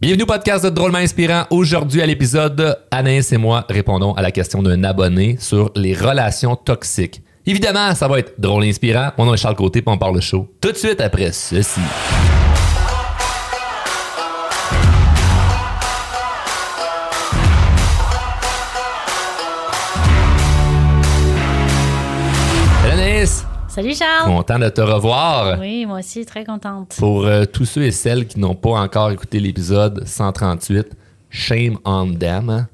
Bienvenue 0.00 0.22
au 0.22 0.26
podcast 0.26 0.64
de 0.64 0.70
Drôlement 0.70 0.96
Inspirant. 0.96 1.44
Aujourd'hui, 1.50 2.00
à 2.00 2.06
l'épisode, 2.06 2.78
Anaïs 2.90 3.32
et 3.32 3.36
moi 3.36 3.66
répondons 3.68 4.14
à 4.14 4.22
la 4.22 4.30
question 4.30 4.62
d'un 4.62 4.82
abonné 4.82 5.36
sur 5.38 5.70
les 5.76 5.92
relations 5.92 6.56
toxiques. 6.56 7.20
Évidemment, 7.44 7.94
ça 7.94 8.08
va 8.08 8.18
être 8.20 8.32
drôle 8.40 8.64
et 8.64 8.70
inspirant. 8.70 9.10
Mon 9.18 9.26
nom 9.26 9.34
est 9.34 9.36
Charles 9.36 9.56
Côté, 9.56 9.82
puis 9.82 9.92
on 9.92 9.98
parle 9.98 10.14
le 10.14 10.22
show 10.22 10.48
tout 10.58 10.72
de 10.72 10.76
suite 10.78 11.02
après 11.02 11.32
ceci. 11.32 11.80
Salut 23.72 23.94
Charles! 23.94 24.26
content 24.26 24.58
de 24.58 24.68
te 24.68 24.80
revoir. 24.80 25.58
Oui, 25.60 25.86
moi 25.86 26.00
aussi, 26.00 26.26
très 26.26 26.44
contente. 26.44 26.96
Pour 26.98 27.24
euh, 27.24 27.44
tous 27.44 27.64
ceux 27.64 27.82
et 27.84 27.92
celles 27.92 28.26
qui 28.26 28.40
n'ont 28.40 28.56
pas 28.56 28.70
encore 28.80 29.10
écouté 29.12 29.38
l'épisode 29.38 30.02
138, 30.04 30.88
Shame 31.30 31.78
on 31.84 32.12
them. 32.12 32.50
hein. 32.50 32.68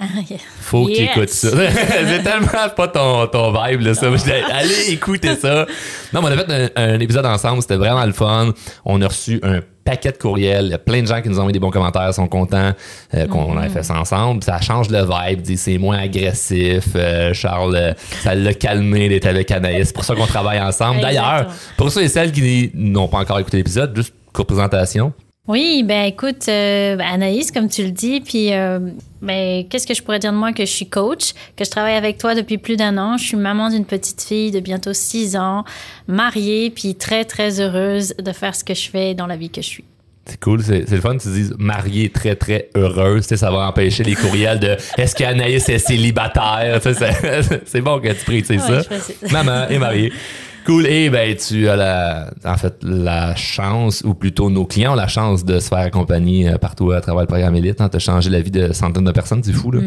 Faut 0.60 0.86
qu'ils 0.86 1.02
écoutent 1.04 1.28
ça. 1.28 1.48
c'est 1.70 2.22
tellement 2.22 2.68
pas 2.74 2.88
ton, 2.88 3.26
ton 3.26 3.52
vibe, 3.52 3.82
là, 3.82 3.92
ça. 3.94 4.06
Allez 4.52 4.90
écouter 4.92 5.36
ça. 5.36 5.66
Non, 6.14 6.22
mais 6.22 6.28
on 6.28 6.32
a 6.32 6.36
fait 6.38 6.72
un, 6.76 6.94
un 6.94 7.00
épisode 7.00 7.26
ensemble. 7.26 7.60
C'était 7.60 7.76
vraiment 7.76 8.06
le 8.06 8.12
fun. 8.12 8.54
On 8.86 9.02
a 9.02 9.08
reçu 9.08 9.38
un 9.42 9.60
paquet 9.86 10.12
de 10.12 10.18
courriels. 10.18 10.78
Plein 10.84 11.00
de 11.00 11.06
gens 11.06 11.22
qui 11.22 11.28
nous 11.30 11.36
ont 11.36 11.40
envoyé 11.40 11.54
des 11.54 11.60
bons 11.60 11.70
commentaires, 11.70 12.12
sont 12.12 12.28
contents 12.28 12.72
euh, 13.14 13.26
qu'on 13.26 13.60
ait 13.62 13.70
fait 13.70 13.82
ça 13.82 13.98
ensemble. 13.98 14.42
Ça 14.42 14.60
change 14.60 14.90
le 14.90 15.02
vibe. 15.02 15.40
Dit, 15.40 15.56
C'est 15.56 15.78
moins 15.78 15.98
agressif. 15.98 16.88
Euh, 16.94 17.32
Charles, 17.32 17.94
ça 18.22 18.34
l'a 18.34 18.52
calmé 18.52 19.08
d'être 19.08 19.26
avec 19.26 19.50
Anaïs. 19.50 19.88
C'est 19.88 19.94
pour 19.94 20.04
ça 20.04 20.14
qu'on 20.14 20.26
travaille 20.26 20.60
ensemble. 20.60 21.00
D'ailleurs, 21.00 21.46
pour 21.78 21.90
ceux 21.90 22.02
et 22.02 22.08
celles 22.08 22.32
qui 22.32 22.70
n'ont 22.74 23.08
pas 23.08 23.18
encore 23.18 23.38
écouté 23.38 23.58
l'épisode, 23.58 23.96
juste 23.96 24.12
courte 24.32 24.48
présentation. 24.48 25.12
Oui, 25.48 25.84
ben 25.84 26.04
écoute, 26.06 26.48
euh, 26.48 26.96
ben, 26.96 27.06
Anaïs, 27.06 27.52
comme 27.52 27.68
tu 27.68 27.84
le 27.84 27.92
dis, 27.92 28.20
puis 28.20 28.52
euh, 28.52 28.80
ben, 29.22 29.64
qu'est-ce 29.68 29.86
que 29.86 29.94
je 29.94 30.02
pourrais 30.02 30.18
dire 30.18 30.32
de 30.32 30.36
moi? 30.36 30.52
Que 30.52 30.64
je 30.64 30.70
suis 30.70 30.88
coach, 30.88 31.34
que 31.56 31.64
je 31.64 31.70
travaille 31.70 31.94
avec 31.94 32.18
toi 32.18 32.34
depuis 32.34 32.58
plus 32.58 32.76
d'un 32.76 32.98
an. 32.98 33.16
Je 33.16 33.24
suis 33.28 33.36
maman 33.36 33.70
d'une 33.70 33.84
petite 33.84 34.20
fille 34.22 34.50
de 34.50 34.58
bientôt 34.58 34.92
six 34.92 35.36
ans, 35.36 35.64
mariée, 36.08 36.70
puis 36.70 36.96
très, 36.96 37.24
très 37.24 37.60
heureuse 37.60 38.14
de 38.18 38.32
faire 38.32 38.56
ce 38.56 38.64
que 38.64 38.74
je 38.74 38.88
fais 38.90 39.14
dans 39.14 39.28
la 39.28 39.36
vie 39.36 39.50
que 39.50 39.62
je 39.62 39.68
suis. 39.68 39.84
C'est 40.28 40.40
cool, 40.40 40.60
c'est 40.64 40.90
le 40.90 41.00
fun. 41.00 41.16
Tu 41.16 41.28
dis 41.28 41.50
mariée 41.56 42.08
très 42.08 42.34
très 42.34 42.68
heureuse, 42.74 43.22
ça 43.26 43.48
va 43.52 43.68
empêcher 43.68 44.02
les 44.02 44.16
courriels 44.16 44.58
de 44.58 44.76
est-ce 44.98 45.14
qu'Anaïs 45.14 45.68
est 45.68 45.78
célibataire, 45.78 46.80
c'est- 47.64 47.80
bon 47.80 48.00
que 48.00 48.08
tu 48.08 48.24
précises 48.24 48.60
Ouais, 48.68 48.82
ça. 48.82 48.96
Maman 49.30 49.68
est 49.68 49.78
mariée. 49.78 50.12
Cool. 50.66 50.86
Et 50.86 51.08
ben 51.10 51.34
tu 51.36 51.68
as 51.68 51.76
la, 51.76 52.30
en 52.44 52.56
fait 52.56 52.74
la 52.82 53.34
chance, 53.36 54.02
ou 54.04 54.14
plutôt 54.14 54.50
nos 54.50 54.66
clients 54.66 54.92
ont 54.92 54.96
la 54.96 55.06
chance 55.08 55.44
de 55.44 55.60
se 55.60 55.68
faire 55.68 55.78
accompagner 55.78 56.48
euh, 56.48 56.58
partout 56.58 56.90
à 56.90 57.00
travers 57.00 57.22
le 57.22 57.26
programme 57.28 57.54
Elite. 57.54 57.80
Hein, 57.80 57.88
T'as 57.88 58.00
changé 58.00 58.28
la 58.30 58.40
vie 58.40 58.50
de 58.50 58.72
centaines 58.72 59.04
de 59.04 59.12
personnes, 59.12 59.42
c'est 59.44 59.52
fou 59.52 59.70
là. 59.70 59.80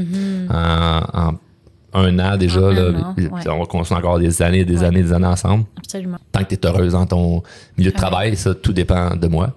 En, 0.49 1.29
en 1.29 1.33
un 1.93 2.19
an 2.19 2.37
déjà, 2.37 2.59
Mm-hmm. 2.59 2.73
Là, 2.75 3.07
an, 3.09 3.15
ouais. 3.17 3.49
on 3.49 3.59
va 3.59 3.65
continuer 3.65 3.99
encore 3.99 4.19
des 4.19 4.41
années, 4.41 4.63
des 4.63 4.77
Ouais. 4.79 4.85
années, 4.85 5.01
des 5.03 5.11
années 5.11 5.25
ensemble. 5.27 5.65
Absolument. 5.77 6.17
Tant 6.31 6.43
que 6.43 6.53
tu 6.53 6.55
es 6.55 6.65
heureuse 6.65 6.93
dans 6.93 7.05
ton 7.07 7.41
milieu 7.77 7.91
de 7.91 7.95
travail, 7.95 8.35
ça 8.37 8.53
tout 8.53 8.71
dépend 8.73 9.15
de 9.15 9.27
moi. 9.27 9.53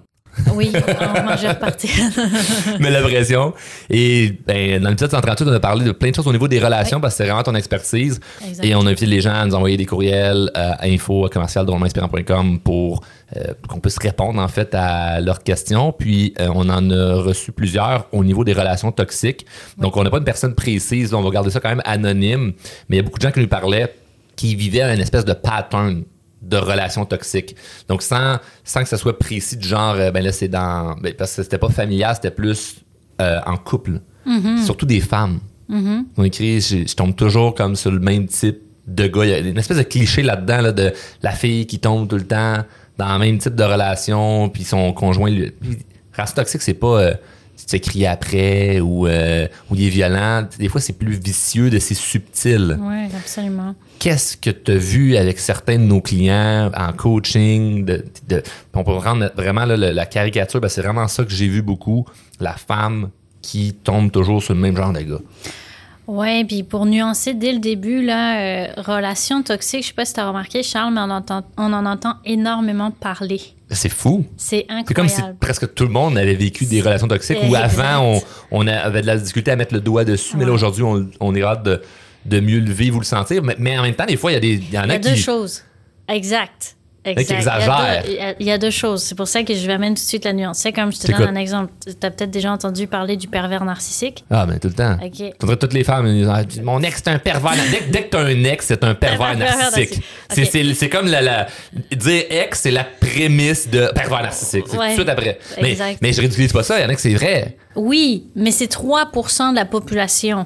Oui, 0.53 0.71
je 0.73 1.41
vais 1.41 1.49
repartir. 1.49 1.89
mets 2.79 2.89
la 2.89 3.01
pression. 3.01 3.53
Et 3.89 4.39
ben, 4.45 4.81
dans 4.81 4.89
l'épisode 4.89 5.11
138, 5.11 5.45
on 5.47 5.53
a 5.53 5.59
parlé 5.59 5.85
de 5.85 5.91
plein 5.91 6.09
de 6.09 6.15
choses 6.15 6.27
au 6.27 6.31
niveau 6.31 6.47
des 6.47 6.59
relations 6.59 6.99
parce 6.99 7.13
que 7.13 7.17
c'est 7.17 7.29
vraiment 7.29 7.43
ton 7.43 7.55
expertise. 7.55 8.19
Exact. 8.45 8.65
Et 8.65 8.75
on 8.75 8.85
a 8.85 8.89
invité 8.89 9.05
les 9.05 9.21
gens 9.21 9.33
à 9.33 9.45
nous 9.45 9.55
envoyer 9.55 9.77
des 9.77 9.85
courriels 9.85 10.49
à 10.55 10.85
info 10.85 11.29
commercial 11.31 11.65
pour 12.63 13.03
euh, 13.35 13.53
qu'on 13.67 13.79
puisse 13.79 13.97
répondre 13.97 14.39
en 14.41 14.47
fait 14.47 14.73
à 14.73 15.21
leurs 15.21 15.43
questions. 15.43 15.91
Puis 15.91 16.33
euh, 16.39 16.49
on 16.53 16.69
en 16.69 16.89
a 16.89 17.15
reçu 17.15 17.51
plusieurs 17.51 18.07
au 18.11 18.23
niveau 18.23 18.43
des 18.43 18.53
relations 18.53 18.91
toxiques. 18.91 19.45
Donc 19.77 19.97
on 19.97 20.03
n'a 20.03 20.09
pas 20.09 20.17
une 20.17 20.23
personne 20.23 20.55
précise, 20.55 21.13
on 21.13 21.21
va 21.21 21.29
garder 21.29 21.49
ça 21.49 21.59
quand 21.59 21.69
même 21.69 21.81
anonyme. 21.85 22.53
Mais 22.89 22.97
il 22.97 22.97
y 22.97 22.99
a 22.99 23.03
beaucoup 23.03 23.19
de 23.19 23.23
gens 23.23 23.31
qui 23.31 23.39
nous 23.39 23.47
parlaient 23.47 23.93
qui 24.35 24.55
vivaient 24.55 24.81
un 24.81 24.97
espèce 24.97 25.25
de 25.25 25.33
pattern 25.33 26.03
de 26.43 26.57
relations 26.57 27.05
toxiques. 27.05 27.55
Donc, 27.87 28.01
sans, 28.01 28.37
sans 28.63 28.83
que 28.83 28.89
ça 28.89 28.97
soit 28.97 29.17
précis 29.17 29.57
du 29.57 29.67
genre, 29.67 29.95
euh, 29.95 30.11
ben 30.11 30.23
là, 30.23 30.31
c'est 30.31 30.47
dans. 30.49 30.95
ben, 31.01 31.13
parce 31.17 31.35
que 31.35 31.43
c'était 31.43 31.57
pas 31.57 31.69
familial, 31.69 32.15
c'était 32.15 32.31
plus 32.31 32.77
euh, 33.21 33.39
en 33.45 33.57
couple. 33.57 33.99
Surtout 34.63 34.85
des 34.85 34.99
femmes. 35.01 35.39
On 36.17 36.23
écrit, 36.23 36.61
je, 36.61 36.85
je 36.87 36.95
tombe 36.95 37.15
toujours 37.15 37.55
comme 37.55 37.75
sur 37.75 37.91
le 37.91 37.99
même 37.99 38.27
type 38.27 38.59
de 38.87 39.07
gars. 39.07 39.25
Il 39.25 39.29
y 39.31 39.33
a 39.33 39.39
une 39.39 39.57
espèce 39.57 39.77
de 39.77 39.83
cliché 39.83 40.21
là-dedans, 40.21 40.61
là, 40.61 40.71
de 40.71 40.93
la 41.21 41.31
fille 41.31 41.65
qui 41.65 41.79
tombe 41.79 42.07
tout 42.07 42.17
le 42.17 42.25
temps 42.27 42.57
dans 42.97 43.13
le 43.13 43.19
même 43.19 43.37
type 43.39 43.55
de 43.55 43.63
relation, 43.63 44.49
puis 44.49 44.63
son 44.63 44.93
conjoint. 44.93 45.29
lui- 45.31 45.51
Relation 46.15 46.35
toxique, 46.35 46.61
c'est 46.61 46.73
pas. 46.75 46.99
euh, 47.01 47.13
tu 47.65 47.79
te 47.79 47.89
crier 47.89 48.07
après 48.07 48.79
ou, 48.79 49.07
euh, 49.07 49.47
ou 49.69 49.75
il 49.75 49.85
est 49.85 49.89
violent. 49.89 50.47
Des 50.59 50.69
fois, 50.69 50.81
c'est 50.81 50.93
plus 50.97 51.13
vicieux, 51.19 51.69
de 51.69 51.79
c'est 51.79 51.93
subtil 51.95 52.77
Oui, 52.81 53.05
absolument. 53.17 53.75
qu'est-ce 53.99 54.37
que 54.37 54.49
tu 54.49 54.71
as 54.71 54.77
vu 54.77 55.15
avec 55.17 55.39
certains 55.39 55.77
de 55.77 55.83
nos 55.83 56.01
clients 56.01 56.71
en 56.75 56.93
coaching? 56.93 57.85
De, 57.85 58.05
de- 58.27 58.43
on 58.73 58.83
peut 58.83 58.91
rendre 58.93 59.31
vraiment 59.35 59.65
là, 59.65 59.75
la 59.77 60.05
caricature, 60.05 60.59
c'est 60.67 60.81
vraiment 60.81 61.07
ça 61.07 61.23
que 61.23 61.31
j'ai 61.31 61.47
vu 61.47 61.61
beaucoup. 61.61 62.05
La 62.39 62.53
femme 62.53 63.09
qui 63.41 63.73
tombe 63.73 64.11
toujours 64.11 64.41
sur 64.41 64.53
le 64.53 64.59
même 64.61 64.75
genre 64.75 64.93
de 64.93 65.01
gars. 65.01 65.19
Oui, 66.05 66.43
puis 66.43 66.63
pour 66.63 66.85
nuancer 66.85 67.33
dès 67.33 67.53
le 67.53 67.59
début, 67.59 68.01
là, 68.03 68.37
euh, 68.39 68.67
relation 68.77 69.41
toxique, 69.41 69.83
je 69.83 69.87
sais 69.87 69.93
pas 69.93 70.03
si 70.03 70.13
tu 70.13 70.19
as 70.19 70.27
remarqué, 70.27 70.61
Charles, 70.61 70.93
mais 70.93 70.99
on, 70.99 71.09
entend, 71.09 71.43
on 71.57 71.71
en 71.71 71.85
entend 71.85 72.15
énormément 72.25 72.91
parler. 72.91 73.39
C'est 73.73 73.89
fou. 73.89 74.25
C'est 74.37 74.65
C'est 74.87 74.93
comme 74.93 75.05
incroyable. 75.05 75.33
si 75.33 75.39
presque 75.39 75.73
tout 75.73 75.83
le 75.85 75.89
monde 75.91 76.17
avait 76.17 76.35
vécu 76.35 76.65
des 76.65 76.81
relations 76.81 77.07
toxiques 77.07 77.37
où 77.49 77.55
avant, 77.55 78.15
on, 78.15 78.21
on 78.51 78.67
avait 78.67 79.01
de 79.01 79.07
la 79.07 79.17
difficulté 79.17 79.51
à 79.51 79.55
mettre 79.55 79.73
le 79.73 79.81
doigt 79.81 80.05
dessus, 80.05 80.37
mais 80.37 80.45
là, 80.45 80.51
aujourd'hui, 80.51 80.83
on, 80.83 81.07
on 81.19 81.35
est 81.35 81.43
hâte 81.43 81.63
de, 81.63 81.81
de 82.25 82.39
mieux 82.39 82.59
le 82.59 82.71
vivre 82.71 82.97
ou 82.97 82.99
le 82.99 83.05
sentir. 83.05 83.41
Mais, 83.43 83.55
mais 83.59 83.77
en 83.77 83.81
même 83.83 83.95
temps, 83.95 84.05
des 84.05 84.17
fois, 84.17 84.31
il 84.31 84.35
y, 84.35 84.37
a 84.37 84.39
des, 84.39 84.53
il 84.53 84.73
y 84.73 84.77
en 84.77 84.83
Il 84.83 84.89
y 84.89 84.91
a, 84.91 84.95
a 84.95 84.99
deux 84.99 85.15
choses. 85.15 85.63
Exact. 86.07 86.75
Qui. 87.03 87.11
Il 87.11 87.29
y 87.29 87.33
a 87.33 88.01
deux- 88.03 88.09
Il 88.09 88.13
y, 88.13 88.19
a, 88.19 88.33
il 88.39 88.45
y 88.47 88.51
a 88.51 88.57
deux 88.57 88.69
choses. 88.71 89.03
C'est 89.03 89.15
pour 89.15 89.27
ça 89.27 89.43
que 89.43 89.53
je 89.53 89.65
vais 89.67 89.73
amener 89.73 89.89
tout 89.89 89.93
de 89.95 89.99
suite 89.99 90.25
la 90.25 90.33
nuance. 90.33 90.59
C'est 90.59 90.71
comme 90.71 90.91
je 90.93 90.99
te 90.99 91.11
donne 91.11 91.29
un 91.29 91.35
exemple. 91.35 91.71
Tu 91.85 91.91
as 92.05 92.11
peut-être 92.11 92.31
déjà 92.31 92.51
entendu 92.51 92.87
parler 92.87 93.17
du 93.17 93.27
pervers 93.27 93.65
narcissique? 93.65 94.23
Ah, 94.29 94.45
mais 94.47 94.59
tout 94.59 94.69
le 94.69 94.73
temps. 94.73 94.97
OK. 95.03 95.33
Faudrait 95.39 95.57
toutes 95.57 95.73
les 95.73 95.83
femmes. 95.83 96.07
Mon 96.63 96.81
ex, 96.81 97.01
c'est 97.03 97.09
un 97.11 97.19
pervers. 97.19 97.53
Dès, 97.71 97.81
dès 97.91 98.03
que 98.03 98.09
t'as 98.11 98.23
un 98.23 98.43
ex, 98.43 98.65
c'est 98.65 98.83
un 98.83 98.95
pervers 98.95 99.37
narcissique. 99.37 100.01
C'est- 100.29 100.43
Ok. 100.43 100.49
C'est 100.51 100.73
c'est 100.73 100.89
comme 100.89 101.07
la, 101.07 101.21
la- 101.21 101.47
Dire 101.95 102.23
ex, 102.29 102.59
c'est 102.61 102.71
la 102.71 102.83
prémisse 102.83 103.69
de 103.69 103.91
pervers 103.93 104.21
narcissique. 104.23 104.65
C'est 104.67 104.77
Ouais. 104.77 104.95
tout 104.95 105.03
de 105.03 105.09
suite 105.09 105.09
après. 105.09 105.39
Mais, 105.61 105.71
Exact. 105.71 105.99
mais 106.01 106.13
je 106.13 106.21
ridiculise 106.21 106.53
pas 106.53 106.63
ça. 106.63 106.79
Il 106.79 106.83
y 106.83 106.85
en 106.85 106.89
a 106.89 106.95
que 106.95 107.01
c'est 107.01 107.13
vrai. 107.13 107.57
Oui, 107.75 108.27
mais 108.35 108.51
c'est 108.51 108.67
3% 108.71 109.51
de 109.51 109.55
la 109.55 109.65
population. 109.65 110.45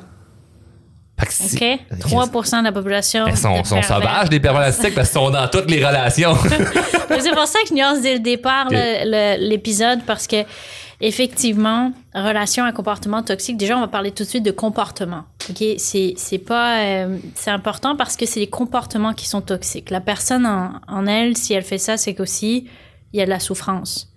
OK? 1.19 1.63
3% 2.00 2.59
de 2.59 2.63
la 2.66 2.72
population. 2.72 3.25
Sont, 3.35 3.61
de 3.61 3.66
sont 3.66 3.75
pervers. 3.75 3.83
sauvages, 3.85 4.29
les 4.29 4.39
pervers 4.39 4.61
narcissiques, 4.61 4.94
parce 4.95 5.09
qu'ils 5.09 5.19
sont 5.19 5.29
dans 5.31 5.47
toutes 5.47 5.69
les 5.72 5.83
relations. 5.83 6.35
C'est 7.19 7.31
pour 7.33 7.47
ça 7.47 7.59
que 7.63 7.69
je 7.69 7.73
nuance 7.73 8.01
dès 8.01 8.13
le 8.13 8.19
départ 8.19 8.67
l'épisode 8.69 10.01
parce 10.05 10.28
que 10.28 10.44
effectivement, 11.00 11.91
relation 12.13 12.63
à 12.63 12.72
comportement 12.72 13.22
toxique. 13.23 13.57
Déjà, 13.57 13.78
on 13.78 13.81
va 13.81 13.88
parler 13.88 14.11
tout 14.11 14.23
de 14.23 14.29
suite 14.29 14.44
de 14.44 14.51
comportement. 14.51 15.23
Ok, 15.50 15.63
c'est 15.78 16.13
c'est 16.17 16.38
pas 16.39 16.79
euh, 16.81 17.17
c'est 17.35 17.51
important 17.51 17.95
parce 17.95 18.16
que 18.16 18.25
c'est 18.25 18.39
les 18.39 18.47
comportements 18.47 19.13
qui 19.13 19.28
sont 19.28 19.41
toxiques. 19.41 19.89
La 19.89 20.01
personne 20.01 20.45
en, 20.45 20.73
en 20.88 21.07
elle, 21.07 21.38
si 21.38 21.53
elle 21.53 21.63
fait 21.63 21.78
ça, 21.78 21.97
c'est 21.97 22.13
qu'aussi 22.13 22.67
il 23.13 23.19
y 23.19 23.22
a 23.22 23.25
de 23.25 23.29
la 23.29 23.39
souffrance. 23.39 24.09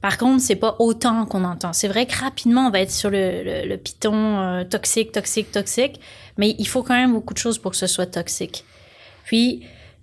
Par 0.00 0.16
contre, 0.16 0.40
c'est 0.42 0.54
pas 0.56 0.76
autant 0.78 1.26
qu'on 1.26 1.42
entend. 1.44 1.72
C'est 1.72 1.88
vrai 1.88 2.06
que 2.06 2.16
rapidement, 2.16 2.68
on 2.68 2.70
va 2.70 2.80
être 2.80 2.90
sur 2.92 3.10
le, 3.10 3.42
le, 3.42 3.68
le 3.68 3.76
piton 3.76 4.14
euh, 4.14 4.64
toxique, 4.64 5.10
toxique, 5.12 5.50
toxique, 5.50 5.98
mais 6.36 6.54
il 6.58 6.68
faut 6.68 6.82
quand 6.84 6.94
même 6.94 7.12
beaucoup 7.12 7.34
de 7.34 7.38
choses 7.38 7.58
pour 7.58 7.72
que 7.72 7.76
ce 7.76 7.88
soit 7.88 8.06
toxique. 8.06 8.64
Puis, 9.24 9.62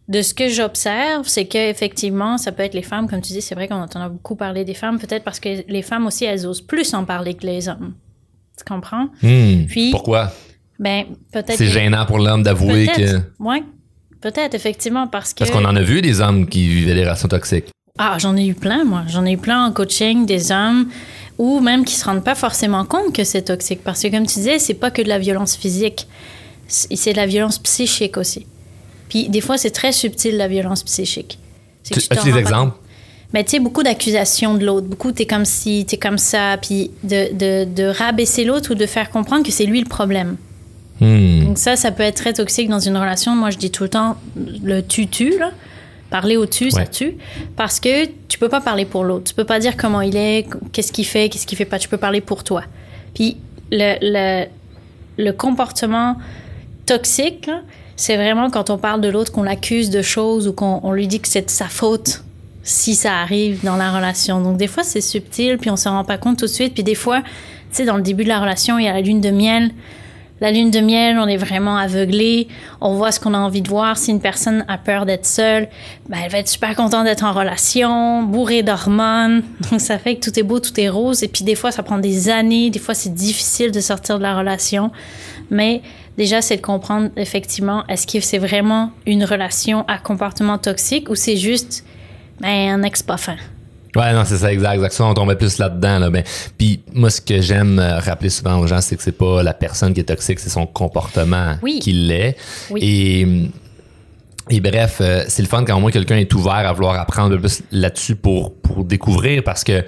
de 0.09 0.21
ce 0.21 0.33
que 0.33 0.49
j'observe, 0.49 1.27
c'est 1.27 1.45
qu'effectivement, 1.45 2.37
ça 2.37 2.51
peut 2.51 2.63
être 2.63 2.73
les 2.73 2.81
femmes, 2.83 3.07
comme 3.09 3.21
tu 3.21 3.31
dis, 3.33 3.41
c'est 3.41 3.55
vrai 3.55 3.67
qu'on 3.69 3.75
entend 3.81 4.07
beaucoup 4.09 4.35
parler 4.35 4.65
des 4.65 4.73
femmes, 4.73 4.99
peut-être 4.99 5.23
parce 5.23 5.39
que 5.39 5.63
les 5.67 5.81
femmes 5.81 6.05
aussi, 6.07 6.25
elles 6.25 6.45
osent 6.45 6.61
plus 6.61 6.93
en 6.93 7.05
parler 7.05 7.33
que 7.33 7.45
les 7.47 7.69
hommes. 7.69 7.93
Tu 8.57 8.63
comprends? 8.65 9.07
Hmm. 9.21 9.65
Puis- 9.67 9.91
Pourquoi? 9.91 10.31
Ben, 10.77 11.05
peut-être. 11.31 11.53
C'est 11.57 11.65
que- 11.65 11.71
gênant 11.71 12.05
pour 12.05 12.19
l'homme 12.19 12.43
d'avouer 12.43 12.87
que. 12.87 13.19
Ouais. 13.39 13.63
Peut-être, 14.21 14.53
effectivement, 14.55 15.07
parce 15.07 15.33
que. 15.33 15.39
Parce 15.39 15.51
qu'on 15.51 15.63
en 15.65 15.75
a 15.75 15.81
vu 15.81 16.01
des 16.01 16.19
hommes 16.19 16.47
qui 16.47 16.67
vivaient 16.67 16.95
des 16.95 17.03
relations 17.03 17.27
toxiques. 17.29 17.71
Ah, 17.97 18.17
j'en 18.19 18.35
ai 18.35 18.45
eu 18.45 18.53
plein, 18.53 18.83
moi. 18.83 19.03
J'en 19.07 19.25
ai 19.25 19.31
eu 19.33 19.37
plein 19.37 19.65
en 19.65 19.71
coaching, 19.71 20.25
des 20.25 20.51
hommes, 20.51 20.89
ou 21.37 21.59
même 21.61 21.85
qui 21.85 21.95
se 21.95 22.03
rendent 22.05 22.23
pas 22.23 22.35
forcément 22.35 22.83
compte 22.85 23.13
que 23.13 23.23
c'est 23.23 23.43
toxique. 23.43 23.81
Parce 23.83 24.01
que, 24.01 24.07
comme 24.09 24.25
tu 24.27 24.35
disais, 24.35 24.59
c'est 24.59 24.73
pas 24.73 24.91
que 24.91 25.01
de 25.01 25.07
la 25.07 25.19
violence 25.19 25.55
physique. 25.55 26.07
C'est 26.67 27.11
de 27.13 27.17
la 27.17 27.25
violence 27.27 27.59
psychique 27.59 28.17
aussi. 28.17 28.45
Puis, 29.07 29.29
des 29.29 29.39
fois, 29.41 29.57
c'est 29.57 29.69
très 29.71 29.91
subtil, 29.91 30.35
la 30.35 30.47
violence 30.47 30.83
psychique. 30.83 31.39
Tu- 31.83 31.93
t'en 32.07 32.15
As-tu 32.17 32.31
des 32.31 32.39
exemples? 32.39 32.75
Mais 33.33 33.43
tu 33.43 33.51
sais, 33.51 33.59
beaucoup 33.59 33.83
d'accusations 33.83 34.55
de 34.55 34.65
l'autre. 34.65 34.87
Beaucoup, 34.87 35.11
t'es 35.11 35.25
comme 35.25 35.45
si, 35.45 35.85
t'es 35.85 35.97
comme 35.97 36.17
ça. 36.17 36.57
Puis, 36.57 36.91
de, 37.03 37.33
de, 37.33 37.65
de 37.65 37.83
rabaisser 37.83 38.43
l'autre 38.45 38.71
ou 38.71 38.75
de 38.75 38.85
faire 38.85 39.09
comprendre 39.09 39.45
que 39.45 39.51
c'est 39.51 39.65
lui 39.65 39.79
le 39.79 39.87
problème. 39.87 40.37
Hmm. 41.01 41.45
Donc 41.45 41.57
ça, 41.57 41.75
ça 41.75 41.91
peut 41.91 42.03
être 42.03 42.15
très 42.15 42.33
toxique 42.33 42.69
dans 42.69 42.79
une 42.79 42.95
relation. 42.97 43.35
Moi, 43.35 43.51
je 43.51 43.57
dis 43.57 43.71
tout 43.71 43.83
le 43.83 43.89
temps 43.89 44.15
le 44.63 44.81
tutu, 44.81 45.37
là. 45.37 45.51
Parler 46.15 46.37
au-dessus, 46.37 46.71
ça 46.71 46.85
tue. 46.85 47.17
Parce 47.57 47.81
que 47.81 48.05
tu 48.29 48.39
peux 48.39 48.47
pas 48.47 48.61
parler 48.61 48.85
pour 48.85 49.03
l'autre. 49.03 49.25
Tu 49.25 49.33
peux 49.33 49.43
pas 49.43 49.59
dire 49.59 49.75
comment 49.75 49.99
il 49.99 50.15
est, 50.15 50.47
qu'est-ce 50.71 50.93
qu'il 50.93 51.05
fait, 51.05 51.27
qu'est-ce 51.27 51.45
qu'il 51.45 51.57
fait 51.57 51.65
pas. 51.65 51.77
Tu 51.77 51.89
peux 51.89 51.97
parler 51.97 52.21
pour 52.21 52.45
toi. 52.45 52.63
Puis 53.13 53.35
le, 53.69 53.97
le, 54.01 54.45
le 55.17 55.31
comportement 55.33 56.15
toxique, 56.85 57.49
c'est 57.97 58.15
vraiment 58.15 58.49
quand 58.49 58.69
on 58.69 58.77
parle 58.77 59.01
de 59.01 59.09
l'autre, 59.09 59.33
qu'on 59.33 59.43
l'accuse 59.43 59.89
de 59.89 60.01
choses 60.01 60.47
ou 60.47 60.53
qu'on 60.53 60.93
lui 60.93 61.07
dit 61.07 61.19
que 61.19 61.27
c'est 61.27 61.47
de 61.47 61.49
sa 61.49 61.67
faute 61.67 62.23
si 62.63 62.95
ça 62.95 63.17
arrive 63.17 63.61
dans 63.65 63.75
la 63.75 63.91
relation. 63.91 64.39
Donc 64.39 64.55
des 64.55 64.67
fois, 64.67 64.83
c'est 64.83 65.01
subtil, 65.01 65.57
puis 65.57 65.69
on 65.69 65.75
s'en 65.75 65.97
rend 65.97 66.05
pas 66.05 66.17
compte 66.17 66.39
tout 66.39 66.45
de 66.45 66.51
suite. 66.51 66.73
Puis 66.73 66.83
des 66.83 66.95
fois, 66.95 67.23
tu 67.23 67.27
sais, 67.71 67.85
dans 67.85 67.97
le 67.97 68.03
début 68.03 68.23
de 68.23 68.29
la 68.29 68.39
relation, 68.39 68.79
il 68.79 68.85
y 68.85 68.87
a 68.87 68.93
la 68.93 69.01
lune 69.01 69.19
de 69.19 69.31
miel. 69.31 69.71
La 70.41 70.51
lune 70.51 70.69
de 70.69 70.81
miel, 70.81 71.17
on 71.17 71.27
est 71.27 71.37
vraiment 71.37 71.77
aveuglé. 71.77 72.49
On 72.81 72.95
voit 72.95 73.13
ce 73.13 73.21
qu'on 73.21 73.33
a 73.33 73.37
envie 73.37 73.61
de 73.61 73.69
voir. 73.69 73.97
Si 73.97 74.11
une 74.11 74.19
personne 74.19 74.65
a 74.67 74.77
peur 74.77 75.05
d'être 75.05 75.25
seule, 75.25 75.69
ben, 76.09 76.17
elle 76.21 76.29
va 76.29 76.39
être 76.39 76.49
super 76.49 76.75
contente 76.75 77.05
d'être 77.05 77.23
en 77.23 77.31
relation, 77.31 78.23
bourrée 78.23 78.61
d'hormones. 78.61 79.43
Donc, 79.71 79.79
ça 79.79 79.97
fait 79.97 80.17
que 80.17 80.29
tout 80.29 80.37
est 80.37 80.43
beau, 80.43 80.59
tout 80.59 80.77
est 80.77 80.89
rose. 80.89 81.23
Et 81.23 81.29
puis, 81.29 81.45
des 81.45 81.55
fois, 81.55 81.71
ça 81.71 81.83
prend 81.83 81.99
des 81.99 82.27
années. 82.27 82.69
Des 82.69 82.79
fois, 82.79 82.93
c'est 82.93 83.13
difficile 83.13 83.71
de 83.71 83.79
sortir 83.79 84.17
de 84.17 84.23
la 84.23 84.37
relation. 84.37 84.91
Mais 85.49 85.81
déjà, 86.17 86.41
c'est 86.41 86.57
de 86.57 86.61
comprendre 86.61 87.11
effectivement, 87.15 87.87
est-ce 87.87 88.05
que 88.05 88.19
c'est 88.19 88.37
vraiment 88.37 88.91
une 89.05 89.23
relation 89.23 89.85
à 89.87 89.97
comportement 89.99 90.57
toxique 90.57 91.09
ou 91.09 91.15
c'est 91.15 91.37
juste 91.37 91.85
ben, 92.41 92.71
un 92.71 92.83
ex 92.83 93.03
pas 93.03 93.15
fin? 93.15 93.37
Ouais, 93.95 94.13
non, 94.13 94.23
c'est 94.25 94.37
ça, 94.37 94.51
exact, 94.51 94.73
exact. 94.75 94.93
Ça, 94.93 95.05
on 95.05 95.13
tombait 95.13 95.35
plus 95.35 95.57
là-dedans. 95.57 95.99
Là. 95.99 96.09
Ben, 96.09 96.23
puis 96.57 96.81
moi, 96.93 97.09
ce 97.09 97.21
que 97.21 97.41
j'aime 97.41 97.79
euh, 97.79 97.99
rappeler 97.99 98.29
souvent 98.29 98.59
aux 98.59 98.67
gens, 98.67 98.81
c'est 98.81 98.95
que 98.95 99.03
c'est 99.03 99.11
pas 99.11 99.41
la 99.41 99.53
personne 99.53 99.93
qui 99.93 100.01
est 100.01 100.05
toxique, 100.05 100.39
c'est 100.39 100.49
son 100.49 100.65
comportement 100.65 101.55
qui 101.79 101.93
l'est. 101.93 102.35
Et, 102.75 103.25
et 104.49 104.59
bref, 104.59 104.97
euh, 105.01 105.23
c'est 105.27 105.41
le 105.41 105.47
fun 105.47 105.63
quand 105.63 105.79
moins 105.79 105.91
quelqu'un 105.91 106.17
est 106.17 106.33
ouvert 106.33 106.53
à 106.53 106.73
vouloir 106.73 106.99
apprendre 106.99 107.37
plus 107.37 107.63
là-dessus 107.71 108.15
pour, 108.15 108.55
pour 108.55 108.83
découvrir 108.83 109.43
parce 109.43 109.63
que 109.63 109.83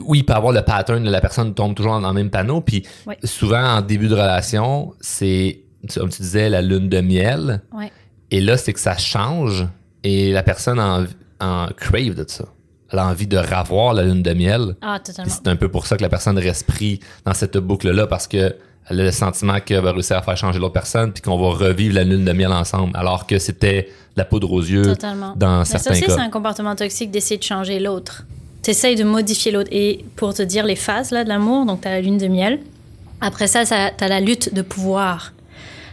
oui, 0.00 0.18
il 0.18 0.24
peut 0.24 0.32
avoir 0.32 0.52
le 0.52 0.62
pattern, 0.62 1.04
la 1.04 1.20
personne 1.20 1.54
tombe 1.54 1.74
toujours 1.74 2.00
dans 2.00 2.08
le 2.08 2.14
même 2.14 2.30
panneau. 2.30 2.60
Puis 2.60 2.84
souvent, 3.22 3.76
en 3.76 3.80
début 3.80 4.08
de 4.08 4.14
relation, 4.14 4.92
c'est, 5.00 5.60
comme 5.94 6.10
tu 6.10 6.20
disais, 6.20 6.48
la 6.48 6.62
lune 6.62 6.88
de 6.88 7.00
miel. 7.00 7.62
Et 8.30 8.40
là, 8.40 8.56
c'est 8.56 8.72
que 8.72 8.80
ça 8.80 8.96
change 8.96 9.66
et 10.02 10.32
la 10.32 10.42
personne 10.42 10.80
en, 10.80 11.04
en 11.40 11.68
crave 11.76 12.14
de 12.14 12.24
ça 12.26 12.44
elle 12.94 13.00
a 13.00 13.06
envie 13.08 13.26
de 13.26 13.36
ravoir 13.36 13.92
la 13.92 14.04
lune 14.04 14.22
de 14.22 14.32
miel. 14.32 14.76
Ah, 14.80 14.98
totalement. 15.04 15.32
C'est 15.32 15.48
un 15.48 15.56
peu 15.56 15.68
pour 15.68 15.86
ça 15.86 15.96
que 15.96 16.02
la 16.02 16.08
personne 16.08 16.38
reste 16.38 16.66
pris 16.66 17.00
dans 17.24 17.34
cette 17.34 17.58
boucle-là 17.58 18.06
parce 18.06 18.26
que 18.26 18.54
elle 18.88 19.00
a 19.00 19.04
le 19.04 19.12
sentiment 19.12 19.60
qu'elle 19.60 19.82
va 19.82 19.92
réussir 19.92 20.16
à 20.16 20.22
faire 20.22 20.36
changer 20.36 20.58
l'autre 20.58 20.74
personne 20.74 21.12
puis 21.12 21.22
qu'on 21.22 21.38
va 21.38 21.56
revivre 21.56 21.94
la 21.94 22.04
lune 22.04 22.24
de 22.24 22.32
miel 22.32 22.52
ensemble 22.52 22.92
alors 22.94 23.26
que 23.26 23.38
c'était 23.38 23.88
la 24.14 24.24
poudre 24.24 24.52
aux 24.52 24.60
yeux 24.60 24.82
Totalement. 24.82 25.32
dans 25.36 25.60
Mais 25.60 25.64
certains 25.64 25.84
ça 25.84 25.90
aussi, 25.92 26.02
cas. 26.02 26.14
c'est 26.14 26.20
un 26.20 26.28
comportement 26.28 26.76
toxique 26.76 27.10
d'essayer 27.10 27.38
de 27.38 27.42
changer 27.42 27.80
l'autre. 27.80 28.24
Tu 28.62 28.70
essayes 28.70 28.94
de 28.94 29.04
modifier 29.04 29.52
l'autre. 29.52 29.70
Et 29.72 30.04
pour 30.16 30.34
te 30.34 30.42
dire 30.42 30.64
les 30.64 30.76
phases 30.76 31.10
là, 31.10 31.24
de 31.24 31.28
l'amour, 31.28 31.66
donc 31.66 31.80
tu 31.80 31.88
as 31.88 31.92
la 31.92 32.00
lune 32.00 32.18
de 32.18 32.28
miel. 32.28 32.60
Après 33.20 33.46
ça, 33.46 33.64
ça 33.64 33.90
tu 33.96 34.04
as 34.04 34.08
la 34.08 34.20
lutte 34.20 34.54
de 34.54 34.62
pouvoir. 34.62 35.32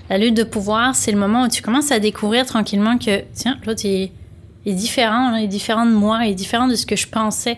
La 0.09 0.17
lutte 0.17 0.35
de 0.35 0.43
pouvoir, 0.43 0.93
c'est 0.93 1.11
le 1.11 1.17
moment 1.17 1.45
où 1.45 1.47
tu 1.47 1.61
commences 1.61 1.91
à 1.91 1.99
découvrir 1.99 2.45
tranquillement 2.45 2.97
que, 2.97 3.23
tiens, 3.33 3.57
l'autre, 3.65 3.85
il, 3.85 4.11
est- 4.65 4.69
il 4.69 4.71
est 4.73 4.75
différent, 4.75 5.33
hein, 5.33 5.39
il 5.39 5.45
est 5.45 5.47
différent 5.47 5.85
de 5.85 5.91
moi, 5.91 6.19
il 6.25 6.31
est 6.31 6.35
différent 6.35 6.67
de 6.67 6.75
ce 6.75 6.85
que 6.85 6.95
je 6.95 7.07
pensais. 7.07 7.57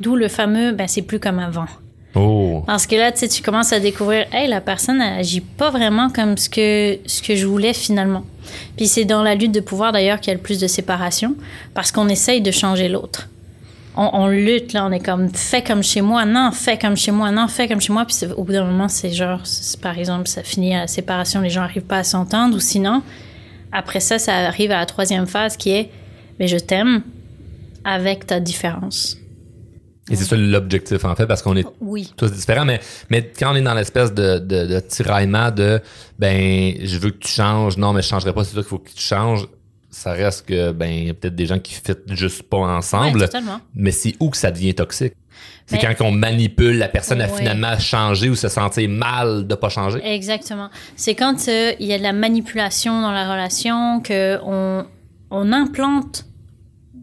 D'où 0.00 0.16
le 0.16 0.28
fameux, 0.28 0.72
ben, 0.72 0.88
c'est 0.88 1.02
plus 1.02 1.20
comme 1.20 1.38
avant. 1.38 1.66
Oh. 2.16 2.62
Parce 2.66 2.86
que 2.86 2.94
là, 2.94 3.10
tu 3.10 3.18
sais, 3.20 3.28
tu 3.28 3.42
commences 3.42 3.72
à 3.72 3.80
découvrir, 3.80 4.26
hey, 4.32 4.48
la 4.48 4.60
personne 4.60 5.00
elle 5.00 5.18
agit 5.20 5.40
pas 5.40 5.70
vraiment 5.70 6.10
comme 6.10 6.36
ce 6.36 6.48
que, 6.48 6.98
ce 7.06 7.22
que 7.22 7.34
je 7.34 7.44
voulais 7.46 7.72
finalement. 7.72 8.24
Puis 8.76 8.86
c'est 8.86 9.04
dans 9.04 9.22
la 9.22 9.34
lutte 9.34 9.50
de 9.52 9.60
pouvoir 9.60 9.90
d'ailleurs 9.92 10.20
qu'il 10.20 10.28
y 10.28 10.30
a 10.30 10.34
le 10.34 10.40
plus 10.42 10.60
de 10.60 10.66
séparation, 10.68 11.34
parce 11.74 11.90
qu'on 11.90 12.08
essaye 12.08 12.40
de 12.40 12.50
changer 12.52 12.88
l'autre. 12.88 13.28
On, 13.96 14.10
on 14.12 14.26
lutte, 14.28 14.72
là, 14.72 14.84
on 14.86 14.92
est 14.92 15.00
comme, 15.04 15.28
fais 15.34 15.62
comme 15.62 15.82
chez 15.82 16.00
moi, 16.02 16.24
non, 16.24 16.50
fais 16.52 16.78
comme 16.78 16.96
chez 16.96 17.10
moi, 17.12 17.30
non, 17.30 17.46
fais 17.48 17.66
comme 17.68 17.80
chez 17.80 17.92
moi. 17.92 18.04
Puis 18.04 18.16
au 18.36 18.42
bout 18.44 18.52
d'un 18.52 18.64
moment, 18.64 18.88
c'est 18.88 19.10
genre, 19.10 19.40
par 19.82 19.96
exemple, 19.98 20.26
ça 20.28 20.42
finit 20.42 20.74
à 20.74 20.80
la 20.80 20.86
séparation, 20.88 21.40
les 21.40 21.50
gens 21.50 21.60
n'arrivent 21.62 21.82
pas 21.82 21.98
à 21.98 22.04
s'entendre, 22.04 22.56
ou 22.56 22.60
sinon, 22.60 23.02
après 23.72 24.00
ça, 24.00 24.18
ça 24.20 24.34
arrive 24.36 24.70
à 24.72 24.78
la 24.78 24.86
troisième 24.86 25.26
phase 25.26 25.56
qui 25.56 25.70
est, 25.70 25.90
mais 26.38 26.46
je 26.48 26.56
t'aime 26.58 27.02
avec 27.84 28.26
ta 28.26 28.40
différence. 28.40 29.18
Et 30.10 30.16
c'est 30.16 30.24
ça 30.24 30.36
l'objectif 30.36 31.02
en 31.06 31.14
fait 31.16 31.26
parce 31.26 31.40
qu'on 31.40 31.56
est 31.56 31.64
Oui. 31.80 32.12
tous 32.16 32.30
différents, 32.30 32.66
mais, 32.66 32.78
mais 33.08 33.32
quand 33.38 33.52
on 33.52 33.56
est 33.56 33.62
dans 33.62 33.72
l'espèce 33.72 34.12
de, 34.12 34.38
de, 34.38 34.66
de 34.66 34.80
tiraillement 34.80 35.50
de 35.50 35.80
ben 36.18 36.74
je 36.82 36.98
veux 36.98 37.10
que 37.10 37.18
tu 37.18 37.28
changes, 37.30 37.78
non 37.78 37.94
mais 37.94 38.02
je 38.02 38.08
changerai 38.08 38.34
pas, 38.34 38.44
c'est 38.44 38.52
toi 38.52 38.62
qu'il 38.62 38.68
faut 38.68 38.78
que 38.78 38.90
tu 38.90 39.02
changes, 39.02 39.46
ça 39.90 40.12
reste 40.12 40.44
que 40.46 40.72
ben 40.72 40.86
il 40.90 41.06
y 41.06 41.10
a 41.10 41.14
peut-être 41.14 41.34
des 41.34 41.46
gens 41.46 41.58
qui 41.58 41.72
fit 41.72 41.92
juste 42.10 42.42
pas 42.42 42.58
ensemble. 42.58 43.18
Ouais, 43.18 43.26
totalement. 43.26 43.60
mais 43.74 43.92
c'est 43.92 44.14
où 44.20 44.28
que 44.28 44.36
ça 44.36 44.50
devient 44.50 44.74
toxique? 44.74 45.14
C'est 45.66 45.82
Mais- 45.82 45.94
quand 45.94 46.04
on 46.04 46.12
manipule 46.12 46.76
la 46.76 46.88
personne 46.88 47.22
à 47.22 47.26
Ouais. 47.26 47.38
finalement 47.38 47.78
changer 47.78 48.28
ou 48.28 48.34
se 48.34 48.48
sentir 48.48 48.86
mal 48.90 49.46
de 49.46 49.54
pas 49.54 49.70
changer. 49.70 50.00
Exactement. 50.04 50.68
C'est 50.96 51.14
quand 51.14 51.48
euh, 51.48 51.72
il 51.80 51.86
y 51.86 51.94
a 51.94 51.98
de 51.98 52.02
la 52.02 52.12
manipulation 52.12 53.00
dans 53.00 53.10
la 53.12 53.30
relation, 53.32 54.00
que 54.00 54.38
on, 54.44 54.84
on 55.34 55.52
implante 55.52 56.26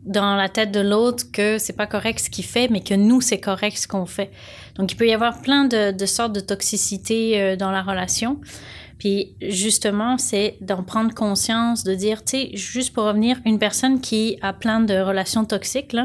dans 0.06 0.36
la 0.36 0.50
tête 0.50 0.72
de 0.72 0.80
l'autre 0.80 1.26
que 1.32 1.58
c'est 1.58 1.76
pas 1.76 1.86
correct 1.86 2.20
ce 2.20 2.30
qu'il 2.30 2.46
fait, 2.46 2.70
mais 2.70 2.82
que 2.82 2.94
nous, 2.94 3.22
c'est 3.22 3.40
correct 3.40 3.78
ce 3.78 3.88
qu'on 3.88 4.06
fait. 4.06 4.32
Donc, 4.76 4.92
il 4.92 4.96
peut 4.96 5.08
y 5.08 5.14
avoir 5.14 5.42
plein 5.42 5.66
de, 5.66 6.06
sortes 6.06 6.34
de 6.34 6.40
toxicité 6.40 7.40
euh, 7.40 7.56
dans 7.56 7.72
la 7.72 7.84
relation. 7.84 8.40
Puis, 8.98 9.36
justement, 9.42 10.18
c'est 10.18 10.58
d'en 10.62 10.84
prendre 10.84 11.14
conscience, 11.14 11.84
de 11.84 11.94
dire, 11.94 12.24
tu 12.24 12.38
sais, 12.38 12.50
juste 12.56 12.94
pour 12.94 13.04
revenir, 13.04 13.40
une 13.46 13.60
personne 13.60 14.00
qui 14.00 14.38
a 14.42 14.54
plein 14.54 14.80
de 14.80 14.98
relations 15.00 15.46
toxiques, 15.46 15.96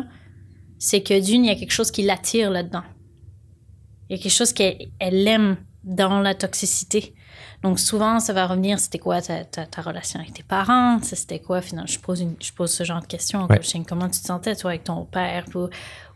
c'est 0.79 1.03
que 1.03 1.19
d'une, 1.19 1.45
il 1.45 1.49
y 1.49 1.51
a 1.51 1.55
quelque 1.55 1.73
chose 1.73 1.91
qui 1.91 2.03
l'attire 2.03 2.51
là-dedans. 2.51 2.85
Il 4.09 4.17
y 4.17 4.21
a 4.21 4.23
quelque 4.23 4.33
chose 4.33 4.53
qu'elle 4.53 4.89
elle 4.99 5.27
aime 5.29 5.57
dans 5.85 6.21
la 6.21 6.35
toxicité. 6.35 7.15
Donc 7.63 7.79
souvent, 7.81 8.21
ça 8.21 8.33
va 8.33 8.47
revenir, 8.47 8.79
c'était 8.79 8.99
quoi 8.99 9.21
ta, 9.23 9.45
ta, 9.45 9.67
ta 9.67 9.83
relation 9.83 10.21
avec 10.21 10.33
tes 10.35 10.43
parents? 10.43 10.99
C'était 11.03 11.39
quoi 11.41 11.61
finalement? 11.63 11.87
Je 11.87 11.99
pose, 11.99 12.21
une, 12.21 12.35
je 12.41 12.53
pose 12.53 12.71
ce 12.71 12.85
genre 12.85 13.01
de 13.01 13.07
questions 13.07 13.41
en 13.41 13.47
Ouais. 13.49 13.57
coaching. 13.57 13.85
Comment 13.85 14.09
tu 14.09 14.21
te 14.21 14.27
sentais, 14.27 14.55
toi, 14.57 14.71
avec 14.71 14.85
ton 14.85 15.05
père 15.05 15.45
ou, 15.55 15.69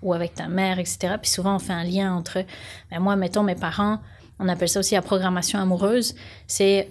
ou 0.03 0.13
avec 0.13 0.35
ta 0.35 0.49
mère, 0.49 0.79
etc. 0.79 1.15
Puis 1.21 1.31
souvent, 1.31 1.57
on 1.57 1.59
fait 1.59 1.73
un 1.73 1.85
lien 1.85 2.15
entre, 2.15 2.45
ben 2.91 3.01
moi, 3.01 3.17
mettons, 3.17 3.43
mes 3.43 3.55
parents, 3.57 3.99
on 4.39 4.49
appelle 4.49 4.69
ça 4.69 4.81
aussi 4.81 4.95
la 4.95 5.03
programmation 5.03 5.59
amoureuse. 5.59 6.15
C'est 6.47 6.89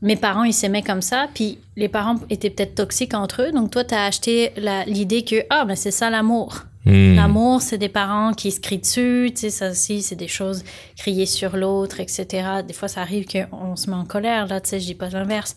mes 0.00 0.16
parents, 0.16 0.44
ils 0.44 0.54
s'aimaient 0.54 0.82
comme 0.84 1.02
ça, 1.02 1.26
puis 1.34 1.58
les 1.76 1.88
parents 1.88 2.14
étaient 2.30 2.50
peut-être 2.50 2.76
toxiques 2.76 3.14
entre 3.14 3.42
eux. 3.42 3.52
Donc 3.52 3.70
toi, 3.72 3.84
tu 3.84 3.94
as 3.94 4.04
acheté 4.04 4.52
l'idée 4.86 5.24
que, 5.24 5.44
ah, 5.50 5.64
ben 5.64 5.74
c'est 5.74 5.90
ça 5.90 6.08
l'amour. 6.08 6.62
Hmm. 6.84 7.16
L'amour, 7.16 7.60
c'est 7.60 7.78
des 7.78 7.88
parents 7.88 8.32
qui 8.32 8.52
se 8.52 8.60
crient 8.60 8.78
dessus, 8.78 9.30
tu 9.30 9.40
sais, 9.40 9.50
ça 9.50 9.70
aussi, 9.70 10.00
c'est 10.02 10.16
des 10.16 10.28
choses 10.28 10.64
criées 10.96 11.26
sur 11.26 11.56
l'autre, 11.56 12.00
etc. 12.00 12.62
Des 12.66 12.72
fois, 12.72 12.88
ça 12.88 13.02
arrive 13.02 13.26
qu'on 13.26 13.76
se 13.76 13.90
met 13.90 13.96
en 13.96 14.04
colère, 14.04 14.46
là, 14.46 14.60
tu 14.60 14.70
sais, 14.70 14.80
je 14.80 14.86
dis 14.86 14.94
pas 14.94 15.10
l'inverse. 15.10 15.56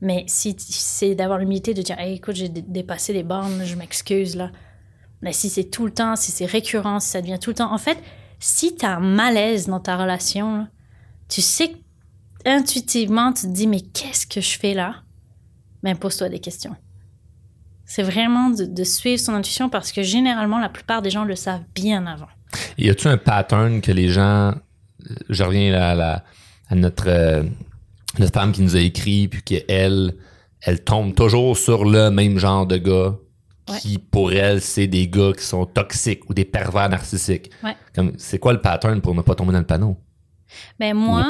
Mais 0.00 0.24
si 0.26 0.56
c'est 0.58 1.14
d'avoir 1.14 1.38
l'humilité 1.38 1.74
de 1.74 1.82
dire, 1.82 1.96
écoute, 2.00 2.34
j'ai 2.34 2.48
dé- 2.48 2.62
dépassé 2.62 3.12
les 3.12 3.22
bornes, 3.22 3.64
je 3.64 3.76
m'excuse, 3.76 4.36
là. 4.36 4.50
Mais 5.22 5.32
si 5.32 5.48
c'est 5.48 5.64
tout 5.64 5.86
le 5.86 5.92
temps, 5.92 6.16
si 6.16 6.32
c'est 6.32 6.44
récurrent, 6.44 7.00
si 7.00 7.10
ça 7.10 7.20
devient 7.22 7.38
tout 7.40 7.50
le 7.50 7.56
temps. 7.56 7.72
En 7.72 7.78
fait, 7.78 7.98
si 8.38 8.74
tu 8.76 8.84
as 8.84 8.96
un 8.96 9.00
malaise 9.00 9.66
dans 9.66 9.80
ta 9.80 9.96
relation, 9.96 10.66
tu 11.28 11.40
sais 11.40 11.76
intuitivement, 12.44 13.32
tu 13.32 13.42
te 13.42 13.52
dis, 13.52 13.66
mais 13.66 13.80
qu'est-ce 13.80 14.26
que 14.26 14.40
je 14.42 14.58
fais 14.58 14.74
là? 14.74 14.96
Ben, 15.82 15.96
pose-toi 15.96 16.28
des 16.28 16.40
questions. 16.40 16.76
C'est 17.86 18.02
vraiment 18.02 18.50
de, 18.50 18.64
de 18.64 18.84
suivre 18.84 19.20
son 19.20 19.34
intuition 19.34 19.68
parce 19.68 19.92
que 19.92 20.02
généralement, 20.02 20.58
la 20.58 20.68
plupart 20.68 21.02
des 21.02 21.10
gens 21.10 21.24
le 21.24 21.36
savent 21.36 21.62
bien 21.74 22.06
avant. 22.06 22.28
Y 22.78 22.90
a-tu 22.90 23.08
un 23.08 23.16
pattern 23.16 23.80
que 23.80 23.92
les 23.92 24.08
gens. 24.08 24.54
Je 25.28 25.42
reviens 25.42 25.74
à, 25.74 25.94
la- 25.94 26.24
à 26.68 26.74
notre, 26.74 27.04
euh, 27.08 27.42
notre 28.18 28.32
femme 28.32 28.52
qui 28.52 28.62
nous 28.62 28.74
a 28.76 28.80
écrit, 28.80 29.28
puis 29.28 29.42
qu'elle, 29.42 30.14
elle 30.62 30.82
tombe 30.82 31.14
toujours 31.14 31.58
sur 31.58 31.84
le 31.84 32.10
même 32.10 32.38
genre 32.38 32.66
de 32.66 32.78
gars 32.78 33.14
qui, 33.80 33.98
pour 33.98 34.32
elle, 34.32 34.60
c'est 34.60 34.86
des 34.86 35.08
gars 35.08 35.32
qui 35.36 35.44
sont 35.44 35.64
toxiques 35.66 36.28
ou 36.28 36.34
des 36.34 36.44
pervers 36.44 36.88
narcissiques. 36.88 37.50
Ouais. 37.62 37.74
Comme, 37.94 38.12
c'est 38.18 38.38
quoi 38.38 38.52
le 38.52 38.60
pattern 38.60 39.00
pour 39.00 39.14
ne 39.14 39.22
pas 39.22 39.34
tomber 39.34 39.52
dans 39.52 39.58
le 39.58 39.64
panneau? 39.66 39.96
Ben 40.80 40.94
moi, 40.94 41.26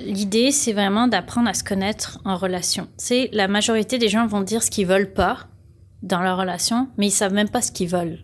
l'idée, 0.00 0.50
c'est 0.50 0.72
vraiment 0.72 1.06
d'apprendre 1.08 1.48
à 1.48 1.54
se 1.54 1.64
connaître 1.64 2.18
en 2.24 2.36
relation. 2.36 2.88
Sais, 2.96 3.28
la 3.32 3.48
majorité 3.48 3.98
des 3.98 4.08
gens 4.08 4.26
vont 4.26 4.40
dire 4.42 4.62
ce 4.62 4.70
qu'ils 4.70 4.86
veulent 4.86 5.12
pas 5.12 5.38
dans 6.02 6.20
leur 6.20 6.36
relation, 6.38 6.88
mais 6.98 7.06
ils 7.06 7.10
savent 7.12 7.32
même 7.32 7.48
pas 7.48 7.62
ce 7.62 7.72
qu'ils 7.72 7.88
veulent. 7.88 8.18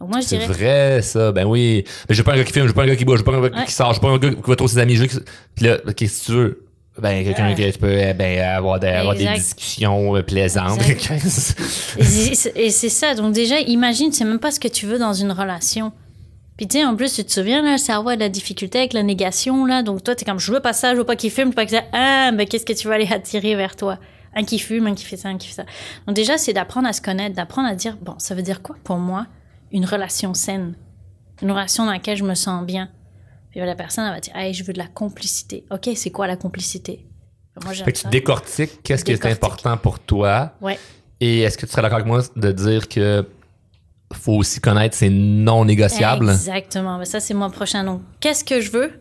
Donc 0.00 0.10
moi, 0.10 0.20
je 0.20 0.26
C'est 0.26 0.38
dirais... 0.38 0.52
vrai, 0.52 1.02
ça. 1.02 1.32
Ben 1.32 1.46
oui. 1.46 1.84
Mais 2.08 2.14
je 2.14 2.20
veux 2.20 2.24
pas 2.24 2.32
un 2.34 2.36
gars 2.36 2.44
qui 2.44 2.52
filme, 2.52 2.64
je 2.66 2.70
veux 2.70 2.74
pas 2.74 2.82
un 2.82 2.86
gars 2.86 2.96
qui 2.96 3.04
boit, 3.04 3.16
je 3.16 3.20
veux 3.20 3.24
pas 3.24 3.32
un 3.36 3.40
gars 3.48 3.56
Ouais. 3.58 3.64
qui 3.64 3.72
sort, 3.72 3.92
je 3.94 4.00
veux 4.00 4.02
pas 4.06 4.08
un 4.12 4.18
gars 4.18 4.30
qui 4.30 4.50
va 4.50 4.56
trop 4.56 4.68
ses 4.68 4.78
amis. 4.78 4.96
Je 4.96 5.02
veux 5.02 5.06
que... 5.08 5.14
Puis 5.54 5.64
là, 5.66 5.78
qu'est-ce 5.96 6.20
que 6.20 6.26
tu 6.26 6.32
veux? 6.32 6.62
Ben, 6.98 7.22
quelqu'un 7.24 7.54
qui 7.54 7.72
tu 7.72 7.78
peux 7.78 7.92
eh, 7.92 8.14
ben, 8.14 8.40
avoir, 8.40 8.80
des, 8.80 8.86
avoir 8.88 9.14
des 9.14 9.26
discussions 9.34 10.16
euh, 10.16 10.22
plaisantes. 10.22 10.80
Et 11.98 12.02
c'est- 12.04 12.52
et 12.56 12.70
c'est 12.70 12.88
ça. 12.88 13.14
Donc 13.14 13.34
déjà, 13.34 13.60
imagine, 13.60 14.12
c'est 14.12 14.24
même 14.24 14.38
pas 14.38 14.50
ce 14.50 14.58
que 14.60 14.68
tu 14.68 14.86
veux 14.86 14.98
dans 14.98 15.12
une 15.12 15.30
relation. 15.32 15.92
Puis 16.56 16.66
tu 16.66 16.78
sais, 16.78 16.84
en 16.84 16.96
plus, 16.96 17.14
tu 17.14 17.24
te 17.24 17.32
souviens, 17.32 17.62
là, 17.62 17.72
le 17.72 17.78
cerveau 17.78 18.10
a 18.10 18.14
de 18.16 18.20
la 18.20 18.28
difficulté 18.28 18.78
avec 18.78 18.92
la 18.92 19.02
négation, 19.02 19.66
là. 19.66 19.82
Donc 19.82 20.02
toi, 20.02 20.14
t'es 20.14 20.24
comme, 20.24 20.38
je 20.38 20.50
veux 20.52 20.60
pas 20.60 20.72
ça, 20.72 20.92
je 20.94 20.98
veux 20.98 21.04
pas 21.04 21.16
qu'il 21.16 21.30
filme, 21.30 21.48
je 21.48 21.50
veux 21.50 21.54
pas 21.56 21.66
que 21.66 21.72
ça. 21.72 21.82
Ah, 21.92 22.32
mais 22.32 22.46
qu'est-ce 22.46 22.64
que 22.64 22.72
tu 22.72 22.88
vas 22.88 22.94
aller 22.94 23.08
attirer 23.10 23.54
vers 23.54 23.76
toi? 23.76 23.98
Un 24.34 24.44
qui 24.44 24.58
fume, 24.58 24.86
un 24.86 24.94
qui 24.94 25.04
fait 25.04 25.16
ça, 25.16 25.28
un 25.28 25.36
qui 25.36 25.48
fait 25.48 25.54
ça. 25.54 25.66
Donc 26.06 26.16
déjà, 26.16 26.38
c'est 26.38 26.52
d'apprendre 26.52 26.88
à 26.88 26.92
se 26.92 27.00
connaître, 27.02 27.36
d'apprendre 27.36 27.68
à 27.68 27.74
dire, 27.74 27.96
bon, 28.00 28.14
ça 28.18 28.34
veut 28.34 28.42
dire 28.42 28.62
quoi 28.62 28.76
pour 28.84 28.96
moi 28.96 29.26
une 29.72 29.84
relation 29.84 30.32
saine, 30.34 30.74
une 31.42 31.50
relation 31.50 31.84
dans 31.84 31.92
laquelle 31.92 32.16
je 32.16 32.24
me 32.24 32.34
sens 32.34 32.64
bien. 32.64 32.88
Puis 33.50 33.60
la 33.60 33.74
personne, 33.74 34.04
elle 34.04 34.12
va 34.12 34.20
dire, 34.20 34.36
hey, 34.36 34.54
je 34.54 34.64
veux 34.64 34.72
de 34.72 34.78
la 34.78 34.86
complicité. 34.86 35.64
OK, 35.70 35.90
c'est 35.94 36.10
quoi 36.10 36.26
la 36.26 36.36
complicité? 36.36 37.06
Moi, 37.64 37.72
fait 37.72 37.92
que 37.92 37.98
tu 37.98 38.08
décortiques 38.08 38.82
qu'est-ce 38.82 39.04
qui 39.04 39.12
est 39.12 39.26
important 39.26 39.76
pour 39.78 39.98
toi. 39.98 40.52
Ouais. 40.60 40.78
Et 41.20 41.40
est-ce 41.40 41.56
que 41.56 41.64
tu 41.64 41.72
serais 41.72 41.82
d'accord 41.82 41.96
avec 41.96 42.06
moi 42.06 42.22
de 42.36 42.52
dire 42.52 42.88
que 42.88 43.26
faut 44.12 44.34
aussi 44.34 44.60
connaître 44.60 44.96
ses 44.96 45.10
non 45.10 45.64
négociables? 45.64 46.30
Exactement. 46.30 47.04
Ça, 47.04 47.20
c'est 47.20 47.34
mon 47.34 47.50
prochain 47.50 47.82
nom. 47.82 48.02
Qu'est-ce 48.20 48.44
que 48.44 48.60
je 48.60 48.70
veux? 48.70 48.92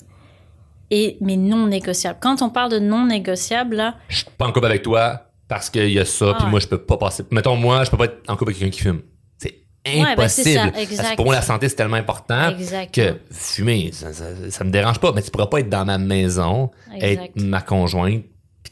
Et 0.91 1.17
mes 1.21 1.37
non 1.37 1.67
négociables. 1.67 2.19
Quand 2.21 2.41
on 2.41 2.49
parle 2.49 2.71
de 2.71 2.79
non 2.79 3.05
négociables, 3.05 3.75
là. 3.75 3.95
Je 4.07 4.17
suis 4.17 4.25
pas 4.37 4.45
en 4.45 4.51
couple 4.51 4.67
avec 4.67 4.83
toi 4.83 5.21
parce 5.47 5.69
qu'il 5.69 5.89
y 5.89 5.99
a 5.99 6.05
ça, 6.05 6.33
puis 6.33 6.43
ah. 6.47 6.49
moi, 6.49 6.59
je 6.59 6.67
peux 6.67 6.77
pas 6.77 6.97
passer. 6.97 7.23
Mettons, 7.31 7.55
moi, 7.55 7.83
je 7.83 7.91
peux 7.91 7.97
pas 7.97 8.05
être 8.05 8.21
en 8.27 8.35
couple 8.35 8.51
avec 8.51 8.59
quelqu'un 8.59 8.75
qui 8.75 8.81
fume. 8.81 9.01
C'est 9.37 9.63
ben, 9.83 10.05
impossible. 10.05 10.71
parce 10.73 11.11
que 11.11 11.15
pour 11.15 11.25
moi, 11.25 11.35
la 11.35 11.41
santé, 11.41 11.69
c'est 11.69 11.75
tellement 11.75 11.97
important 11.97 12.53
que 12.91 13.19
fumer, 13.31 13.91
ça, 13.93 14.11
ça, 14.13 14.63
me 14.63 14.71
dérange 14.71 14.99
pas. 14.99 15.11
Mais 15.11 15.21
tu 15.21 15.31
pourras 15.31 15.47
pas 15.47 15.59
être 15.59 15.69
dans 15.69 15.85
ma 15.85 15.97
maison, 15.97 16.71
être 16.99 17.31
ma 17.35 17.61
conjointe, 17.61 18.23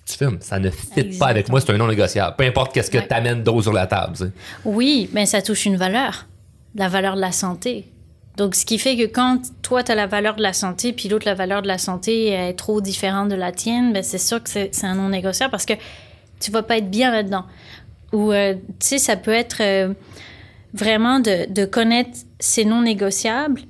tu 0.05 0.17
fumes. 0.17 0.38
Ça 0.41 0.60
ne 0.60 0.69
fit 0.69 1.17
pas 1.17 1.27
avec 1.27 1.50
moi, 1.50 1.62
c'est 1.62 1.72
un 1.72 1.77
non 1.77 1.88
négociable. 1.88 2.36
Peu 2.38 2.43
importe 2.43 2.74
qu'est-ce 2.74 2.91
que 2.91 2.98
tu 2.98 3.13
amènes 3.13 3.43
d'autre 3.43 3.63
sur 3.63 3.74
la 3.74 3.88
table. 3.88 4.31
Oui, 4.65 5.10
mais 5.13 5.25
ça 5.25 5.41
touche 5.41 5.65
une 5.65 5.77
valeur. 5.77 6.27
La 6.75 6.89
valeur 6.89 7.15
de 7.15 7.22
la 7.22 7.31
santé. 7.31 7.89
Donc, 8.36 8.55
ce 8.55 8.65
qui 8.65 8.79
fait 8.79 8.98
que 8.98 9.05
quand 9.05 9.39
toi, 9.62 9.83
tu 9.83 9.91
as 9.91 9.95
la 9.95 10.07
valeur 10.07 10.36
de 10.36 10.41
la 10.41 10.53
santé, 10.53 10.91
puis 10.91 11.07
l'autre, 11.07 11.27
la 11.27 11.36
valeur 11.36 11.62
de 11.62 11.67
la 11.67 11.77
santé 11.77 12.29
est 12.29 12.53
trop 12.53 12.81
différente 12.81 13.29
de 13.29 13.36
la 13.36 13.51
tienne, 13.51 13.93
ben 13.93 14.01
c'est 14.01 14.17
sûr 14.17 14.41
que 14.41 14.50
c'est 14.50 14.72
un 14.83 14.95
non 14.95 15.10
négociable 15.10 15.51
parce 15.51 15.65
que 15.65 15.74
tu 16.39 16.51
vas 16.51 16.63
pas 16.63 16.77
être 16.77 16.89
bien 16.89 17.12
là-dedans. 17.12 17.45
Ou, 18.12 18.31
euh, 18.31 18.55
tu 18.79 18.88
sais, 18.88 18.98
ça 18.98 19.17
peut 19.17 19.31
être 19.31 19.57
euh, 19.62 19.93
vraiment 20.74 21.19
de, 21.19 21.51
de, 21.51 21.65
connaître 21.65 22.19
ces 22.39 22.65
non 22.65 22.81
négociables. 22.81 23.62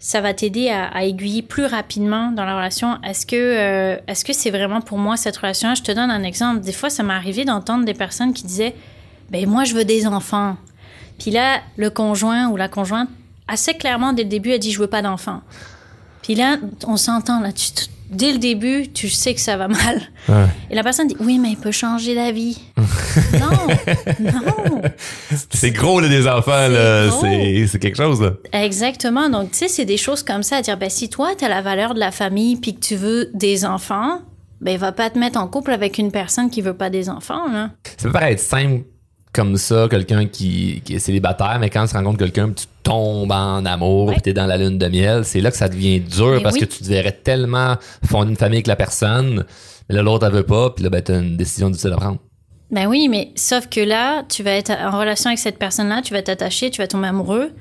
Ça 0.00 0.20
va 0.20 0.32
t'aider 0.32 0.70
à, 0.70 1.04
aiguiller 1.04 1.42
plus 1.42 1.66
rapidement 1.66 2.30
dans 2.30 2.44
la 2.44 2.56
relation. 2.56 3.02
Est-ce 3.02 3.26
que 3.26 3.36
euh, 3.36 3.96
est-ce 4.06 4.24
que 4.24 4.32
c'est 4.32 4.50
vraiment 4.50 4.80
pour 4.80 4.98
moi 4.98 5.16
cette 5.16 5.36
relation 5.36 5.74
Je 5.74 5.82
te 5.82 5.90
donne 5.90 6.10
un 6.10 6.22
exemple. 6.22 6.60
Des 6.60 6.72
fois, 6.72 6.88
ça 6.88 7.02
m'est 7.02 7.14
arrivé 7.14 7.44
d'entendre 7.44 7.84
des 7.84 7.94
personnes 7.94 8.32
qui 8.32 8.44
disaient, 8.44 8.76
ben 9.30 9.48
moi, 9.48 9.64
je 9.64 9.74
veux 9.74 9.84
des 9.84 10.06
enfants. 10.06 10.56
Puis 11.18 11.32
là, 11.32 11.60
le 11.76 11.90
conjoint 11.90 12.48
ou 12.48 12.56
la 12.56 12.68
conjointe 12.68 13.08
assez 13.48 13.74
clairement 13.74 14.12
dès 14.12 14.22
le 14.22 14.28
début 14.28 14.52
a 14.52 14.58
dit 14.58 14.70
je 14.70 14.78
veux 14.78 14.86
pas 14.86 15.02
d'enfant. 15.02 15.40
Puis 16.22 16.34
là, 16.34 16.58
on 16.86 16.96
s'entend 16.96 17.40
là. 17.40 17.50
Tu, 17.52 17.72
dès 18.10 18.32
le 18.32 18.38
début, 18.38 18.88
tu 18.88 19.08
sais 19.08 19.34
que 19.34 19.40
ça 19.40 19.56
va 19.56 19.68
mal. 19.68 20.00
Et 20.70 20.74
la 20.74 20.82
personne 20.82 21.08
dit 21.08 21.16
oui, 21.20 21.38
mais 21.38 21.50
il 21.50 21.56
peut 21.56 21.72
changer 21.72 22.14
d'avis. 22.14 22.60
non, 22.76 24.30
non. 24.32 24.82
C'est 25.50 25.70
gros 25.70 26.00
là, 26.00 26.08
des 26.08 26.26
enfants 26.26 26.68
là. 26.68 27.10
C'est 27.20 27.78
quelque 27.78 27.96
chose 27.96 28.20
là. 28.20 28.32
Exactement. 28.52 29.28
Donc 29.28 29.52
tu 29.52 29.58
sais, 29.58 29.68
c'est 29.68 29.84
des 29.84 29.96
choses 29.96 30.22
comme 30.22 30.42
ça 30.42 30.56
à 30.56 30.62
dire. 30.62 30.76
Ben 30.76 30.90
si 30.90 31.08
toi 31.08 31.30
tu 31.36 31.44
as 31.44 31.48
la 31.48 31.62
valeur 31.62 31.94
de 31.94 32.00
la 32.00 32.10
famille 32.10 32.56
puis 32.56 32.74
que 32.74 32.80
tu 32.80 32.96
veux 32.96 33.30
des 33.34 33.64
enfants, 33.64 34.20
ben 34.60 34.76
va 34.76 34.92
pas 34.92 35.10
te 35.10 35.18
mettre 35.18 35.38
en 35.38 35.46
couple 35.46 35.72
avec 35.72 35.98
une 35.98 36.10
personne 36.10 36.50
qui 36.50 36.62
veut 36.62 36.76
pas 36.76 36.90
des 36.90 37.08
enfants 37.08 37.48
là. 37.50 37.70
Ça 37.96 38.08
peut 38.08 38.12
paraître 38.12 38.42
simple 38.42 38.84
comme 39.32 39.56
ça, 39.56 39.86
quelqu'un 39.90 40.26
qui, 40.26 40.82
est 40.88 40.98
célibataire, 40.98 41.58
mais 41.60 41.70
quand 41.70 41.86
tu 41.86 41.96
rencontres 41.96 42.18
quelqu'un, 42.18 42.50
tu 42.50 42.64
tombes 42.82 43.30
en 43.30 43.64
amour, 43.64 44.12
tu 44.22 44.30
es 44.30 44.32
dans 44.32 44.46
la 44.46 44.56
lune 44.56 44.78
de 44.78 44.88
miel, 44.88 45.24
c'est 45.24 45.40
là 45.40 45.50
que 45.50 45.56
ça 45.56 45.68
devient 45.68 46.00
dur 46.00 46.40
parce 46.42 46.56
que 46.56 46.64
tu 46.64 46.82
devrais 46.82 47.12
tellement 47.12 47.76
fonder 48.04 48.30
une 48.30 48.36
famille 48.36 48.56
avec 48.58 48.66
la 48.66 48.76
personne, 48.76 49.44
mais 49.88 49.94
là, 49.94 50.02
l'autre, 50.02 50.26
elle 50.26 50.32
veut 50.32 50.46
pas, 50.46 50.70
puis 50.70 50.84
là, 50.84 50.90
ben, 50.90 51.02
tu 51.02 51.12
as 51.12 51.18
une 51.18 51.36
décision 51.36 51.70
difficile 51.70 51.92
à 51.92 51.96
prendre. 51.96 52.18
Ben 52.70 52.86
oui, 52.86 53.08
mais 53.08 53.32
sauf 53.34 53.68
que 53.68 53.80
là, 53.80 54.24
tu 54.28 54.42
vas 54.42 54.52
être 54.52 54.70
en 54.70 54.98
relation 54.98 55.28
avec 55.28 55.38
cette 55.38 55.58
personne-là, 55.58 56.02
tu 56.02 56.12
vas 56.12 56.22
t'attacher, 56.22 56.70
tu 56.70 56.82
vas 56.82 56.86
tomber 56.86 57.08
amoureux, 57.08 57.52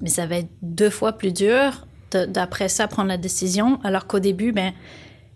mais 0.00 0.08
ça 0.08 0.26
va 0.26 0.36
être 0.36 0.48
deux 0.62 0.90
fois 0.90 1.12
plus 1.12 1.32
dur 1.32 1.86
d'après 2.28 2.68
ça 2.68 2.88
prendre 2.88 3.08
la 3.08 3.18
décision, 3.18 3.78
alors 3.84 4.06
qu'au 4.06 4.20
début, 4.20 4.52
ben 4.52 4.72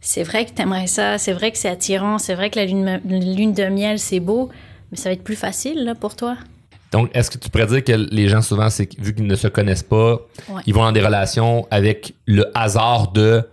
c'est 0.00 0.22
vrai 0.22 0.46
que 0.46 0.52
tu 0.52 0.62
aimerais 0.62 0.86
ça, 0.86 1.18
c'est 1.18 1.32
vrai 1.32 1.50
que 1.52 1.58
c'est 1.58 1.68
attirant, 1.68 2.18
c'est 2.18 2.34
vrai 2.34 2.48
que 2.48 2.58
la 2.58 2.64
lune, 2.64 2.84
la 2.84 2.98
lune 3.18 3.52
de 3.52 3.64
miel, 3.64 3.98
c'est 3.98 4.20
beau, 4.20 4.48
mais 4.90 4.96
ça 4.96 5.08
va 5.08 5.12
être 5.12 5.24
plus 5.24 5.36
facile 5.36 5.84
là, 5.84 5.94
pour 5.94 6.16
toi. 6.16 6.36
Donc, 6.92 7.10
est-ce 7.14 7.30
que 7.30 7.38
tu 7.38 7.50
pourrais 7.50 7.66
dire 7.66 7.84
que 7.84 7.92
les 7.92 8.28
gens, 8.28 8.42
souvent, 8.42 8.68
c'est 8.68 8.88
vu 8.98 9.14
qu'ils 9.14 9.26
ne 9.26 9.36
se 9.36 9.46
connaissent 9.46 9.84
pas, 9.84 10.18
ils 10.66 10.74
vont 10.74 10.82
dans 10.82 10.92
des 10.92 11.04
relations 11.04 11.66
avec 11.70 12.14
le 12.26 12.46
hasard 12.54 13.12
de 13.12 13.46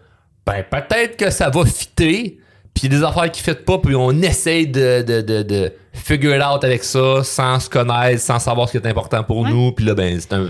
ben 0.46 0.64
peut-être 0.64 1.18
que 1.18 1.30
ça 1.30 1.50
va 1.50 1.66
fitter, 1.66 2.40
puis 2.74 2.88
il 2.88 2.94
y 2.94 2.96
a 2.96 3.00
des 3.00 3.06
affaires 3.06 3.30
qui 3.32 3.42
ne 3.42 3.54
fitent 3.54 3.66
pas, 3.66 3.78
puis 3.80 3.96
on 3.96 4.12
essaye 4.22 4.66
de, 4.66 5.02
de, 5.02 5.22
de, 5.22 5.44
de, 5.44 5.74
figure 5.94 6.36
it 6.36 6.42
out 6.42 6.64
avec 6.64 6.84
ça, 6.84 7.24
sans 7.24 7.60
se 7.60 7.70
connaître, 7.70 8.22
sans 8.22 8.40
savoir 8.40 8.70
ce 8.70 8.78
qui 8.78 8.84
est 8.84 8.90
important 8.90 9.24
pour 9.24 9.46
nous, 9.46 9.72
puis 9.74 9.86
là, 9.86 9.94
ben, 9.94 10.18
c'est 10.20 10.34
un, 10.34 10.46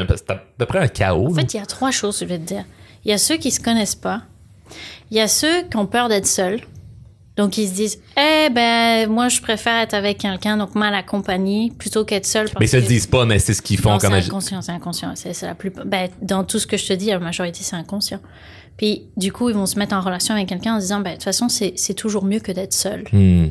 à 0.00 0.34
peu 0.56 0.66
près 0.66 0.78
un 0.78 0.88
chaos. 0.88 1.30
En 1.30 1.34
fait, 1.34 1.54
il 1.54 1.58
y 1.58 1.60
a 1.60 1.66
trois 1.66 1.90
choses, 1.90 2.18
je 2.20 2.24
vais 2.24 2.38
te 2.38 2.44
dire. 2.44 2.64
Il 3.04 3.10
y 3.10 3.14
a 3.14 3.18
ceux 3.18 3.36
qui 3.36 3.50
se 3.50 3.60
connaissent 3.60 3.94
pas, 3.94 4.22
il 5.10 5.18
y 5.18 5.20
a 5.20 5.28
ceux 5.28 5.62
qui 5.64 5.76
ont 5.76 5.86
peur 5.86 6.08
d'être 6.08 6.26
seuls, 6.26 6.60
donc, 7.36 7.56
ils 7.56 7.68
se 7.68 7.72
disent, 7.72 7.98
eh 8.16 8.50
ben, 8.50 9.08
moi, 9.08 9.28
je 9.28 9.40
préfère 9.40 9.80
être 9.80 9.94
avec 9.94 10.18
quelqu'un, 10.18 10.58
donc 10.58 10.74
mal 10.74 10.94
accompagné, 10.94 11.72
plutôt 11.78 12.04
qu'être 12.04 12.26
seul. 12.26 12.46
mais 12.60 12.66
ils 12.66 12.68
se 12.68 12.76
le 12.76 12.82
disent 12.82 13.06
pas, 13.06 13.24
mais 13.24 13.38
c'est 13.38 13.54
ce 13.54 13.62
qu'ils 13.62 13.78
font 13.78 13.96
quand 13.98 14.10
même. 14.10 14.20
C'est 14.20 14.28
inconscient, 14.28 14.62
c'est 14.62 14.72
inconscient. 14.72 15.14
C'est 15.14 15.42
la 15.42 15.54
plus, 15.54 15.70
ben, 15.70 16.10
dans 16.20 16.44
tout 16.44 16.58
ce 16.58 16.66
que 16.66 16.76
je 16.76 16.86
te 16.86 16.92
dis, 16.92 17.06
la 17.06 17.18
majorité, 17.18 17.60
c'est 17.62 17.76
inconscient. 17.76 18.20
Puis, 18.76 19.06
du 19.16 19.32
coup, 19.32 19.48
ils 19.48 19.54
vont 19.54 19.66
se 19.66 19.78
mettre 19.78 19.94
en 19.94 20.00
relation 20.00 20.34
avec 20.34 20.48
quelqu'un 20.48 20.74
en 20.74 20.76
se 20.76 20.84
disant, 20.84 21.00
ben, 21.00 21.10
de 21.10 21.14
toute 21.14 21.24
façon, 21.24 21.48
c'est 21.48 21.94
toujours 21.94 22.24
mieux 22.24 22.40
que 22.40 22.52
d'être 22.52 22.74
seul. 22.74 23.04
Hmm. 23.12 23.46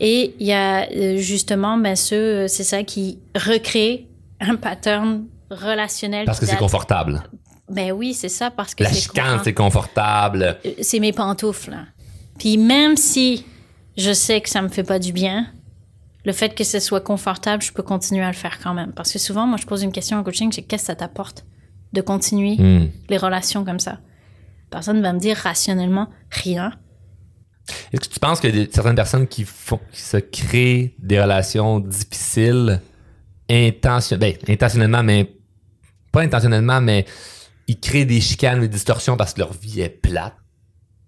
Et 0.00 0.34
il 0.40 0.46
y 0.46 0.52
a 0.52 0.88
euh, 0.90 1.18
justement, 1.18 1.76
ben, 1.76 1.94
ceux, 1.94 2.48
c'est 2.48 2.64
ça, 2.64 2.82
qui 2.82 3.20
recréent 3.36 4.06
un 4.40 4.56
pattern 4.56 5.24
relationnel. 5.50 6.24
Parce 6.24 6.40
que 6.40 6.46
c'est 6.46 6.56
confortable. 6.56 7.22
Ben 7.68 7.92
oui, 7.92 8.14
c'est 8.14 8.30
ça, 8.30 8.50
parce 8.50 8.74
que 8.74 8.82
La 8.82 8.92
chicane, 8.92 9.40
c'est 9.44 9.52
confortable. 9.52 10.58
Euh, 10.64 10.70
c'est 10.80 11.00
mes 11.00 11.12
pantoufles. 11.12 11.76
Puis 12.38 12.56
même 12.56 12.96
si 12.96 13.44
je 13.96 14.12
sais 14.12 14.40
que 14.40 14.48
ça 14.48 14.62
me 14.62 14.68
fait 14.68 14.84
pas 14.84 14.98
du 14.98 15.12
bien, 15.12 15.48
le 16.24 16.32
fait 16.32 16.54
que 16.54 16.64
ce 16.64 16.80
soit 16.80 17.00
confortable, 17.00 17.62
je 17.62 17.72
peux 17.72 17.82
continuer 17.82 18.22
à 18.22 18.28
le 18.28 18.36
faire 18.36 18.58
quand 18.62 18.74
même. 18.74 18.92
Parce 18.92 19.12
que 19.12 19.18
souvent, 19.18 19.46
moi, 19.46 19.56
je 19.60 19.66
pose 19.66 19.82
une 19.82 19.92
question 19.92 20.18
en 20.18 20.22
coaching, 20.22 20.52
c'est 20.52 20.62
qu'est-ce 20.62 20.82
que 20.82 20.86
ça 20.86 20.96
t'apporte 20.96 21.44
de 21.92 22.00
continuer 22.00 22.56
hmm. 22.56 22.90
les 23.08 23.16
relations 23.16 23.64
comme 23.64 23.80
ça? 23.80 23.98
Personne 24.70 25.00
va 25.00 25.12
me 25.12 25.18
dire 25.18 25.36
rationnellement 25.36 26.08
rien. 26.30 26.72
Est-ce 27.92 28.08
que 28.08 28.14
tu 28.14 28.20
penses 28.20 28.44
a 28.44 28.50
certaines 28.70 28.94
personnes 28.94 29.26
qui, 29.26 29.44
font, 29.44 29.80
qui 29.92 30.00
se 30.00 30.16
créent 30.16 30.94
des 30.98 31.20
relations 31.20 31.80
difficiles 31.80 32.80
intention, 33.50 34.18
ben, 34.18 34.34
intentionnellement, 34.46 35.02
mais 35.02 35.34
pas 36.12 36.22
intentionnellement, 36.22 36.80
mais 36.80 37.06
ils 37.66 37.78
créent 37.78 38.04
des 38.04 38.20
chicanes, 38.20 38.60
des 38.60 38.68
distorsions 38.68 39.16
parce 39.16 39.34
que 39.34 39.40
leur 39.40 39.52
vie 39.52 39.80
est 39.80 39.88
plate? 39.88 40.34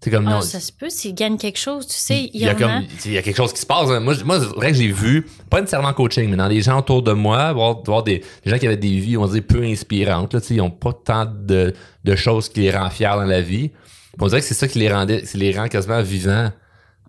C'est 0.02 0.10
comme, 0.10 0.26
ah, 0.28 0.40
ça 0.40 0.60
se 0.60 0.72
peut 0.72 0.88
s'ils 0.88 1.14
gagnent 1.14 1.36
quelque 1.36 1.58
chose, 1.58 1.86
tu 1.86 1.94
sais. 1.94 2.30
Il 2.32 2.40
y, 2.40 2.48
a, 2.48 2.54
comme, 2.54 2.84
il 3.04 3.12
y 3.12 3.18
a 3.18 3.22
quelque 3.22 3.36
chose 3.36 3.52
qui 3.52 3.60
se 3.60 3.66
passe. 3.66 3.90
Hein. 3.90 4.00
Moi, 4.00 4.14
moi 4.24 4.40
c'est 4.40 4.46
vrai 4.46 4.72
que 4.72 4.78
j'ai 4.78 4.90
vu, 4.90 5.26
pas 5.50 5.60
nécessairement 5.60 5.92
coaching, 5.92 6.30
mais 6.30 6.36
dans 6.36 6.48
les 6.48 6.62
gens 6.62 6.78
autour 6.78 7.02
de 7.02 7.12
moi, 7.12 7.52
voir, 7.52 7.82
voir 7.82 8.02
des, 8.02 8.22
gens 8.46 8.56
qui 8.56 8.66
avaient 8.66 8.78
des 8.78 8.98
vies, 8.98 9.18
on 9.18 9.26
va 9.26 9.32
dire, 9.32 9.42
peu 9.46 9.62
inspirantes. 9.62 10.32
Là, 10.32 10.40
ils 10.48 10.56
n'ont 10.56 10.70
pas 10.70 10.94
tant 10.94 11.26
de, 11.26 11.74
de 12.04 12.16
choses 12.16 12.48
qui 12.48 12.60
les 12.60 12.70
rendent 12.70 12.92
fiers 12.92 13.08
dans 13.08 13.24
la 13.24 13.42
vie. 13.42 13.72
on 14.18 14.26
dirait 14.26 14.40
que 14.40 14.46
c'est 14.46 14.54
ça 14.54 14.68
qui 14.68 14.78
les 14.78 14.90
rendait, 14.90 15.22
c'est 15.26 15.36
les 15.36 15.56
rend 15.56 15.68
quasiment 15.68 16.00
vivants. 16.00 16.50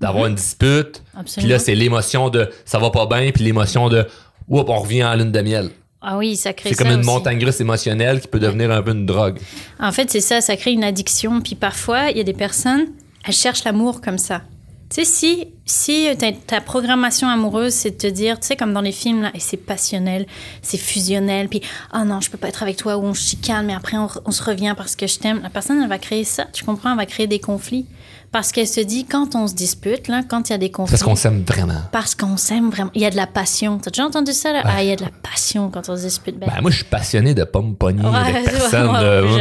D'avoir 0.01 0.24
mhm. 0.24 0.31
une 0.31 0.36
dispute. 0.36 1.03
Puis 1.38 1.45
là, 1.45 1.60
c'est 1.60 1.75
l'émotion 1.75 2.29
de 2.29 2.50
ça 2.65 2.79
va 2.79 2.89
pas 2.89 3.05
bien, 3.05 3.31
puis 3.31 3.43
l'émotion 3.43 3.88
de 3.88 4.07
oups, 4.50 4.65
on 4.67 4.79
revient 4.79 5.03
en 5.03 5.13
lune 5.13 5.31
de 5.31 5.41
miel. 5.41 5.69
Ah 6.01 6.17
oui, 6.17 6.36
ça 6.36 6.51
crée 6.53 6.70
C'est 6.70 6.84
comme 6.84 6.93
une 6.93 7.05
montagne 7.05 7.43
russe 7.46 7.62
émotionnelle 7.62 8.22
qui 8.22 8.27
peut 8.27 8.39
devenir 8.39 8.72
un 8.72 8.81
peu 8.81 8.91
une 8.91 9.05
drogue. 9.05 9.39
En 9.79 9.91
fait, 9.91 10.10
c'est 10.10 10.22
ça, 10.22 10.41
ça 10.41 10.55
crée 10.58 10.72
une 10.72 10.84
addiction. 10.84 11.41
Puis 11.41 11.55
parfois, 11.55 12.10
il 12.10 12.17
y 12.17 12.20
a 12.20 12.24
des 12.24 12.34
personnes, 12.34 12.88
elles 13.24 13.34
cherchent 13.34 13.63
l'amour 13.63 14.01
comme 14.01 14.17
ça. 14.17 14.41
Tu 14.89 15.05
sais, 15.05 15.05
si, 15.05 15.48
si 15.63 16.08
ta 16.48 16.60
programmation 16.60 17.29
amoureuse, 17.29 17.74
c'est 17.74 17.91
de 17.91 17.98
te 17.98 18.08
dire, 18.08 18.39
tu 18.39 18.48
sais, 18.48 18.55
comme 18.58 18.74
dans 18.74 18.81
les 18.81 18.91
films, 18.91 19.22
là, 19.22 19.31
et 19.34 19.39
c'est 19.39 19.55
passionnel, 19.55 20.25
c'est 20.62 20.77
fusionnel, 20.77 21.48
puis, 21.48 21.62
oh 21.93 22.03
non, 22.03 22.20
je 22.20 22.29
peux 22.29 22.38
pas 22.38 22.50
être 22.50 22.62
avec 22.62 22.75
toi, 22.75 22.98
ou 22.98 23.05
on 23.05 23.13
chicane, 23.13 23.67
mais 23.67 23.74
après, 23.74 23.96
on, 23.96 24.10
on 24.25 24.31
se 24.31 24.43
revient 24.43 24.74
parce 24.75 24.98
que 24.98 25.08
je 25.08 25.17
t'aime. 25.17 25.39
La 25.43 25.50
personne, 25.50 25.81
elle 25.81 25.88
va 25.88 25.98
créer 25.98 26.25
ça, 26.25 26.46
tu 26.51 26.65
comprends? 26.65 26.91
Elle 26.91 26.98
va 26.98 27.05
créer 27.05 27.27
des 27.27 27.39
conflits. 27.39 27.86
Parce 28.31 28.53
qu'elle 28.53 28.67
se 28.67 28.79
dit, 28.79 29.05
quand 29.05 29.35
on 29.35 29.45
se 29.47 29.53
dispute, 29.53 30.07
là, 30.07 30.21
quand 30.25 30.47
il 30.50 30.53
y 30.53 30.55
a 30.55 30.57
des 30.57 30.71
conflits. 30.71 30.91
Parce 30.93 31.03
qu'on 31.03 31.17
s'aime 31.17 31.43
vraiment. 31.45 31.81
Parce 31.91 32.15
qu'on 32.15 32.38
s'aime 32.38 32.69
vraiment. 32.69 32.91
Il 32.95 33.01
y 33.01 33.05
a 33.05 33.09
de 33.09 33.17
la 33.17 33.27
passion. 33.27 33.77
T'as 33.77 33.91
déjà 33.91 34.05
entendu 34.05 34.31
ça, 34.31 34.53
là? 34.53 34.61
Ah, 34.63 34.81
il 34.81 34.88
y 34.89 34.91
a 34.93 34.95
de 34.95 35.01
la 35.01 35.09
passion 35.21 35.69
quand 35.69 35.89
on 35.89 35.97
se 35.97 36.03
dispute. 36.03 36.39
Ben, 36.39 36.47
moi, 36.61 36.71
je 36.71 36.77
suis 36.77 36.85
passionné 36.85 37.33
de 37.33 37.43
pas 37.43 37.61
me 37.61 37.73
pogner 37.73 38.05
avec 38.05 38.43
personne. 38.51 38.88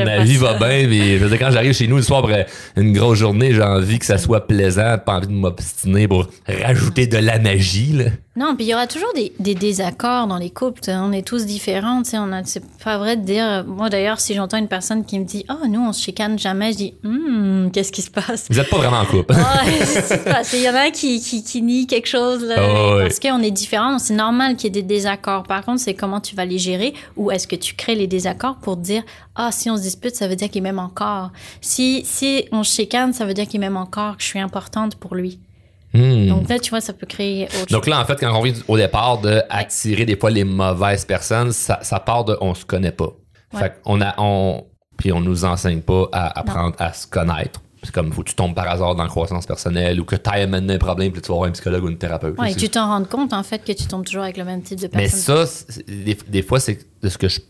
ma 0.04 0.24
vie 0.24 0.36
va 0.36 0.54
bien. 0.54 0.88
Mais, 0.88 1.20
quand 1.38 1.50
j'arrive 1.52 1.72
chez 1.72 1.86
nous 1.86 1.96
le 1.96 2.02
soir 2.02 2.24
après 2.24 2.46
une 2.76 2.92
grosse 2.92 3.18
journée, 3.18 3.54
j'ai 3.54 3.62
envie 3.62 4.00
que 4.00 4.06
ça 4.06 4.18
soit 4.18 4.46
plaisant, 4.48 4.98
pas 4.98 5.18
envie 5.18 5.28
de 5.28 5.32
m'obstiner 5.32 6.08
pour 6.08 6.26
rajouter 6.48 7.06
de 7.06 7.18
la 7.18 7.38
magie. 7.38 7.92
Là. 7.92 8.04
Non, 8.36 8.54
puis 8.56 8.64
il 8.64 8.68
y 8.70 8.74
aura 8.74 8.86
toujours 8.86 9.12
des, 9.14 9.32
des 9.38 9.54
désaccords 9.54 10.26
dans 10.26 10.38
les 10.38 10.50
couples. 10.50 10.80
t'sais. 10.80 10.94
On 10.94 11.12
est 11.12 11.26
tous 11.26 11.46
différents. 11.46 12.02
On 12.14 12.32
a, 12.32 12.42
c'est 12.44 12.62
pas 12.82 12.96
vrai 12.98 13.16
de 13.16 13.22
dire. 13.24 13.64
Moi, 13.66 13.88
d'ailleurs, 13.90 14.18
si 14.20 14.34
j'entends 14.34 14.56
une 14.56 14.68
personne 14.68 15.04
qui 15.04 15.18
me 15.18 15.24
dit 15.24 15.44
Oh, 15.48 15.66
nous, 15.68 15.80
on 15.80 15.92
se 15.92 16.02
chicane 16.02 16.38
jamais, 16.38 16.72
je 16.72 16.76
dis 16.76 16.94
Hum, 17.04 17.70
qu'est-ce 17.72 17.92
qui 17.92 18.02
se 18.02 18.10
passe 18.10 18.46
Vous 18.50 18.58
êtes 18.58 18.70
pas 18.70 18.79
vraiment 18.80 19.00
en 19.00 19.06
couple. 19.06 19.34
Ouais? 19.34 20.42
Il 20.52 20.62
y 20.62 20.68
en 20.68 20.74
a 20.74 20.90
qui, 20.90 21.20
qui, 21.20 21.42
qui 21.42 21.62
nie 21.62 21.86
quelque 21.86 22.08
chose, 22.08 22.42
là, 22.44 22.56
Oh, 22.60 22.98
parce 23.00 23.20
qu'on 23.20 23.42
est 23.42 23.50
différents. 23.50 23.98
C'est 23.98 24.14
normal 24.14 24.56
qu'il 24.56 24.64
y 24.64 24.78
ait 24.78 24.82
des 24.82 24.86
désaccords. 24.86 25.44
Par 25.44 25.64
contre, 25.64 25.80
c'est 25.80 25.94
comment 25.94 26.20
tu 26.20 26.34
vas 26.34 26.44
les 26.44 26.58
gérer 26.58 26.94
ou 27.16 27.30
est-ce 27.30 27.46
que 27.46 27.56
tu 27.56 27.74
crées 27.74 27.94
les 27.94 28.06
désaccords 28.06 28.56
pour 28.56 28.76
dire 28.76 29.02
Ah, 29.34 29.50
si 29.52 29.70
on 29.70 29.76
se 29.76 29.82
dispute, 29.82 30.14
ça 30.14 30.28
veut 30.28 30.36
dire 30.36 30.50
qu'il 30.50 30.62
m'aime 30.62 30.78
encore. 30.78 31.30
Si, 31.60 32.02
si 32.04 32.44
on 32.52 32.62
se 32.64 32.74
chicane, 32.74 33.12
ça 33.12 33.24
veut 33.24 33.34
dire 33.34 33.46
qu'il 33.46 33.60
m'aime 33.60 33.76
encore, 33.76 34.16
que 34.16 34.22
je 34.22 34.28
suis 34.28 34.40
importante 34.40 34.96
pour 34.96 35.14
lui. 35.14 35.40
Hmm. 35.92 36.28
Donc 36.28 36.48
là, 36.48 36.58
tu 36.58 36.70
vois, 36.70 36.80
ça 36.80 36.92
peut 36.92 37.06
créer 37.06 37.44
autre 37.44 37.58
chose. 37.58 37.66
Donc 37.68 37.86
là, 37.86 38.00
en 38.00 38.04
fait, 38.04 38.18
quand 38.20 38.32
on 38.32 38.42
vient 38.42 38.54
au 38.68 38.76
départ 38.76 39.18
de 39.18 39.42
attirer 39.50 40.04
des 40.04 40.16
fois 40.16 40.30
les 40.30 40.44
mauvaises 40.44 41.04
personnes, 41.04 41.52
ça, 41.52 41.80
ça 41.82 41.98
part 41.98 42.24
de 42.24 42.36
on 42.40 42.54
se 42.54 42.64
connaît 42.64 42.92
pas. 42.92 43.12
Ouais. 43.52 43.60
Fait 43.60 43.80
qu'on 43.82 44.00
a, 44.00 44.14
on, 44.18 44.64
puis 44.96 45.12
on 45.12 45.20
nous 45.20 45.44
enseigne 45.44 45.80
pas 45.80 46.08
à 46.12 46.38
apprendre 46.38 46.76
à 46.78 46.92
se 46.92 47.06
connaître. 47.06 47.60
C'est 47.82 47.92
comme, 47.92 48.12
faut 48.12 48.22
que 48.22 48.28
tu 48.28 48.34
tombes 48.34 48.54
par 48.54 48.68
hasard 48.68 48.94
dans 48.94 49.02
la 49.04 49.08
croissance 49.08 49.46
personnelle 49.46 50.00
ou 50.00 50.04
que 50.04 50.14
tu 50.16 50.30
aies 50.34 50.46
maintenant 50.46 50.74
un 50.74 50.78
problème 50.78 51.12
puis 51.12 51.22
tu 51.22 51.28
vas 51.28 51.36
voir 51.36 51.48
un 51.48 51.52
psychologue 51.52 51.84
ou 51.84 51.88
une 51.88 51.96
thérapeute. 51.98 52.38
Ouais, 52.38 52.52
et 52.52 52.54
tu 52.54 52.68
t'en 52.68 52.86
rends 52.88 53.04
compte, 53.04 53.32
en 53.32 53.42
fait, 53.42 53.64
que 53.64 53.72
tu 53.72 53.86
tombes 53.86 54.04
toujours 54.04 54.22
avec 54.24 54.36
le 54.36 54.44
même 54.44 54.60
type 54.62 54.78
de 54.80 54.88
Mais 54.94 55.04
personne. 55.08 55.46
ça, 55.46 55.46
c'est- 55.46 55.86
des, 55.88 56.16
des 56.28 56.42
fois, 56.42 56.60
c'est 56.60 56.78
de 57.02 57.08
ce 57.08 57.16
que 57.16 57.28
je 57.28 57.40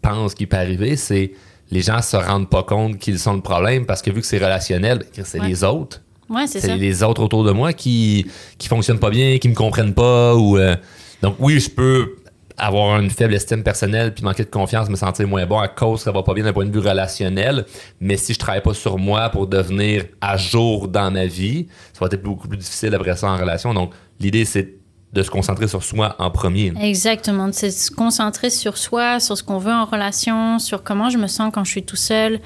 pense 0.00 0.34
qui 0.34 0.46
peut 0.46 0.56
arriver, 0.56 0.96
c'est 0.96 1.32
les 1.70 1.80
gens 1.82 2.00
se 2.02 2.16
rendent 2.16 2.48
pas 2.48 2.62
compte 2.62 2.98
qu'ils 2.98 3.18
sont 3.18 3.34
le 3.34 3.40
problème 3.42 3.84
parce 3.86 4.00
que 4.00 4.10
vu 4.10 4.20
que 4.20 4.26
c'est 4.26 4.38
relationnel, 4.38 5.04
ben, 5.16 5.24
c'est 5.24 5.40
Ouais. 5.40 5.48
les 5.48 5.64
autres. 5.64 6.00
ouais, 6.30 6.46
c'est 6.46 6.60
C'est 6.60 6.68
ça. 6.68 6.76
les 6.76 7.02
autres 7.02 7.22
autour 7.22 7.44
de 7.44 7.52
moi 7.52 7.72
qui 7.74 8.26
qui 8.58 8.68
fonctionnent 8.68 8.98
pas 8.98 9.10
bien, 9.10 9.36
qui 9.38 9.48
me 9.48 9.54
comprennent 9.54 9.94
pas 9.94 10.34
ou 10.34 10.56
euh, 10.56 10.76
donc 11.22 11.36
oui, 11.38 11.60
je 11.60 11.68
peux 11.70 12.16
avoir 12.56 13.00
une 13.00 13.10
faible 13.10 13.34
estime 13.34 13.62
personnelle 13.62 14.14
puis 14.14 14.22
manquer 14.24 14.44
de 14.44 14.50
confiance, 14.50 14.88
me 14.88 14.96
sentir 14.96 15.26
moins 15.26 15.44
bon 15.46 15.58
à 15.58 15.68
cause 15.68 16.00
que 16.00 16.04
ça 16.04 16.12
va 16.12 16.22
pas 16.22 16.34
bien 16.34 16.44
d'un 16.44 16.52
point 16.52 16.66
de 16.66 16.72
vue 16.72 16.86
relationnel, 16.86 17.64
mais 18.00 18.16
si 18.16 18.34
je 18.34 18.38
travaille 18.38 18.62
pas 18.62 18.74
sur 18.74 18.98
moi 18.98 19.28
pour 19.30 19.46
devenir 19.46 20.04
à 20.20 20.36
jour 20.36 20.88
dans 20.88 21.10
ma 21.10 21.26
vie, 21.26 21.66
ça 21.92 22.00
va 22.04 22.06
être 22.12 22.22
beaucoup 22.22 22.48
plus 22.48 22.58
difficile 22.58 22.94
après 22.94 23.16
ça 23.16 23.30
en 23.30 23.36
relation. 23.36 23.74
Donc 23.74 23.92
l'idée 24.20 24.44
c'est 24.44 24.74
de 25.12 25.22
se 25.22 25.30
concentrer 25.30 25.68
sur 25.68 25.82
soi 25.84 26.16
en 26.18 26.30
premier. 26.30 26.72
Exactement. 26.80 27.48
C'est 27.52 27.70
se 27.70 27.90
concentrer 27.90 28.50
sur 28.50 28.76
soi, 28.76 29.20
sur 29.20 29.38
ce 29.38 29.44
qu'on 29.44 29.58
veut 29.58 29.72
en 29.72 29.84
relation, 29.84 30.58
sur 30.58 30.82
comment 30.82 31.08
je 31.08 31.18
me 31.18 31.28
sens 31.28 31.52
quand 31.54 31.62
je 31.62 31.70
suis 31.70 31.84
tout 31.84 31.96
seul. 31.96 32.40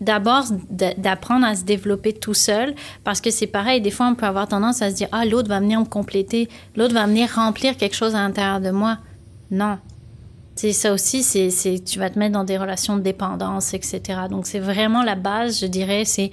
D'abord, 0.00 0.44
d'apprendre 0.70 1.44
à 1.44 1.56
se 1.56 1.64
développer 1.64 2.12
tout 2.12 2.34
seul, 2.34 2.74
parce 3.02 3.20
que 3.20 3.30
c'est 3.30 3.48
pareil, 3.48 3.80
des 3.80 3.90
fois, 3.90 4.06
on 4.06 4.14
peut 4.14 4.26
avoir 4.26 4.46
tendance 4.46 4.80
à 4.80 4.90
se 4.90 4.94
dire, 4.94 5.08
ah, 5.10 5.24
l'autre 5.24 5.48
va 5.48 5.58
venir 5.58 5.80
me 5.80 5.84
compléter, 5.86 6.48
l'autre 6.76 6.94
va 6.94 7.06
venir 7.06 7.30
remplir 7.34 7.76
quelque 7.76 7.96
chose 7.96 8.14
à 8.14 8.18
l'intérieur 8.18 8.60
de 8.60 8.70
moi. 8.70 8.98
Non. 9.50 9.78
Tu 10.56 10.62
sais, 10.62 10.72
ça 10.72 10.92
aussi, 10.92 11.22
c'est, 11.22 11.84
tu 11.84 11.98
vas 11.98 12.08
te 12.08 12.18
mettre 12.18 12.32
dans 12.32 12.44
des 12.44 12.56
relations 12.56 12.96
de 12.96 13.02
dépendance, 13.02 13.74
etc. 13.74 14.00
Donc, 14.30 14.46
c'est 14.46 14.58
vraiment 14.58 15.02
la 15.02 15.14
base, 15.14 15.60
je 15.60 15.66
dirais, 15.66 16.04
c'est 16.04 16.30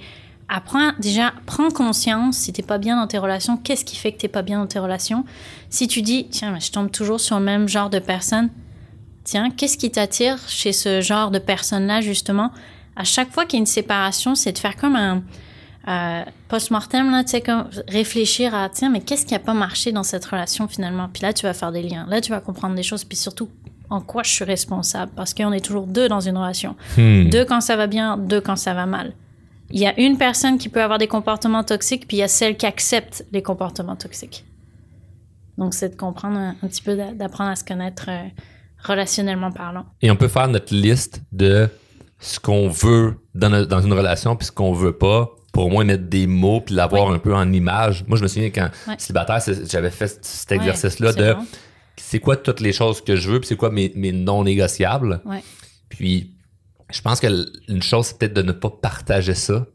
apprends, 0.48 0.92
déjà, 0.98 1.32
prends 1.46 1.70
conscience 1.70 2.38
si 2.38 2.52
t'es 2.52 2.62
pas 2.62 2.78
bien 2.78 2.96
dans 2.96 3.06
tes 3.06 3.18
relations, 3.18 3.56
qu'est-ce 3.56 3.84
qui 3.84 3.96
fait 3.96 4.12
que 4.12 4.18
t'es 4.18 4.28
pas 4.28 4.42
bien 4.42 4.60
dans 4.60 4.66
tes 4.66 4.78
relations? 4.78 5.24
Si 5.68 5.88
tu 5.88 6.02
dis, 6.02 6.28
tiens, 6.30 6.58
je 6.58 6.70
tombe 6.70 6.90
toujours 6.90 7.20
sur 7.20 7.38
le 7.38 7.44
même 7.44 7.68
genre 7.68 7.90
de 7.90 7.98
personne, 7.98 8.50
tiens, 9.24 9.50
qu'est-ce 9.50 9.76
qui 9.76 9.90
t'attire 9.90 10.38
chez 10.48 10.72
ce 10.72 11.00
genre 11.00 11.30
de 11.30 11.38
personne-là, 11.38 12.00
justement? 12.00 12.50
À 12.96 13.04
chaque 13.04 13.32
fois 13.32 13.44
qu'il 13.44 13.58
y 13.58 13.60
a 13.60 13.62
une 13.62 13.66
séparation, 13.66 14.34
c'est 14.34 14.52
de 14.52 14.58
faire 14.58 14.76
comme 14.76 14.96
un 14.96 15.22
euh, 15.88 16.22
post-mortem, 16.48 17.10
là, 17.10 17.24
tu 17.24 17.30
sais, 17.30 17.40
comme 17.40 17.68
réfléchir 17.88 18.54
à, 18.54 18.68
tiens, 18.68 18.90
mais 18.90 19.00
qu'est-ce 19.00 19.26
qui 19.26 19.34
a 19.34 19.38
pas 19.38 19.54
marché 19.54 19.92
dans 19.92 20.02
cette 20.02 20.24
relation 20.24 20.66
finalement? 20.68 21.08
Puis 21.12 21.22
là, 21.22 21.32
tu 21.32 21.44
vas 21.46 21.54
faire 21.54 21.72
des 21.72 21.82
liens. 21.82 22.06
Là, 22.08 22.20
tu 22.20 22.30
vas 22.30 22.40
comprendre 22.40 22.74
des 22.74 22.82
choses. 22.82 23.04
Puis 23.04 23.16
surtout, 23.16 23.48
en 23.90 24.00
quoi 24.00 24.22
je 24.22 24.30
suis 24.30 24.44
responsable? 24.44 25.12
Parce 25.14 25.34
qu'on 25.34 25.52
est 25.52 25.64
toujours 25.64 25.86
deux 25.86 26.08
dans 26.08 26.20
une 26.20 26.38
relation. 26.38 26.74
Hmm. 26.96 27.28
Deux 27.28 27.44
quand 27.44 27.60
ça 27.60 27.76
va 27.76 27.86
bien, 27.86 28.16
deux 28.16 28.40
quand 28.40 28.56
ça 28.56 28.72
va 28.72 28.86
mal. 28.86 29.12
Il 29.70 29.80
y 29.80 29.86
a 29.86 29.98
une 30.00 30.16
personne 30.18 30.58
qui 30.58 30.68
peut 30.68 30.82
avoir 30.82 30.98
des 30.98 31.08
comportements 31.08 31.64
toxiques, 31.64 32.06
puis 32.06 32.18
il 32.18 32.20
y 32.20 32.22
a 32.22 32.28
celle 32.28 32.56
qui 32.56 32.66
accepte 32.66 33.26
les 33.32 33.42
comportements 33.42 33.96
toxiques. 33.96 34.44
Donc, 35.58 35.74
c'est 35.74 35.90
de 35.90 35.96
comprendre 35.96 36.36
un, 36.38 36.50
un 36.62 36.68
petit 36.68 36.82
peu, 36.82 36.96
d'a- 36.96 37.12
d'apprendre 37.12 37.50
à 37.50 37.56
se 37.56 37.64
connaître 37.64 38.06
euh, 38.08 38.24
relationnellement 38.82 39.52
parlant. 39.52 39.84
Et 40.02 40.10
on 40.10 40.16
peut 40.16 40.28
faire 40.28 40.48
notre 40.48 40.74
liste 40.74 41.22
de 41.32 41.68
ce 42.20 42.40
qu'on 42.40 42.68
veut 42.68 43.16
dans, 43.34 43.66
dans 43.66 43.80
une 43.80 43.92
relation 43.92 44.36
puis 44.36 44.46
ce 44.46 44.52
qu'on 44.52 44.72
veut 44.72 44.96
pas 44.96 45.30
pour 45.54 45.66
au 45.66 45.68
moins 45.70 45.84
mettre 45.84 46.04
des 46.04 46.26
mots 46.26 46.60
puis 46.60 46.74
l'avoir 46.74 47.08
Oui. 47.08 47.14
un 47.14 47.18
peu 47.18 47.34
en 47.34 47.50
image. 47.52 48.04
Moi, 48.06 48.18
je 48.18 48.22
me 48.22 48.28
souviens 48.28 48.50
quand 48.50 48.68
célibataire, 48.98 49.38
j'avais 49.70 49.90
fait 49.90 50.08
cet 50.22 50.52
exercice-là 50.52 51.12
de 51.14 51.34
c'est 51.96 52.18
quoi 52.18 52.36
toutes 52.36 52.60
les 52.60 52.72
choses 52.72 53.00
que 53.02 53.14
je 53.16 53.30
veux 53.30 53.38
puis 53.40 53.46
c'est 53.48 53.56
quoi 53.56 53.70
mes, 53.70 53.92
mes 53.94 54.10
non 54.12 54.42
négociables. 54.44 55.22
Puis 55.88 56.32
je 56.90 57.00
pense 57.00 57.20
que 57.20 57.28
une 57.68 57.82
chose, 57.82 58.06
c'est 58.08 58.18
peut-être 58.18 58.34
de 58.34 58.42
ne 58.42 58.52
pas 58.52 58.68
partager 58.70 59.34
ça. 59.34 59.66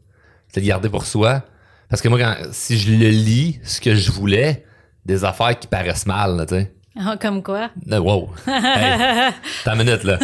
C'est 0.52 0.60
de 0.60 0.66
garder 0.66 0.88
pour 0.88 1.04
soi. 1.06 1.44
Parce 1.88 2.02
que 2.02 2.08
moi, 2.08 2.18
quand, 2.18 2.36
si 2.52 2.78
je 2.78 2.92
le 2.92 3.08
lis, 3.08 3.58
ce 3.64 3.80
que 3.80 3.94
je 3.94 4.12
voulais, 4.12 4.64
des 5.06 5.24
affaires 5.24 5.58
qui 5.58 5.66
paraissent 5.66 6.06
mal, 6.06 6.44
tu 6.46 6.54
sais. 6.56 6.72
Ah, 6.98 7.16
comme 7.20 7.42
quoi? 7.42 7.70
Euh, 7.90 7.98
Wow. 8.00 8.30
Hey, 8.46 9.32
t'as 9.64 9.72
une 9.74 9.84
minute, 9.84 10.02
là. 10.04 10.18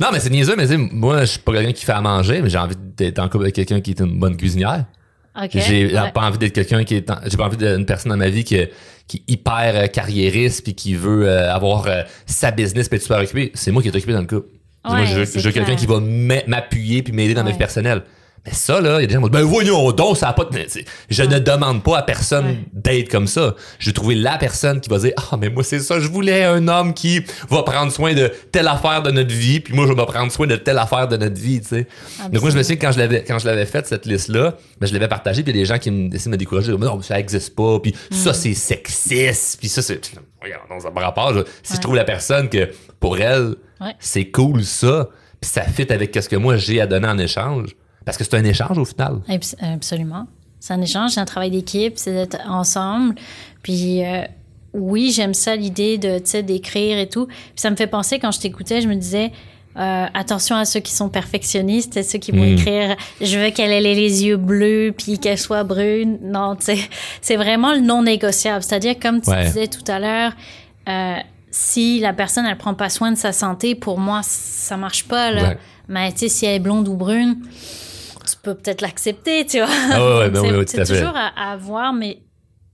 Non, 0.00 0.08
mais 0.12 0.20
c'est 0.20 0.30
niaiseux, 0.30 0.54
mais 0.56 0.66
moi, 0.76 1.20
je 1.22 1.30
suis 1.32 1.38
pas 1.38 1.52
quelqu'un 1.52 1.72
qui 1.72 1.84
fait 1.84 1.92
à 1.92 2.00
manger, 2.00 2.42
mais 2.42 2.50
j'ai 2.50 2.58
envie 2.58 2.76
d'être 2.76 3.18
en 3.18 3.28
couple 3.28 3.44
avec 3.44 3.54
quelqu'un 3.54 3.80
qui 3.80 3.92
est 3.92 4.00
une 4.00 4.18
bonne 4.20 4.36
cuisinière. 4.36 4.84
OK. 5.42 5.50
J'ai 5.54 5.86
Ouais. 5.86 6.10
pas 6.12 6.20
envie 6.22 6.36
d'être 6.38 6.52
quelqu'un 6.54 6.84
qui 6.84 6.96
est, 6.96 7.10
j'ai 7.26 7.36
pas 7.38 7.46
envie 7.46 7.56
d'une 7.56 7.86
personne 7.86 8.10
dans 8.10 8.18
ma 8.18 8.28
vie 8.28 8.44
qui, 8.44 8.58
qui 9.08 9.16
est 9.26 9.32
hyper 9.32 9.72
euh, 9.74 9.86
carriériste 9.86 10.62
puis 10.62 10.74
qui 10.74 10.94
veut 10.94 11.26
euh, 11.26 11.50
avoir 11.52 11.86
euh, 11.86 12.02
sa 12.26 12.50
business 12.50 12.88
puis 12.90 12.96
être 12.96 13.02
super 13.02 13.18
occupé. 13.18 13.50
C'est 13.54 13.70
moi 13.72 13.80
qui 13.80 13.88
est 13.88 13.96
occupé 13.96 14.12
dans 14.12 14.20
le 14.20 14.26
couple. 14.26 14.48
moi, 14.84 14.96
Ouais, 15.00 15.06
je 15.06 15.14
veux, 15.20 15.24
c'est 15.24 15.40
je 15.40 15.46
veux 15.48 15.52
quelqu'un 15.52 15.74
qui 15.76 15.86
va 15.86 15.98
m'a- 16.00 16.44
m'appuyer 16.46 17.02
puis 17.02 17.14
m'aider 17.14 17.32
dans 17.32 17.40
ma 17.42 17.46
Ouais. 17.46 17.52
vie 17.52 17.58
personnelle. 17.58 18.02
Mais 18.44 18.52
ça, 18.52 18.80
là, 18.80 18.98
il 18.98 19.02
y 19.02 19.04
a 19.04 19.06
des 19.06 19.14
gens 19.14 19.22
qui 19.22 19.30
dire, 19.30 19.40
ben 19.40 19.46
voyons 19.46 19.92
donc, 19.92 20.16
ça 20.16 20.28
a 20.28 20.32
pas 20.32 20.44
de... 20.44 20.50
Je 21.08 21.22
ne 21.22 21.38
demande 21.38 21.84
pas 21.84 21.98
à 21.98 22.02
personne 22.02 22.44
Ouais. 22.46 22.58
d'être 22.72 23.08
comme 23.08 23.28
ça. 23.28 23.54
Je 23.78 23.86
vais 23.86 23.92
trouver 23.92 24.16
la 24.16 24.36
personne 24.36 24.80
qui 24.80 24.90
va 24.90 24.98
dire, 24.98 25.12
ah, 25.16 25.36
mais 25.36 25.48
moi, 25.48 25.62
c'est 25.62 25.78
ça, 25.78 26.00
je 26.00 26.08
voulais 26.08 26.42
un 26.44 26.66
homme 26.66 26.92
qui 26.92 27.20
va 27.48 27.62
prendre 27.62 27.92
soin 27.92 28.14
de 28.14 28.32
telle 28.50 28.66
affaire 28.66 29.00
de 29.02 29.12
notre 29.12 29.32
vie, 29.32 29.60
puis 29.60 29.74
moi, 29.74 29.86
je 29.86 29.92
vais 29.92 30.06
prendre 30.06 30.32
soin 30.32 30.48
de 30.48 30.56
telle 30.56 30.78
affaire 30.78 31.06
de 31.06 31.16
notre 31.16 31.40
vie, 31.40 31.60
tu 31.60 31.68
sais. 31.68 31.86
Donc, 32.32 32.42
moi, 32.42 32.50
je 32.50 32.56
me 32.56 32.62
souviens 32.64 32.76
que 32.76 32.80
quand 32.84 32.90
je 32.92 32.98
l'avais, 32.98 33.22
quand 33.22 33.38
je 33.38 33.46
l'avais 33.46 33.64
faite, 33.66 33.86
cette 33.86 34.06
liste-là, 34.06 34.56
ben, 34.80 34.86
je 34.88 34.92
l'avais 34.92 35.06
partagée, 35.08 35.44
puis 35.44 35.52
il 35.52 35.56
y 35.56 35.60
a 35.60 35.62
des 35.62 35.66
gens 35.68 35.78
qui 35.78 35.92
me 35.92 36.08
décident 36.08 36.30
de 36.32 36.36
me 36.36 36.38
décourager, 36.38 36.72
non, 36.76 37.00
ça 37.00 37.20
existe 37.20 37.54
pas, 37.54 37.78
puis 37.78 37.94
ça, 38.10 38.34
c'est 38.34 38.54
sexiste, 38.54 39.58
puis 39.60 39.68
ça, 39.68 39.82
c'est. 39.82 40.00
Regarde, 40.42 40.62
non, 40.68 40.80
ça 40.80 40.88
n'a 40.88 40.94
pas 40.94 41.00
rapport. 41.02 41.32
je- 41.32 41.42
Si 41.62 41.72
Ouais. 41.72 41.76
je 41.76 41.80
trouve 41.80 41.94
la 41.94 42.04
personne 42.04 42.48
que, 42.48 42.70
pour 42.98 43.18
elle, 43.18 43.54
Ouais. 43.80 43.94
c'est 44.00 44.24
cool, 44.32 44.64
ça, 44.64 45.08
puis 45.40 45.48
ça 45.48 45.62
fit 45.62 45.92
avec 45.92 46.12
ce 46.20 46.28
que 46.28 46.34
moi 46.36 46.56
j'ai 46.56 46.80
à 46.80 46.86
donner 46.88 47.06
en 47.08 47.18
échange, 47.18 47.70
parce 48.04 48.16
que 48.18 48.24
c'est 48.24 48.34
un 48.34 48.44
échange 48.44 48.78
au 48.78 48.84
final. 48.84 49.20
Abs- 49.28 49.56
Absolument. 49.60 50.26
C'est 50.60 50.74
un 50.74 50.80
échange, 50.80 51.12
c'est 51.12 51.20
un 51.20 51.24
travail 51.24 51.50
d'équipe, 51.50 51.94
c'est 51.96 52.12
d'être 52.12 52.38
ensemble. 52.48 53.14
Puis 53.62 54.04
euh, 54.04 54.22
oui, 54.72 55.10
j'aime 55.14 55.34
ça 55.34 55.56
l'idée 55.56 55.98
de, 55.98 56.18
tu 56.18 56.30
sais, 56.30 56.42
d'écrire 56.42 56.98
et 56.98 57.08
tout. 57.08 57.26
Puis 57.26 57.36
ça 57.56 57.70
me 57.70 57.76
fait 57.76 57.86
penser 57.88 58.18
quand 58.18 58.30
je 58.30 58.40
t'écoutais, 58.40 58.80
je 58.80 58.88
me 58.88 58.94
disais 58.94 59.32
euh, 59.76 60.06
attention 60.14 60.54
à 60.56 60.64
ceux 60.64 60.80
qui 60.80 60.92
sont 60.92 61.08
perfectionnistes, 61.08 61.96
à 61.96 62.02
ceux 62.02 62.18
qui 62.18 62.30
vont 62.30 62.44
Mm. 62.44 62.52
écrire 62.58 62.96
je 63.20 63.38
veux 63.38 63.50
qu'elle 63.50 63.72
ait 63.72 63.80
les 63.80 64.24
yeux 64.24 64.36
bleus 64.36 64.94
puis 64.96 65.18
qu'elle 65.18 65.38
soit 65.38 65.64
brune. 65.64 66.18
Non, 66.22 66.56
c'est 67.22 67.36
vraiment 67.36 67.72
le 67.72 67.80
non 67.80 68.02
négociable. 68.02 68.62
C'est-à-dire 68.62 68.96
comme 69.00 69.20
tu 69.20 69.30
Ouais. 69.30 69.44
disais 69.46 69.66
tout 69.68 69.84
à 69.90 69.98
l'heure. 69.98 70.32
euh, 70.88 71.16
si 71.50 72.00
la 72.00 72.12
personne 72.14 72.46
elle 72.46 72.56
prend 72.56 72.72
pas 72.74 72.88
soin 72.88 73.12
de 73.12 73.16
sa 73.18 73.32
santé, 73.32 73.74
pour 73.74 73.98
moi 73.98 74.20
ça 74.22 74.76
marche 74.76 75.04
pas 75.04 75.30
là. 75.30 75.42
Ouais. 75.50 75.58
Mais 75.88 76.12
tu 76.12 76.18
sais 76.20 76.28
si 76.28 76.46
elle 76.46 76.54
est 76.56 76.58
blonde 76.60 76.88
ou 76.88 76.94
brune, 76.94 77.36
tu 78.24 78.36
peux 78.42 78.54
peut-être 78.54 78.80
l'accepter, 78.80 79.46
tu 79.46 79.58
vois. 79.58 79.68
Ah 79.92 80.18
ouais, 80.18 80.30
ben 80.30 80.40
oui, 80.40 80.48
oui, 80.58 80.64
tout 80.66 80.80
à 80.80 80.84
fait. 80.84 80.94
toujours 80.98 81.16
à, 81.16 81.52
à 81.52 81.56
voir, 81.56 81.92
mais 81.92 82.18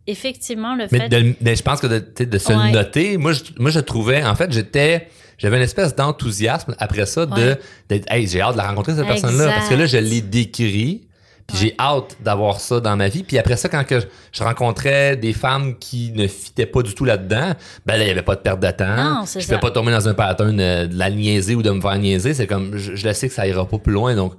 effectivement, 0.07 0.75
le 0.75 0.87
Mais, 0.91 0.99
fait. 1.01 1.09
de- 1.09 1.35
mais 1.41 1.57
je 1.57 1.63
pense 1.63 1.81
que 1.81 1.87
de, 1.87 2.25
de 2.25 2.39
se 2.39 2.53
Ouais. 2.53 2.71
noter, 2.73 3.17
moi 3.19 3.33
je, 3.33 3.43
moi, 3.59 3.71
je 3.71 3.81
trouvais, 3.81 4.25
en 4.25 4.35
fait, 4.35 4.53
j'étais. 4.53 5.09
J'avais 5.37 5.57
une 5.57 5.63
espèce 5.63 5.95
d'enthousiasme 5.95 6.75
après 6.81 7.07
ça 7.07 7.25
de 7.25 7.33
Ouais. 7.33 7.59
d'être 7.89 8.13
hey, 8.13 8.27
j'ai 8.27 8.41
hâte 8.41 8.55
de 8.55 8.59
la 8.59 8.69
rencontrer 8.69 8.97
cette 8.97 9.07
personne-là 9.07 9.53
parce 9.53 9.69
que 9.69 9.75
là 9.77 9.87
je 9.87 9.99
l'ai 9.99 10.21
décrit 10.21 11.07
puis 11.49 11.57
j'ai 11.57 11.75
hâte 11.79 12.17
d'avoir 12.21 12.61
ça 12.61 12.79
dans 12.79 12.95
ma 12.95 13.09
vie. 13.09 13.23
Puis 13.23 13.39
après 13.39 13.57
ça 13.57 13.69
quand 13.69 13.83
que 13.85 14.01
je, 14.33 14.45
rencontrais 14.45 15.17
des 15.17 15.33
femmes 15.33 15.77
qui 15.79 16.13
ne 16.13 16.29
fitaient 16.29 16.67
pas 16.67 16.83
du 16.83 16.95
tout 16.95 17.05
là-dedans 17.05 17.55
ben 17.87 17.97
là 17.97 18.05
il 18.05 18.09
y 18.09 18.11
avait 18.11 18.23
pas 18.23 18.37
de 18.37 18.41
perte 18.41 18.61
de 18.61 18.71
temps. 18.71 18.97
Non, 18.97 19.25
je 19.25 19.45
pouvais 19.45 19.59
pas 19.59 19.71
tomber 19.71 19.91
dans 19.91 20.07
un 20.09 20.15
pattern 20.15 20.61
euh, 20.61 20.87
de 20.87 20.97
la 20.97 21.11
niaiser 21.11 21.55
ou 21.55 21.63
de 21.63 21.71
me 21.71 21.81
faire 21.81 21.99
niaiser. 21.99 22.35
C'est 22.35 22.47
comme 22.47 22.77
je, 22.77 22.95
je 22.95 23.09
le 23.09 23.15
sais 23.15 23.29
que 23.29 23.35
ça 23.35 23.47
ira 23.47 23.67
pas 23.67 23.79
plus 23.79 23.93
loin 23.93 24.15
donc 24.15 24.35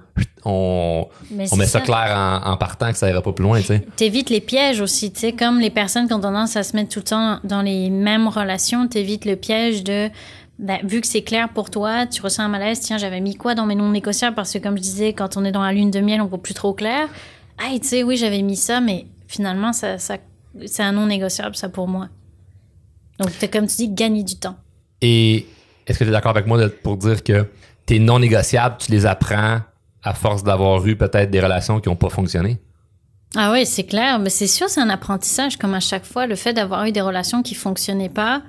on 0.45 1.07
on 1.51 1.55
met 1.57 1.65
ça. 1.65 1.81
clair 1.81 2.13
en, 2.15 2.51
en 2.51 2.57
partant 2.57 2.91
que 2.91 2.97
ça 2.97 3.09
ira 3.09 3.21
pas 3.21 3.33
plus 3.33 3.43
loin 3.43 3.59
tu 3.59 3.65
sais. 3.65 3.85
T'évites 3.95 4.29
les 4.29 4.41
pièges 4.41 4.79
aussi, 4.79 5.11
tu 5.11 5.19
sais, 5.19 5.31
comme 5.33 5.59
les 5.59 5.69
personnes 5.69 6.07
qui 6.07 6.13
ont 6.13 6.19
tendance 6.19 6.55
à 6.55 6.63
se 6.63 6.75
mettre 6.75 6.89
tout 6.89 6.99
le 6.99 7.05
temps 7.05 7.39
dans 7.43 7.61
les 7.61 7.89
mêmes 7.89 8.27
relations, 8.27 8.87
t'évites 8.87 9.25
le 9.25 9.35
piège 9.35 9.83
de, 9.83 10.09
ben, 10.59 10.79
vu 10.83 10.99
que 10.99 11.07
c'est 11.07 11.21
clair 11.21 11.49
pour 11.49 11.69
toi, 11.69 12.05
tu 12.05 12.21
ressens 12.21 12.43
un 12.43 12.49
malaise, 12.49 12.81
tiens, 12.81 12.97
j'avais 12.97 13.21
mis 13.21 13.35
quoi 13.35 13.55
dans 13.55 13.65
mes 13.65 13.75
non 13.75 13.89
négociables, 13.89 14.35
parce 14.35 14.51
que 14.51 14.57
comme 14.57 14.75
je 14.77 14.81
disais, 14.81 15.13
quand 15.13 15.37
on 15.37 15.45
est 15.45 15.53
dans 15.53 15.63
la 15.63 15.71
lune 15.71 15.89
de 15.89 16.01
miel, 16.01 16.21
on 16.21 16.25
voit 16.25 16.43
plus 16.43 16.53
trop 16.53 16.73
clair. 16.73 17.07
Hey, 17.57 17.79
tu 17.79 17.87
sais, 17.87 18.03
oui, 18.03 18.17
j'avais 18.17 18.41
mis 18.41 18.57
ça, 18.57 18.81
mais 18.81 19.05
finalement, 19.27 19.71
ça, 19.71 19.97
ça, 19.97 20.17
c'est 20.65 20.83
un 20.83 20.91
non 20.91 21.05
négociable, 21.05 21.55
ça, 21.55 21.69
pour 21.69 21.87
moi. 21.87 22.09
Donc, 23.19 23.29
comme 23.51 23.67
tu 23.67 23.77
dis, 23.77 23.89
gagner 23.89 24.23
du 24.23 24.35
temps. 24.35 24.57
Et 25.01 25.47
est-ce 25.87 25.99
que 25.99 26.03
tu 26.03 26.09
es 26.09 26.13
d'accord 26.13 26.31
avec 26.31 26.45
moi 26.45 26.59
pour 26.83 26.97
dire 26.97 27.23
que 27.23 27.45
tes 27.85 27.99
non 27.99 28.19
négociables, 28.19 28.75
tu 28.79 28.91
les 28.91 29.05
apprends 29.05 29.59
à 30.03 30.13
force 30.13 30.43
d'avoir 30.43 30.85
eu 30.85 30.97
peut-être 30.97 31.31
des 31.31 31.39
relations 31.39 31.79
qui 31.79 31.87
n'ont 31.87 31.95
pas 31.95 32.09
fonctionné? 32.09 32.59
Ah 33.35 33.51
oui, 33.51 33.65
c'est 33.65 33.83
clair. 33.83 34.19
Mais 34.19 34.29
c'est 34.29 34.47
sûr, 34.47 34.69
c'est 34.69 34.81
un 34.81 34.89
apprentissage, 34.89 35.57
comme 35.57 35.73
à 35.73 35.79
chaque 35.79 36.05
fois. 36.05 36.27
Le 36.27 36.35
fait 36.35 36.53
d'avoir 36.53 36.85
eu 36.85 36.91
des 36.91 37.01
relations 37.01 37.43
qui 37.43 37.55
fonctionnaient 37.55 38.09
pas, 38.09 38.41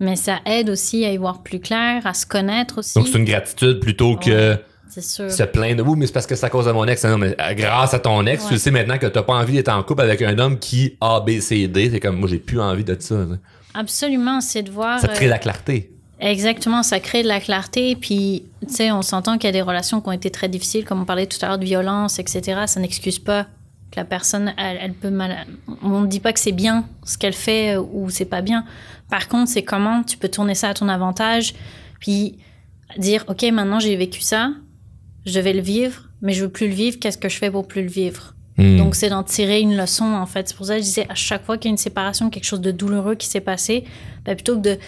mais 0.00 0.16
ça 0.16 0.38
aide 0.46 0.70
aussi 0.70 1.04
à 1.04 1.12
y 1.12 1.16
voir 1.16 1.42
plus 1.42 1.60
clair, 1.60 2.06
à 2.06 2.14
se 2.14 2.26
connaître 2.26 2.78
aussi. 2.78 2.94
Donc, 2.94 3.08
c'est 3.08 3.18
une 3.18 3.24
gratitude 3.24 3.80
plutôt 3.80 4.16
que 4.16 4.56
se 4.88 5.42
plaindre. 5.44 5.84
Oui, 5.86 5.96
mais 5.98 6.06
c'est 6.06 6.12
parce 6.12 6.26
que 6.26 6.34
c'est 6.34 6.46
à 6.46 6.50
cause 6.50 6.66
de 6.66 6.72
mon 6.72 6.84
ex. 6.86 7.04
Non, 7.04 7.18
mais 7.18 7.36
euh, 7.40 7.54
grâce 7.54 7.94
à 7.94 7.98
ton 7.98 8.24
ex, 8.26 8.42
Ouais. 8.44 8.50
tu 8.50 8.58
sais 8.58 8.70
maintenant 8.70 8.98
que 8.98 9.06
tu 9.06 9.16
n'as 9.16 9.22
pas 9.22 9.34
envie 9.34 9.54
d'être 9.54 9.68
en 9.68 9.82
couple 9.82 10.02
avec 10.02 10.22
un 10.22 10.38
homme 10.38 10.58
qui 10.58 10.96
A, 11.00 11.20
B, 11.20 11.40
C, 11.40 11.68
D. 11.68 11.90
C'est 11.92 12.00
comme, 12.00 12.16
moi, 12.16 12.28
j'ai 12.28 12.38
plus 12.38 12.60
envie 12.60 12.84
de 12.84 12.96
ça. 12.98 13.16
Absolument, 13.74 14.40
c'est 14.40 14.62
de 14.62 14.70
voir. 14.70 15.00
Ça 15.00 15.08
crée 15.08 15.26
euh, 15.26 15.30
la 15.30 15.38
clarté. 15.38 15.92
Exactement, 16.20 16.82
ça 16.82 16.98
crée 16.98 17.22
de 17.22 17.28
la 17.28 17.38
clarté. 17.40 17.94
Puis, 17.94 18.44
tu 18.66 18.74
sais, 18.74 18.90
on 18.90 19.02
s'entend 19.02 19.38
qu'il 19.38 19.44
y 19.46 19.50
a 19.50 19.52
des 19.52 19.62
relations 19.62 20.00
qui 20.00 20.08
ont 20.08 20.12
été 20.12 20.30
très 20.30 20.48
difficiles, 20.48 20.84
comme 20.84 21.00
on 21.02 21.04
parlait 21.04 21.26
tout 21.26 21.38
à 21.42 21.48
l'heure 21.48 21.58
de 21.58 21.64
violence, 21.64 22.18
etc. 22.18 22.62
Ça 22.66 22.80
n'excuse 22.80 23.18
pas 23.20 23.46
que 23.90 23.96
la 23.96 24.04
personne, 24.04 24.52
elle, 24.58 24.78
elle 24.80 24.92
peut 24.92 25.10
mal. 25.10 25.46
On 25.82 26.00
ne 26.00 26.06
dit 26.06 26.20
pas 26.20 26.32
que 26.32 26.40
c'est 26.40 26.52
bien 26.52 26.86
ce 27.04 27.16
qu'elle 27.16 27.34
fait 27.34 27.76
ou 27.76 28.10
c'est 28.10 28.24
pas 28.24 28.42
bien. 28.42 28.64
Par 29.10 29.28
contre, 29.28 29.50
c'est 29.50 29.62
comment 29.62 30.02
tu 30.02 30.16
peux 30.18 30.28
tourner 30.28 30.54
ça 30.54 30.70
à 30.70 30.74
ton 30.74 30.88
avantage, 30.88 31.54
puis 32.00 32.38
dire, 32.96 33.24
OK, 33.28 33.42
maintenant 33.52 33.80
j'ai 33.80 33.96
vécu 33.96 34.20
ça, 34.20 34.50
je 35.24 35.40
vais 35.40 35.52
le 35.52 35.60
vivre, 35.60 36.08
mais 36.22 36.32
je 36.32 36.42
veux 36.42 36.50
plus 36.50 36.68
le 36.68 36.74
vivre, 36.74 36.98
qu'est-ce 36.98 37.18
que 37.18 37.28
je 37.28 37.36
fais 37.36 37.50
pour 37.50 37.66
plus 37.66 37.82
le 37.82 37.88
vivre? 37.88 38.34
Hmm. 38.56 38.76
Donc, 38.76 38.96
c'est 38.96 39.08
d'en 39.08 39.22
tirer 39.22 39.60
une 39.60 39.76
leçon, 39.76 40.04
en 40.04 40.26
fait. 40.26 40.48
C'est 40.48 40.56
pour 40.56 40.66
ça 40.66 40.74
que 40.74 40.80
je 40.80 40.84
disais, 40.84 41.06
à 41.08 41.14
chaque 41.14 41.44
fois 41.44 41.56
qu'il 41.58 41.68
y 41.68 41.70
a 41.70 41.72
une 41.72 41.78
séparation, 41.78 42.28
quelque 42.28 42.44
chose 42.44 42.60
de 42.60 42.72
douloureux 42.72 43.14
qui 43.14 43.28
s'est 43.28 43.40
passé, 43.40 43.84
ben, 44.24 44.34
plutôt 44.34 44.56
que 44.56 44.62
de, 44.62 44.78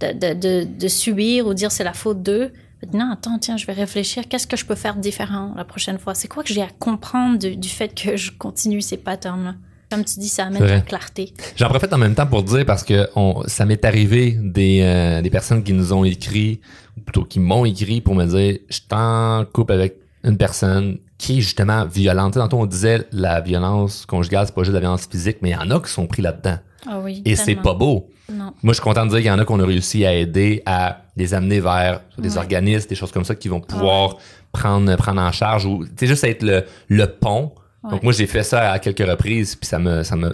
de, 0.00 0.12
de, 0.12 0.34
de, 0.34 0.64
de 0.64 0.88
subir 0.88 1.46
ou 1.46 1.52
dire 1.52 1.70
c'est 1.70 1.84
la 1.84 1.92
faute 1.92 2.22
d'eux, 2.22 2.52
non, 2.92 3.10
attends, 3.12 3.38
tiens, 3.38 3.56
je 3.56 3.66
vais 3.66 3.72
réfléchir, 3.72 4.28
qu'est-ce 4.28 4.46
que 4.46 4.56
je 4.56 4.64
peux 4.64 4.74
faire 4.74 4.96
de 4.96 5.00
différent 5.00 5.52
la 5.56 5.64
prochaine 5.64 5.98
fois? 5.98 6.14
C'est 6.14 6.28
quoi 6.28 6.42
que 6.42 6.52
j'ai 6.52 6.62
à 6.62 6.68
comprendre 6.78 7.38
du, 7.38 7.56
du 7.56 7.68
fait 7.68 7.94
que 7.94 8.16
je 8.16 8.30
continue 8.30 8.80
ces 8.80 8.96
patterns-là? 8.96 9.54
Comme 9.90 10.04
tu 10.04 10.20
dis, 10.20 10.28
ça 10.28 10.44
amène 10.44 10.60
de 10.60 10.66
la 10.66 10.80
clarté. 10.82 11.32
J'en 11.56 11.68
profite 11.70 11.90
en 11.94 11.98
même 11.98 12.14
temps 12.14 12.26
pour 12.26 12.42
dire 12.42 12.66
parce 12.66 12.84
que 12.84 13.08
on, 13.16 13.42
ça 13.46 13.64
m'est 13.64 13.84
arrivé 13.86 14.38
des, 14.38 14.80
euh, 14.82 15.22
des 15.22 15.30
personnes 15.30 15.64
qui 15.64 15.72
nous 15.72 15.94
ont 15.94 16.04
écrit, 16.04 16.60
ou 16.96 17.00
plutôt 17.00 17.24
qui 17.24 17.40
m'ont 17.40 17.64
écrit 17.64 18.02
pour 18.02 18.14
me 18.14 18.26
dire 18.26 18.58
je 18.68 18.74
suis 18.74 18.84
en 18.90 19.46
couple 19.50 19.72
avec 19.72 19.96
une 20.24 20.36
personne 20.36 20.98
qui 21.16 21.38
est 21.38 21.40
justement 21.40 21.86
violente. 21.86 22.34
Tantôt, 22.34 22.58
on 22.58 22.66
disait 22.66 23.08
la 23.12 23.40
violence 23.40 24.04
conjugale, 24.04 24.46
c'est 24.46 24.54
pas 24.54 24.62
juste 24.62 24.74
la 24.74 24.80
violence 24.80 25.06
physique, 25.06 25.38
mais 25.40 25.50
il 25.50 25.52
y 25.52 25.56
en 25.56 25.70
a 25.70 25.80
qui 25.80 25.90
sont 25.90 26.06
pris 26.06 26.20
là-dedans. 26.20 26.58
Ah 26.86 27.00
oui. 27.00 27.22
Et 27.24 27.36
c'est 27.36 27.56
pas 27.56 27.74
beau. 27.74 28.08
Non. 28.32 28.52
Moi, 28.62 28.72
je 28.72 28.74
suis 28.74 28.82
content 28.82 29.04
de 29.04 29.10
dire 29.10 29.18
qu'il 29.18 29.26
y 29.26 29.30
en 29.30 29.38
a 29.38 29.44
qu'on 29.44 29.58
a 29.60 29.64
réussi 29.66 30.04
à 30.04 30.14
aider 30.14 30.62
à 30.66 31.02
les 31.16 31.34
amener 31.34 31.60
vers 31.60 32.02
des 32.18 32.32
Ouais. 32.34 32.38
organismes, 32.38 32.88
des 32.88 32.94
choses 32.94 33.10
comme 33.10 33.24
ça 33.24 33.34
qui 33.34 33.48
vont 33.48 33.60
pouvoir 33.60 34.16
prendre, 34.52 34.94
prendre 34.96 35.20
en 35.20 35.32
charge 35.32 35.64
ou, 35.66 35.84
juste 36.00 36.24
être 36.24 36.42
le, 36.42 36.64
le 36.88 37.06
pont. 37.06 37.52
Ouais. 37.82 37.90
Donc, 37.90 38.02
moi, 38.02 38.12
j'ai 38.12 38.26
fait 38.26 38.42
ça 38.42 38.72
à 38.72 38.78
quelques 38.78 39.06
reprises, 39.08 39.56
puis 39.56 39.66
ça 39.66 39.78
me, 39.78 40.02
ça 40.02 40.14
me, 40.16 40.32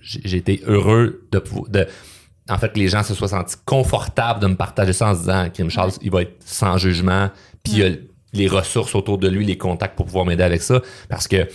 j'ai 0.00 0.20
j'ai 0.24 0.36
été 0.36 0.62
heureux 0.66 1.26
de, 1.32 1.38
pouvoir- 1.40 1.68
de, 1.70 1.86
en 2.48 2.58
fait, 2.58 2.72
que 2.72 2.78
les 2.78 2.88
gens 2.88 3.02
se 3.02 3.14
soient 3.14 3.28
sentis 3.28 3.56
confortables 3.64 4.40
de 4.40 4.46
me 4.46 4.56
partager 4.56 4.92
ça 4.92 5.08
en 5.10 5.14
se 5.14 5.20
disant, 5.20 5.48
Kim 5.52 5.68
Charles, 5.70 5.92
il 6.02 6.10
va 6.10 6.22
être 6.22 6.36
sans 6.44 6.76
jugement, 6.78 7.30
puis 7.64 7.72
il 7.74 7.78
y 7.78 7.82
a 7.84 7.90
les 8.34 8.46
ressources 8.48 8.94
autour 8.94 9.18
de 9.18 9.28
lui, 9.28 9.44
les 9.44 9.58
contacts 9.58 9.96
pour 9.96 10.06
pouvoir 10.06 10.24
m'aider 10.24 10.42
avec 10.42 10.62
ça, 10.62 10.80
parce 11.08 11.26
que 11.28 11.48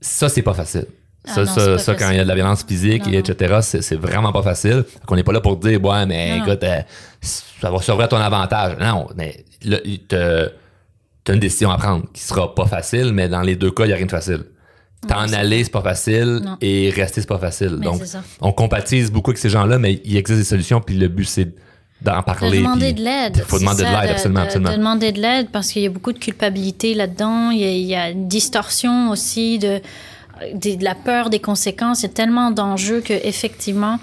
ça, 0.00 0.28
c'est 0.28 0.42
pas 0.42 0.54
facile. 0.54 0.86
Ah 1.26 1.34
Ça, 1.34 1.40
non, 1.44 1.46
ça, 1.54 1.78
ça, 1.78 1.94
quand 1.94 2.10
il 2.10 2.16
y 2.16 2.18
a 2.20 2.24
de 2.24 2.28
la 2.28 2.34
violence 2.34 2.64
physique, 2.64 3.06
Non, 3.06 3.12
et 3.12 3.14
non. 3.14 3.20
etc., 3.20 3.58
c'est 3.80 3.94
vraiment 3.94 4.32
pas 4.32 4.42
facile. 4.42 4.84
On 5.08 5.14
n'est 5.14 5.22
pas 5.22 5.32
là 5.32 5.40
pour 5.40 5.58
te 5.60 5.68
dire, 5.68 5.82
ouais, 5.84 6.04
mais 6.06 6.38
Non, 6.38 6.44
écoute, 6.46 6.64
euh, 6.64 6.80
ça 7.20 7.70
va 7.70 7.78
servir 7.80 8.06
à 8.06 8.08
ton 8.08 8.16
avantage. 8.16 8.76
Non, 8.80 9.06
mais 9.16 9.44
là, 9.64 9.78
t'as 10.08 11.32
une 11.34 11.38
décision 11.40 11.70
à 11.70 11.78
prendre 11.78 12.04
qui 12.12 12.22
sera 12.22 12.54
pas 12.54 12.66
facile, 12.66 13.12
mais 13.12 13.28
dans 13.28 13.42
les 13.42 13.54
deux 13.56 13.70
cas, 13.70 13.84
il 13.84 13.88
n'y 13.88 13.92
a 13.92 13.96
rien 13.96 14.06
de 14.06 14.10
facile. 14.10 14.44
T'en 15.08 15.32
aller, 15.32 15.64
c'est 15.64 15.70
pas 15.70 15.82
facile, 15.82 16.42
et 16.60 16.90
rester, 16.94 17.20
c'est 17.20 17.26
pas 17.28 17.38
facile. 17.38 17.76
Mais 17.78 17.84
Donc, 17.86 18.02
on 18.40 18.52
compatise 18.52 19.10
beaucoup 19.10 19.30
avec 19.30 19.38
ces 19.38 19.48
gens-là, 19.50 19.78
mais 19.78 20.00
il 20.04 20.16
existe 20.16 20.38
des 20.38 20.44
solutions, 20.44 20.80
puis 20.80 20.96
le 20.96 21.08
but, 21.08 21.24
c'est 21.24 21.48
d'en 22.00 22.18
De 22.18 22.24
parler. 22.24 22.58
demander 22.58 22.86
puis- 22.92 22.94
de 22.94 23.04
l'aide. 23.04 23.32
Il 23.36 23.42
faut 23.42 23.58
demander 23.60 23.84
de 23.84 23.88
l'aide, 23.88 24.10
absolument, 24.10 24.40
de- 24.40 24.44
absolument. 24.46 24.70
De 24.72 24.76
demander 24.76 25.12
de 25.12 25.20
l'aide 25.20 25.48
parce 25.52 25.70
qu'il 25.70 25.82
y 25.82 25.86
a 25.86 25.90
beaucoup 25.90 26.12
de 26.12 26.18
culpabilité 26.18 26.94
là-dedans. 26.94 27.50
Il 27.50 27.60
y 27.60 27.64
a, 27.64 27.70
il 27.70 27.86
y 27.86 27.94
a 27.94 28.10
une 28.10 28.26
distorsion 28.28 29.10
aussi 29.10 29.58
de, 29.60 29.80
de, 30.54 30.76
de 30.76 30.84
la 30.84 30.94
peur 30.94 31.30
des 31.30 31.40
conséquences. 31.40 32.00
Il 32.00 32.06
y 32.06 32.10
a 32.10 32.12
tellement 32.12 32.50
d'enjeux 32.50 33.00
que 33.00 33.12
effectivement, 33.12 33.98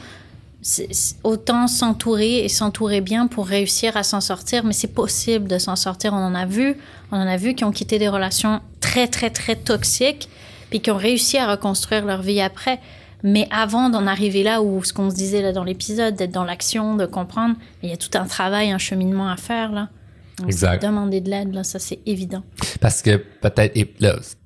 autant 1.23 1.67
s'entourer 1.67 2.43
et 2.43 2.49
s'entourer 2.49 3.01
bien 3.01 3.27
pour 3.27 3.47
réussir 3.47 3.95
à 3.97 4.03
s'en 4.03 4.21
sortir. 4.21 4.63
Mais 4.65 4.73
c'est 4.73 4.93
possible 4.93 5.47
de 5.47 5.57
s'en 5.57 5.75
sortir. 5.75 6.13
On 6.13 6.17
en 6.17 6.35
a 6.35 6.45
vu. 6.45 6.75
On 7.11 7.17
en 7.17 7.27
a 7.27 7.37
vu 7.37 7.55
qui 7.55 7.63
ont 7.63 7.71
quitté 7.71 7.99
des 7.99 8.09
relations 8.09 8.61
très, 8.79 9.07
très, 9.07 9.29
très 9.29 9.55
toxiques 9.55 10.29
puis 10.69 10.81
qui 10.81 10.91
ont 10.91 10.97
réussi 10.97 11.37
à 11.37 11.49
reconstruire 11.49 12.05
leur 12.05 12.21
vie 12.21 12.41
après. 12.41 12.79
Mais 13.23 13.47
avant 13.51 13.89
d'en 13.89 14.07
arriver 14.07 14.43
là, 14.43 14.61
où 14.61 14.83
ce 14.83 14.93
qu'on 14.93 15.09
se 15.09 15.15
disait 15.15 15.41
là 15.41 15.51
dans 15.51 15.63
l'épisode, 15.63 16.15
d'être 16.15 16.31
dans 16.31 16.45
l'action, 16.45 16.95
de 16.95 17.05
comprendre, 17.05 17.55
il 17.83 17.89
y 17.89 17.93
a 17.93 17.97
tout 17.97 18.17
un 18.17 18.25
travail, 18.25 18.71
un 18.71 18.77
cheminement 18.77 19.29
à 19.29 19.35
faire 19.35 19.71
là. 19.71 19.89
Donc, 20.37 20.47
Exact. 20.47 20.81
Demander 20.81 21.19
de 21.19 21.29
l'aide, 21.29 21.53
là, 21.53 21.65
ça 21.65 21.79
c'est 21.79 21.99
évident. 22.05 22.43
Parce 22.79 23.01
que 23.01 23.17
peut-être, 23.17 23.75
et 23.75 23.93
là, 23.99 24.15
c'est 24.21 24.38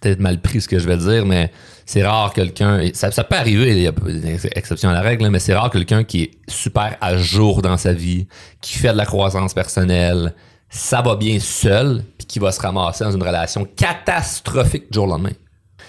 peut-être 0.00 0.20
mal 0.20 0.40
pris 0.40 0.60
ce 0.60 0.68
que 0.68 0.78
je 0.78 0.86
vais 0.86 0.96
dire, 0.96 1.26
mais 1.26 1.50
c'est 1.86 2.04
rare 2.04 2.32
quelqu'un, 2.32 2.80
ça, 2.94 3.10
ça 3.10 3.24
peut 3.24 3.36
arriver, 3.36 3.70
il 3.70 3.82
y 3.82 3.86
a 3.86 3.92
des 3.92 4.46
exceptions 4.54 4.90
à 4.90 4.92
la 4.92 5.00
règle, 5.00 5.28
mais 5.30 5.38
c'est 5.38 5.54
rare 5.54 5.70
quelqu'un 5.70 6.04
qui 6.04 6.22
est 6.22 6.30
super 6.48 6.96
à 7.00 7.16
jour 7.16 7.62
dans 7.62 7.76
sa 7.76 7.92
vie, 7.92 8.26
qui 8.60 8.74
fait 8.74 8.92
de 8.92 8.96
la 8.96 9.06
croissance 9.06 9.54
personnelle, 9.54 10.34
ça 10.68 11.00
va 11.00 11.16
bien 11.16 11.40
seul, 11.40 12.04
puis 12.18 12.26
qui 12.26 12.38
va 12.38 12.52
se 12.52 12.60
ramasser 12.60 13.04
dans 13.04 13.12
une 13.12 13.22
relation 13.22 13.64
catastrophique 13.64 14.90
du 14.90 14.96
jour 14.96 15.04
au 15.04 15.10
lendemain. 15.10 15.32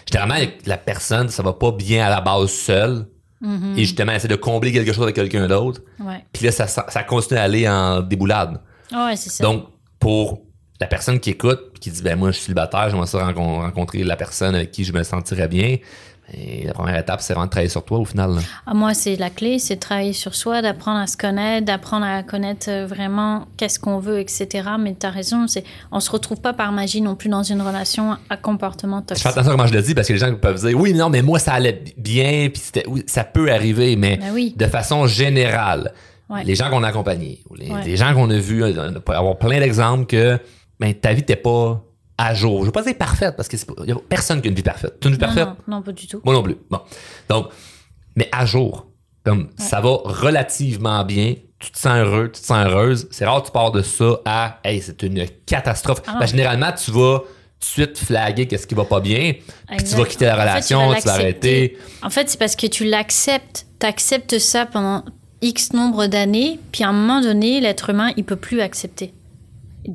Généralement, 0.09 0.35
la 0.65 0.77
personne, 0.77 1.29
ça 1.29 1.43
va 1.43 1.53
pas 1.53 1.71
bien 1.71 2.05
à 2.05 2.09
la 2.09 2.21
base 2.21 2.49
seule, 2.49 3.07
et 3.77 3.85
justement, 3.85 4.11
essaie 4.11 4.27
de 4.27 4.35
combler 4.35 4.73
quelque 4.73 4.91
chose 4.91 5.03
avec 5.03 5.15
quelqu'un 5.15 5.47
d'autre, 5.47 5.81
puis 6.33 6.45
là, 6.45 6.51
ça, 6.51 6.67
ça 6.67 7.03
continue 7.03 7.39
à 7.39 7.43
aller 7.43 7.67
en 7.69 8.01
déboulade. 8.01 8.59
Ah 8.91 9.05
ouais, 9.05 9.15
c'est 9.15 9.29
ça. 9.29 9.43
Donc, 9.43 9.67
pour 9.99 10.41
la 10.81 10.87
personne 10.87 11.19
qui 11.19 11.31
écoute, 11.31 11.77
qui 11.79 11.91
dit, 11.91 12.01
ben 12.01 12.17
moi, 12.17 12.31
je 12.31 12.35
suis 12.37 12.45
célibataire, 12.45 12.89
j'aimerais 12.89 13.07
ça 13.07 13.19
rencon- 13.19 13.61
rencontrer 13.61 14.03
la 14.03 14.15
personne 14.15 14.55
avec 14.55 14.71
qui 14.71 14.83
je 14.85 14.93
me 14.93 15.03
sentirais 15.03 15.47
bien, 15.47 15.77
et 16.31 16.63
la 16.67 16.73
première 16.73 16.95
étape, 16.99 17.21
c'est 17.21 17.33
vraiment 17.33 17.47
de 17.47 17.49
travailler 17.51 17.69
sur 17.71 17.83
toi 17.83 17.97
au 17.97 18.05
final. 18.05 18.35
là. 18.35 18.41
Ah, 18.67 18.75
moi, 18.75 18.93
c'est 18.93 19.15
la 19.15 19.31
clé, 19.31 19.57
c'est 19.57 19.75
de 19.75 19.79
travailler 19.79 20.13
sur 20.13 20.35
soi, 20.35 20.61
d'apprendre 20.61 20.99
à 20.99 21.07
se 21.07 21.17
connaître, 21.17 21.65
d'apprendre 21.65 22.05
à 22.05 22.21
connaître 22.21 22.69
euh, 22.69 22.85
vraiment 22.85 23.47
qu'est-ce 23.57 23.79
qu'on 23.79 23.97
veut, 23.97 24.19
etc. 24.19 24.47
Mais 24.79 24.95
tu 24.97 25.07
as 25.07 25.09
raison, 25.09 25.47
c'est, 25.47 25.63
on 25.91 25.99
se 25.99 26.11
retrouve 26.11 26.39
pas 26.39 26.53
par 26.53 26.71
magie 26.71 27.01
non 27.01 27.15
plus 27.15 27.29
dans 27.29 27.41
une 27.41 27.61
relation 27.63 28.15
à 28.29 28.37
comportement 28.37 28.99
Je 28.99 29.05
toxique. 29.07 29.23
fais 29.23 29.29
attention 29.29 29.49
à 29.49 29.53
comment 29.55 29.65
je 29.67 29.73
le 29.73 29.81
dis 29.81 29.95
parce 29.95 30.07
que 30.07 30.13
les 30.13 30.19
gens 30.19 30.33
peuvent 30.35 30.63
dire 30.63 30.79
oui, 30.79 30.93
non, 30.93 31.09
mais 31.09 31.23
moi 31.23 31.39
ça 31.39 31.53
allait 31.53 31.83
bien, 31.97 32.49
puis 32.53 32.61
c'était 32.63 32.83
oui, 32.87 33.03
ça 33.07 33.23
peut 33.23 33.51
arriver, 33.51 33.95
mais 33.95 34.17
Ben 34.17 34.31
oui. 34.31 34.53
de 34.55 34.65
façon 34.67 35.07
générale, 35.07 35.93
Ouais. 36.29 36.43
les 36.43 36.53
gens 36.53 36.69
qu'on 36.69 36.83
a 36.83 36.89
accompagnés, 36.89 37.39
les, 37.57 37.71
Ouais. 37.71 37.83
les 37.83 37.97
gens 37.97 38.13
qu'on 38.13 38.29
a 38.29 38.37
vus, 38.37 38.63
on 38.63 38.99
peut 39.01 39.15
avoir 39.15 39.37
plein 39.39 39.59
d'exemples 39.59 40.05
que 40.05 40.37
ben, 40.79 40.93
ta 40.93 41.13
vie 41.13 41.23
t'es 41.23 41.35
pas 41.35 41.83
à 42.17 42.33
jour. 42.33 42.61
Je 42.61 42.65
veux 42.67 42.71
pas 42.71 42.83
dire 42.83 42.97
parfaite 42.97 43.35
parce 43.35 43.47
que 43.47 43.57
c'est 43.57 43.65
pas- 43.65 43.85
y 43.85 43.91
a 43.91 43.95
personne 44.07 44.41
qui 44.41 44.47
a 44.47 44.49
une 44.49 44.55
vie 44.55 44.63
parfaite. 44.63 44.99
Tu 44.99 45.07
as 45.07 45.11
une 45.11 45.15
vie 45.15 45.21
Non, 45.21 45.27
parfaite? 45.27 45.47
non, 45.67 45.77
non, 45.77 45.81
pas 45.81 45.91
du 45.91 46.07
tout. 46.07 46.21
Moi 46.23 46.33
non 46.33 46.43
plus. 46.43 46.57
Bon. 46.69 46.79
Donc, 47.29 47.47
mais 48.15 48.27
à 48.31 48.45
jour. 48.45 48.85
Comme 49.25 49.49
ça 49.57 49.81
va 49.81 49.97
relativement 50.05 51.03
bien. 51.03 51.35
Tu 51.59 51.71
te 51.71 51.77
sens 51.77 51.97
heureux, 51.97 52.31
tu 52.33 52.39
te 52.41 52.45
sens 52.45 52.65
heureuse. 52.65 53.07
C'est 53.11 53.25
rare 53.25 53.41
que 53.41 53.47
tu 53.47 53.51
pars 53.51 53.71
de 53.71 53.81
ça 53.81 54.19
à 54.23 54.59
hey, 54.63 54.81
c'est 54.81 55.03
une 55.03 55.25
catastrophe. 55.45 56.01
Ah. 56.07 56.17
Ben, 56.19 56.25
généralement, 56.25 56.71
tu 56.71 56.89
vas 56.91 57.19
tout 57.19 57.25
de 57.59 57.65
suite 57.65 57.97
flaguer 57.97 58.47
qu'est-ce 58.47 58.65
qui 58.65 58.75
va 58.75 58.85
pas 58.85 59.01
bien. 59.01 59.33
Puis 59.67 59.83
tu 59.83 59.95
vas 59.95 60.05
quitter 60.05 60.25
la 60.25 60.35
En 60.35 60.37
fait, 60.37 60.41
relation, 60.43 60.87
vas 60.89 60.95
tu 61.01 61.07
vas 61.07 61.13
arrêter. 61.13 61.77
En 62.01 62.09
fait, 62.09 62.29
c'est 62.29 62.39
parce 62.39 62.55
que 62.55 62.65
tu 62.67 62.85
l'acceptes. 62.85 63.67
Tu 63.79 63.85
acceptes 63.85 64.39
ça 64.39 64.65
pendant 64.65 65.03
X 65.41 65.73
nombre 65.73 66.07
d'années, 66.07 66.59
puis 66.71 66.85
à 66.85 66.89
un 66.89 66.93
moment 66.93 67.19
donné, 67.21 67.59
l'être 67.59 67.89
humain, 67.89 68.11
il 68.15 68.23
peut 68.23 68.35
plus 68.37 68.61
accepter. 68.61 69.13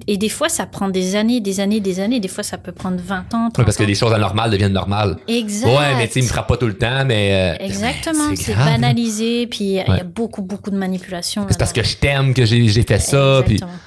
Et 0.06 0.16
des 0.16 0.28
fois, 0.28 0.48
ça 0.48 0.66
prend 0.66 0.88
des 0.88 1.16
années, 1.16 1.40
des 1.40 1.60
années, 1.60 1.80
des 1.80 2.00
années. 2.00 2.20
Des 2.20 2.28
fois, 2.28 2.42
ça 2.42 2.58
peut 2.58 2.72
prendre 2.72 2.98
20 3.00 3.16
ans, 3.34 3.48
30 3.50 3.58
Ouais, 3.58 3.64
parce 3.64 3.76
que 3.76 3.82
les 3.84 3.94
choses 3.94 4.12
anormales 4.12 4.50
deviennent 4.50 4.72
normales. 4.72 5.16
Exact. 5.28 5.66
Ouais, 5.68 5.94
mais 5.96 6.06
tu 6.06 6.14
sais, 6.14 6.20
il 6.20 6.24
me 6.24 6.28
frappe 6.28 6.48
pas 6.48 6.56
tout 6.56 6.66
le 6.66 6.76
temps, 6.76 7.04
mais. 7.04 7.56
euh, 7.60 7.64
Exactement, 7.64 8.34
c'est 8.34 8.54
hein. 8.54 8.64
banalisé, 8.64 9.46
puis 9.46 9.64
il 9.64 9.70
y 9.72 9.80
a 9.80 10.04
beaucoup, 10.04 10.42
beaucoup 10.42 10.70
de 10.70 10.76
manipulation. 10.76 11.46
C'est 11.48 11.58
parce 11.58 11.72
que 11.72 11.82
je 11.82 11.96
t'aime 11.96 12.34
que 12.34 12.44
j'ai 12.44 12.68
fait 12.82 12.98
ça. 12.98 13.42
Puis, 13.44 13.54
Exactement. 13.54 13.78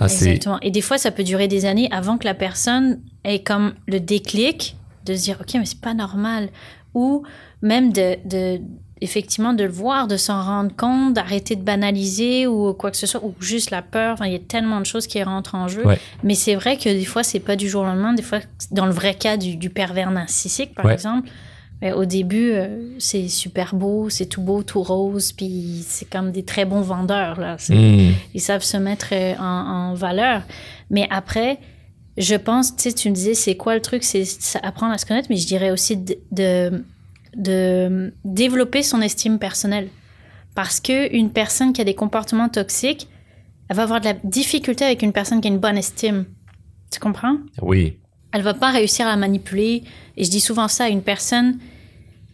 ah, 0.00 0.08
c'est- 0.08 0.24
Exactement. 0.26 0.58
Et 0.62 0.70
des 0.70 0.80
fois, 0.82 0.98
ça 0.98 1.10
peut 1.10 1.24
durer 1.24 1.48
des 1.48 1.64
années 1.64 1.88
avant 1.92 2.18
que 2.18 2.24
la 2.24 2.34
personne 2.34 3.00
ait 3.24 3.42
comme 3.42 3.74
le 3.86 4.00
déclic 4.00 4.76
de 5.06 5.14
se 5.14 5.22
dire, 5.24 5.38
OK, 5.40 5.54
mais 5.54 5.64
c'est 5.66 5.80
pas 5.80 5.94
normal. 5.94 6.48
Ou 6.94 7.22
même 7.62 7.92
de, 7.92 8.16
de- 8.24 8.60
effectivement, 9.02 9.52
de 9.52 9.64
le 9.64 9.70
voir, 9.70 10.06
de 10.08 10.16
s'en 10.16 10.42
rendre 10.42 10.74
compte, 10.74 11.14
d'arrêter 11.14 11.56
de 11.56 11.62
banaliser 11.62 12.46
ou 12.46 12.72
quoi 12.72 12.90
que 12.90 12.96
ce 12.96 13.06
soit, 13.06 13.22
ou 13.24 13.34
juste 13.40 13.70
la 13.70 13.82
peur. 13.82 14.14
Enfin, 14.14 14.26
il 14.26 14.32
y 14.32 14.36
a 14.36 14.40
tellement 14.40 14.80
de 14.80 14.86
choses 14.86 15.06
qui 15.06 15.22
rentrent 15.22 15.54
en 15.54 15.68
jeu. 15.68 15.86
Ouais. 15.86 15.98
Mais 16.22 16.34
c'est 16.34 16.54
vrai 16.54 16.76
que 16.76 16.88
des 16.88 17.04
fois, 17.04 17.22
c'est 17.22 17.40
pas 17.40 17.56
du 17.56 17.68
jour 17.68 17.82
au 17.82 17.86
lendemain. 17.86 18.14
Des 18.14 18.22
fois, 18.22 18.38
dans 18.70 18.86
le 18.86 18.92
vrai 18.92 19.14
cas 19.14 19.36
du, 19.36 19.56
du 19.56 19.68
pervers 19.70 20.10
narcissique, 20.10 20.74
par 20.74 20.84
Ouais. 20.86 20.94
exemple, 20.94 21.28
Mais 21.82 21.92
au 21.92 22.04
début, 22.04 22.52
euh, 22.52 22.94
c'est 23.00 23.26
super 23.28 23.74
beau, 23.74 24.08
c'est 24.08 24.26
tout 24.26 24.40
beau, 24.40 24.62
tout 24.62 24.82
rose, 24.84 25.32
puis 25.32 25.84
c'est 25.84 26.08
comme 26.08 26.30
des 26.30 26.44
très 26.44 26.64
bons 26.64 26.80
vendeurs. 26.80 27.40
Là. 27.40 27.56
Hmm. 27.68 28.12
Ils 28.34 28.40
savent 28.40 28.62
se 28.62 28.76
mettre 28.76 29.08
euh, 29.12 29.34
en, 29.40 29.90
en 29.90 29.94
valeur. 29.94 30.42
Mais 30.90 31.08
après, 31.10 31.58
je 32.18 32.36
pense, 32.36 32.76
tu 32.76 32.82
sais, 32.84 32.92
tu 32.92 33.10
me 33.10 33.14
disais, 33.14 33.34
c'est 33.34 33.56
quoi 33.56 33.74
le 33.74 33.80
truc? 33.80 34.04
C'est 34.04 34.24
c'est 34.24 34.62
apprendre 34.64 34.92
à 34.92 34.98
se 34.98 35.06
connaître, 35.06 35.26
mais 35.28 35.36
je 35.36 35.46
dirais 35.46 35.70
aussi 35.72 35.96
de, 35.96 36.14
de, 36.30 36.84
de 37.36 38.12
développer 38.24 38.82
son 38.82 39.00
estime 39.00 39.38
personnelle. 39.38 39.88
Parce 40.54 40.80
qu'une 40.80 41.30
personne 41.30 41.72
qui 41.72 41.80
a 41.80 41.84
des 41.84 41.94
comportements 41.94 42.48
toxiques, 42.48 43.08
elle 43.68 43.76
va 43.76 43.84
avoir 43.84 44.00
de 44.00 44.06
la 44.06 44.14
difficulté 44.24 44.84
avec 44.84 45.02
une 45.02 45.12
personne 45.12 45.40
qui 45.40 45.48
a 45.48 45.50
une 45.50 45.58
bonne 45.58 45.78
estime. 45.78 46.26
Tu 46.90 47.00
comprends? 47.00 47.38
Oui. 47.62 47.98
elle 48.32 48.42
va 48.42 48.54
pas 48.54 48.70
réussir 48.70 49.06
à 49.06 49.16
manipuler. 49.16 49.82
Et 50.16 50.24
je 50.24 50.30
dis 50.30 50.40
souvent 50.40 50.68
ça, 50.68 50.88
une 50.88 51.02
personne 51.02 51.58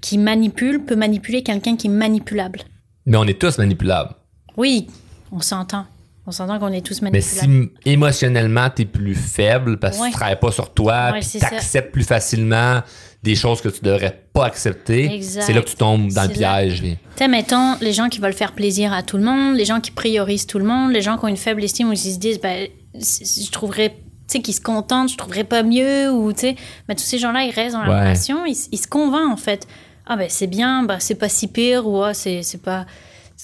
qui 0.00 0.18
manipule 0.18 0.84
peut 0.84 0.96
manipuler 0.96 1.42
quelqu'un 1.42 1.76
qui 1.76 1.87
est 1.87 1.90
manipulable. 1.90 2.61
Mais 3.06 3.16
on 3.16 3.24
est 3.24 3.40
tous 3.40 3.58
manipulables. 3.58 4.14
Oui, 4.56 4.88
on 5.32 5.40
s'entend. 5.40 5.87
On 6.28 6.30
s'entend 6.30 6.58
qu'on 6.58 6.68
est 6.72 6.82
tous 6.84 7.00
Mais 7.00 7.10
manipulables. 7.10 7.40
si 7.40 7.44
m- 7.46 7.70
émotionnellement, 7.86 8.68
tu 8.68 8.82
es 8.82 8.84
plus 8.84 9.14
faible 9.14 9.78
parce 9.78 9.96
que 9.96 10.02
Ouais. 10.02 10.08
tu 10.10 10.14
travailles 10.14 10.38
pas 10.38 10.52
sur 10.52 10.74
toi, 10.74 11.12
Ouais, 11.12 11.20
tu 11.20 11.42
acceptes 11.42 11.90
plus 11.90 12.04
facilement 12.04 12.82
des 13.22 13.34
choses 13.34 13.62
que 13.62 13.70
tu 13.70 13.80
devrais 13.82 14.24
pas 14.34 14.44
accepter, 14.44 15.20
c'est 15.22 15.54
là 15.54 15.62
que 15.62 15.68
tu 15.70 15.74
tombes 15.76 16.12
dans 16.12 16.24
le 16.24 16.28
piège. 16.28 16.82
Tu 16.82 16.96
sais, 17.16 17.28
mettons, 17.28 17.76
les 17.80 17.94
gens 17.94 18.10
qui 18.10 18.20
veulent 18.20 18.34
faire 18.34 18.52
plaisir 18.52 18.92
à 18.92 19.02
tout 19.02 19.16
le 19.16 19.24
monde, 19.24 19.56
les 19.56 19.64
gens 19.64 19.80
qui 19.80 19.90
priorisent 19.90 20.46
tout 20.46 20.58
le 20.58 20.66
monde, 20.66 20.92
les 20.92 21.00
gens 21.00 21.16
qui 21.16 21.24
ont 21.24 21.28
une 21.28 21.36
faible 21.38 21.64
estime 21.64 21.88
ou 21.88 21.94
qui 21.94 22.12
se 22.12 22.18
disent, 22.18 22.40
ben, 22.40 22.68
je 22.94 23.50
trouverais, 23.50 23.88
tu 23.90 23.96
sais, 24.28 24.40
qui 24.42 24.52
se 24.52 24.60
contentent, 24.60 25.08
je 25.10 25.16
trouverais 25.16 25.44
pas 25.44 25.62
mieux, 25.62 26.10
ou, 26.12 26.30
tu 26.34 26.40
sais, 26.40 26.56
mais 26.88 26.94
tous 26.94 27.02
ces 27.04 27.18
gens-là, 27.18 27.44
ils 27.44 27.50
restent 27.52 27.74
dans 27.74 27.82
la 27.84 27.88
Ouais. 27.90 28.00
relation, 28.00 28.44
ils, 28.44 28.56
ils 28.70 28.78
se 28.78 28.86
convainquent, 28.86 29.32
en 29.32 29.36
fait. 29.38 29.66
Ah, 30.06 30.16
ben, 30.16 30.26
c'est 30.28 30.46
bien, 30.46 30.82
ben, 30.84 30.98
c'est 31.00 31.14
pas 31.16 31.30
si 31.30 31.48
pire, 31.48 31.86
ou, 31.88 32.02
ah, 32.02 32.12
c'est 32.12 32.42
pas. 32.62 32.84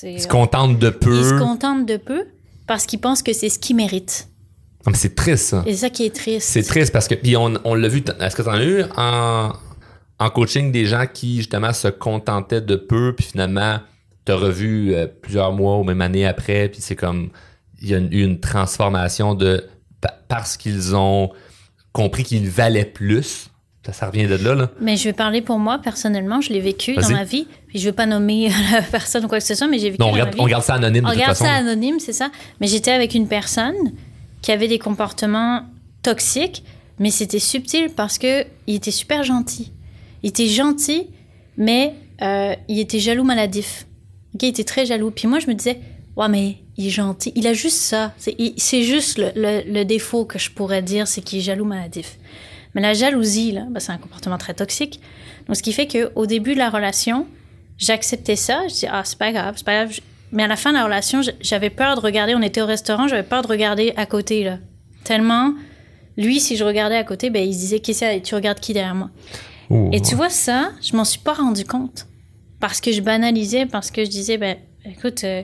Ils 0.02 0.20
se 0.20 0.28
contentent 0.28 0.78
de 0.78 0.90
peu. 0.90 1.16
Ils 1.18 1.24
se 1.24 1.38
contentent 1.38 1.86
de 1.86 1.96
peu 1.96 2.24
parce 2.66 2.86
qu'ils 2.86 3.00
pensent 3.00 3.22
que 3.22 3.32
c'est 3.32 3.48
ce 3.48 3.58
qu'ils 3.58 3.76
méritent. 3.76 4.28
Mais 4.86 4.94
c'est 4.94 5.14
triste, 5.14 5.46
ça. 5.46 5.62
C'est 5.66 5.74
ça 5.76 5.90
qui 5.90 6.04
est 6.04 6.14
triste. 6.14 6.48
C'est 6.48 6.62
triste 6.62 6.92
parce 6.92 7.08
que, 7.08 7.14
puis 7.14 7.36
on, 7.36 7.54
on 7.64 7.74
l'a 7.74 7.88
vu, 7.88 8.02
est-ce 8.20 8.36
que 8.36 8.42
tu 8.42 8.48
en 8.48 8.52
as 8.52 8.64
eu 8.64 8.82
en, 8.96 9.52
en 10.18 10.30
coaching 10.30 10.70
des 10.72 10.84
gens 10.84 11.06
qui, 11.12 11.38
justement, 11.38 11.72
se 11.72 11.88
contentaient 11.88 12.60
de 12.60 12.76
peu, 12.76 13.14
puis 13.16 13.24
finalement, 13.24 13.78
tu 14.26 14.32
as 14.32 14.36
revu 14.36 14.94
euh, 14.94 15.06
plusieurs 15.06 15.52
mois 15.52 15.78
ou 15.78 15.84
même 15.84 16.00
année 16.02 16.26
après, 16.26 16.68
puis 16.68 16.80
c'est 16.82 16.96
comme, 16.96 17.30
il 17.80 17.88
y 17.88 17.94
a 17.94 17.98
eu 17.98 18.22
une 18.24 18.40
transformation 18.40 19.34
de, 19.34 19.64
pa- 20.00 20.18
parce 20.28 20.56
qu'ils 20.58 20.94
ont 20.94 21.30
compris 21.92 22.24
qu'ils 22.24 22.48
valaient 22.50 22.84
plus. 22.84 23.48
Ça, 23.86 23.92
ça 23.92 24.06
revient 24.06 24.26
de 24.26 24.36
là, 24.36 24.54
là. 24.54 24.70
Mais 24.80 24.96
je 24.96 25.04
vais 25.04 25.12
parler 25.12 25.42
pour 25.42 25.58
moi, 25.58 25.78
personnellement, 25.78 26.40
je 26.40 26.52
l'ai 26.52 26.60
vécu 26.60 26.94
dans 26.94 27.10
ma 27.10 27.24
vie. 27.24 27.46
Puis 27.68 27.78
je 27.78 27.84
vais 27.84 27.92
pas 27.92 28.06
nommer 28.06 28.48
la 28.72 28.80
personne 28.90 29.24
ou 29.26 29.28
quoi 29.28 29.38
que 29.38 29.44
ce 29.44 29.54
soit, 29.54 29.66
mais 29.68 29.78
j'ai 29.78 29.90
vécu 29.90 30.00
Non, 30.00 30.06
on 30.06 30.10
dans 30.12 30.16
ma 30.16 30.22
garde, 30.24 30.34
vie. 30.34 30.40
on 30.40 30.46
garde 30.46 30.62
ça 30.64 30.74
anonyme 30.74 31.02
de 31.02 31.06
On 31.06 31.10
toute 31.10 31.18
regarde 31.18 31.36
façon. 31.36 31.44
ça 31.44 31.52
anonyme, 31.56 32.00
c'est 32.00 32.12
ça. 32.14 32.30
Mais 32.60 32.66
j'étais 32.66 32.92
avec 32.92 33.14
une 33.14 33.28
personne 33.28 33.74
qui 34.40 34.52
avait 34.52 34.68
des 34.68 34.78
comportements 34.78 35.62
toxiques, 36.02 36.62
mais 36.98 37.10
c'était 37.10 37.38
subtil 37.38 37.90
parce 37.94 38.18
que 38.18 38.44
il 38.66 38.76
était 38.76 38.90
super 38.90 39.22
gentil. 39.22 39.70
Il 40.22 40.28
était 40.30 40.46
gentil, 40.46 41.08
mais 41.58 41.92
euh, 42.22 42.54
il 42.68 42.78
était 42.80 43.00
jaloux 43.00 43.24
maladif. 43.24 43.86
Ok, 44.34 44.44
il 44.44 44.48
était 44.48 44.64
très 44.64 44.86
jaloux. 44.86 45.10
Puis 45.10 45.28
moi, 45.28 45.40
je 45.40 45.46
me 45.46 45.52
disais, 45.54 45.78
ouais, 46.16 46.28
mais 46.28 46.56
il 46.78 46.86
est 46.86 46.90
gentil. 46.90 47.32
Il 47.36 47.46
a 47.46 47.52
juste 47.52 47.76
ça. 47.78 48.12
C'est 48.18 48.82
juste 48.82 49.18
le, 49.18 49.30
le- 49.34 49.70
le 49.70 49.84
défaut 49.84 50.24
que 50.24 50.38
je 50.38 50.50
pourrais 50.50 50.80
dire, 50.82 51.06
c'est 51.06 51.20
qu'il 51.20 51.38
est 51.40 51.42
jaloux 51.42 51.64
maladif. 51.66 52.18
Mais 52.74 52.80
la 52.80 52.94
jalousie, 52.94 53.52
là, 53.52 53.66
ben, 53.70 53.80
c'est 53.80 53.92
un 53.92 53.98
comportement 53.98 54.38
très 54.38 54.54
toxique. 54.54 55.00
Donc, 55.46 55.56
ce 55.56 55.62
qui 55.62 55.72
fait 55.72 55.86
qu'au 55.86 56.26
début 56.26 56.54
de 56.54 56.58
la 56.58 56.70
relation, 56.70 57.26
j'acceptais 57.78 58.36
ça. 58.36 58.66
Je 58.68 58.74
dis, 58.74 58.86
ah, 58.90 59.02
c'est 59.04 59.18
pas 59.18 59.32
grave, 59.32 59.54
c'est 59.56 59.64
pas 59.64 59.84
grave. 59.84 59.98
Mais 60.32 60.42
à 60.42 60.48
la 60.48 60.56
fin 60.56 60.70
de 60.70 60.76
la 60.76 60.84
relation, 60.84 61.20
j'avais 61.40 61.70
peur 61.70 61.96
de 61.96 62.00
regarder. 62.00 62.34
On 62.34 62.42
était 62.42 62.60
au 62.60 62.66
restaurant, 62.66 63.06
j'avais 63.06 63.22
peur 63.22 63.42
de 63.42 63.48
regarder 63.48 63.92
à 63.96 64.06
côté, 64.06 64.42
là. 64.42 64.58
Tellement, 65.04 65.54
lui, 66.16 66.40
si 66.40 66.56
je 66.56 66.64
regardais 66.64 66.96
à 66.96 67.04
côté, 67.04 67.30
ben, 67.30 67.46
il 67.46 67.54
se 67.54 67.58
disait, 67.58 67.80
qu'est-ce 67.80 68.00
que 68.00 68.18
tu 68.24 68.34
regardes 68.34 68.58
qui 68.58 68.72
derrière 68.72 68.94
moi? 68.94 69.10
Ouh. 69.70 69.90
Et 69.92 70.00
tu 70.00 70.14
vois, 70.14 70.30
ça, 70.30 70.72
je 70.82 70.96
m'en 70.96 71.04
suis 71.04 71.20
pas 71.20 71.34
rendu 71.34 71.64
compte. 71.64 72.06
Parce 72.58 72.80
que 72.80 72.92
je 72.92 73.00
banalisais, 73.00 73.66
parce 73.66 73.90
que 73.90 74.04
je 74.04 74.10
disais, 74.10 74.38
ben, 74.38 74.56
écoute, 74.84 75.22
euh, 75.24 75.42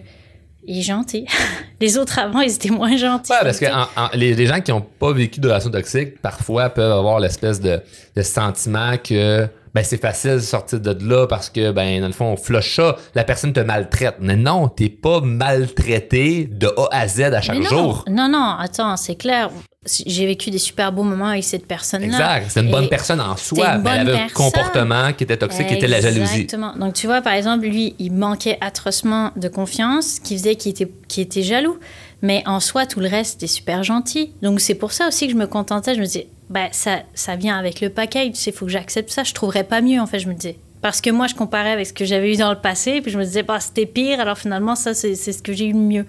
il 0.64 0.78
est 0.78 0.82
gentil. 0.82 1.26
Les 1.80 1.96
autres 1.98 2.18
avant, 2.18 2.40
ils 2.40 2.52
étaient 2.54 2.70
moins 2.70 2.96
gentils. 2.96 3.32
Ouais, 3.32 3.38
parce 3.42 3.58
que 3.58 3.66
en- 3.66 3.86
en- 3.96 4.10
les, 4.14 4.34
les 4.34 4.46
gens 4.46 4.60
qui 4.60 4.70
n'ont 4.70 4.80
pas 4.98 5.12
vécu 5.12 5.40
de 5.40 5.48
relations 5.48 5.70
toxiques, 5.70 6.20
parfois 6.20 6.68
peuvent 6.68 6.92
avoir 6.92 7.18
l'espèce 7.20 7.60
de, 7.60 7.80
de 8.16 8.22
sentiment 8.22 8.96
que 9.02 9.48
ben, 9.72 9.84
c'est 9.84 10.00
facile 10.00 10.32
de 10.34 10.38
sortir 10.40 10.80
de 10.80 11.08
là 11.08 11.26
parce 11.28 11.48
que, 11.48 11.70
ben, 11.70 12.00
dans 12.00 12.08
le 12.08 12.12
fond, 12.12 12.26
on 12.32 12.36
flush 12.36 12.74
ça, 12.76 12.96
la 13.14 13.22
personne 13.24 13.52
te 13.52 13.60
maltraite. 13.60 14.16
Mais 14.20 14.34
non, 14.36 14.68
t'es 14.68 14.88
pas 14.88 15.20
maltraité 15.20 16.44
de 16.50 16.66
A 16.66 16.88
à 16.90 17.08
Z 17.08 17.20
à 17.20 17.40
chaque 17.40 17.58
non, 17.58 17.68
jour. 17.68 18.04
Non, 18.08 18.28
non, 18.28 18.56
attends, 18.58 18.96
c'est 18.96 19.14
clair. 19.14 19.50
J'ai 19.86 20.26
vécu 20.26 20.50
des 20.50 20.58
super 20.58 20.92
beaux 20.92 21.04
moments 21.04 21.28
avec 21.28 21.42
cette 21.42 21.66
personne-là. 21.66 22.06
Exact. 22.06 22.50
C'est 22.50 22.60
une 22.60 22.70
bonne 22.70 22.84
Et 22.84 22.88
personne 22.88 23.18
en 23.18 23.34
soi, 23.34 23.78
mais 23.78 23.90
elle 23.90 24.10
avait 24.10 24.18
un 24.18 24.28
comportement 24.28 25.14
qui 25.14 25.24
était 25.24 25.38
toxique, 25.38 25.68
qui 25.68 25.74
était 25.74 25.86
la 25.86 26.02
jalousie. 26.02 26.42
Exactement. 26.42 26.74
Donc, 26.76 26.92
tu 26.92 27.06
vois, 27.06 27.22
par 27.22 27.32
exemple, 27.32 27.64
lui, 27.64 27.94
il 27.98 28.12
manquait 28.12 28.58
atrocement 28.60 29.32
de 29.36 29.48
confiance, 29.48 30.20
qui 30.20 30.36
faisait 30.36 30.56
qu'il 30.56 30.72
était, 30.72 31.42
jaloux. 31.42 31.78
Mais 32.20 32.42
en 32.44 32.60
soi, 32.60 32.84
tout 32.84 33.00
le 33.00 33.08
reste 33.08 33.36
était 33.36 33.46
super 33.46 33.82
gentil. 33.82 34.34
Donc, 34.42 34.60
c'est 34.60 34.74
pour 34.74 34.92
ça 34.92 35.08
aussi 35.08 35.28
que 35.28 35.32
je 35.32 35.38
me 35.38 35.46
contentais. 35.46 35.94
Je 35.94 36.00
me 36.00 36.04
disais, 36.04 36.28
ben, 36.50 36.68
ça, 36.72 36.98
ça 37.14 37.36
vient 37.36 37.56
avec 37.56 37.80
le 37.80 37.88
package. 37.88 38.32
Il 38.46 38.52
faut 38.52 38.66
que 38.66 38.72
j'accepte 38.72 39.08
ça. 39.08 39.24
Je 39.24 39.32
trouverais 39.32 39.64
pas 39.64 39.80
mieux, 39.80 39.98
en 39.98 40.06
fait, 40.06 40.18
je 40.18 40.28
me 40.28 40.34
disais. 40.34 40.58
Parce 40.82 41.00
que 41.00 41.08
moi, 41.08 41.26
je 41.26 41.34
comparais 41.34 41.70
avec 41.70 41.86
ce 41.86 41.94
que 41.94 42.04
j'avais 42.04 42.30
eu 42.30 42.36
dans 42.36 42.50
le 42.50 42.60
passé, 42.60 43.00
puis 43.00 43.10
je 43.10 43.16
me 43.16 43.24
disais, 43.24 43.42
bah, 43.42 43.60
c'était 43.60 43.86
pire, 43.86 44.20
alors 44.20 44.36
finalement, 44.36 44.74
ça, 44.74 44.92
c'est 44.92 45.14
c'est 45.14 45.32
ce 45.32 45.42
que 45.42 45.54
j'ai 45.54 45.68
eu 45.68 45.72
de 45.72 45.78
mieux. 45.78 46.04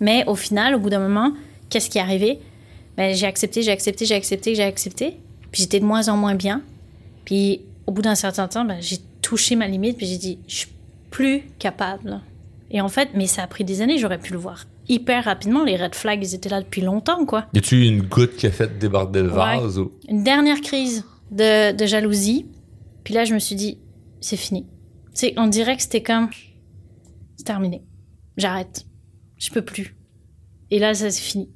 Mais 0.00 0.24
au 0.26 0.34
final, 0.34 0.74
au 0.74 0.80
bout 0.80 0.90
d'un 0.90 0.98
moment, 0.98 1.32
qu'est-ce 1.70 1.88
qui 1.88 1.98
est 1.98 2.00
arrivé? 2.00 2.40
Ben, 2.96 3.14
j'ai 3.14 3.26
accepté, 3.26 3.62
j'ai 3.62 3.72
accepté, 3.72 4.06
j'ai 4.06 4.14
accepté, 4.14 4.54
j'ai 4.54 4.62
accepté. 4.62 5.16
Puis 5.50 5.62
j'étais 5.62 5.80
de 5.80 5.84
moins 5.84 6.08
en 6.08 6.16
moins 6.16 6.34
bien. 6.34 6.62
Puis 7.24 7.62
au 7.86 7.92
bout 7.92 8.02
d'un 8.02 8.14
certain 8.14 8.48
temps, 8.48 8.64
ben, 8.64 8.78
j'ai 8.80 8.98
touché 9.22 9.56
ma 9.56 9.66
limite, 9.66 9.96
puis 9.96 10.06
j'ai 10.06 10.18
dit, 10.18 10.38
je 10.46 10.54
suis 10.56 10.68
plus 11.10 11.42
capable. 11.58 12.20
Et 12.70 12.80
en 12.80 12.88
fait, 12.88 13.10
mais 13.14 13.26
ça 13.26 13.42
a 13.42 13.46
pris 13.46 13.64
des 13.64 13.80
années, 13.82 13.98
j'aurais 13.98 14.18
pu 14.18 14.32
le 14.32 14.38
voir 14.38 14.66
hyper 14.88 15.24
rapidement. 15.24 15.64
Les 15.64 15.76
red 15.76 15.94
flags, 15.94 16.22
ils 16.22 16.34
étaient 16.34 16.50
là 16.50 16.60
depuis 16.60 16.82
longtemps, 16.82 17.24
quoi. 17.24 17.46
Y 17.54 17.58
a-tu 17.58 17.86
une 17.86 18.02
goutte 18.02 18.36
qui 18.36 18.46
a 18.46 18.50
fait 18.50 18.78
déborder 18.78 19.22
le 19.22 19.28
Ouais. 19.30 19.34
vase? 19.60 19.78
Ou... 19.78 19.92
Une 20.08 20.22
dernière 20.22 20.60
crise 20.60 21.04
de, 21.30 21.72
de 21.74 21.86
jalousie. 21.86 22.46
Puis 23.02 23.14
là, 23.14 23.24
je 23.24 23.32
me 23.32 23.38
suis 23.38 23.54
dit, 23.56 23.78
c'est 24.20 24.36
fini. 24.36 24.66
Tu 25.14 25.20
sais, 25.20 25.34
on 25.38 25.46
dirait 25.46 25.76
que 25.76 25.82
c'était 25.82 26.02
comme, 26.02 26.28
c'est 27.36 27.44
terminé. 27.44 27.82
J'arrête. 28.36 28.84
Je 29.38 29.50
peux 29.50 29.62
plus. 29.62 29.96
Et 30.70 30.78
là, 30.78 30.92
ça 30.94 31.10
c'est 31.10 31.22
fini. 31.22 31.48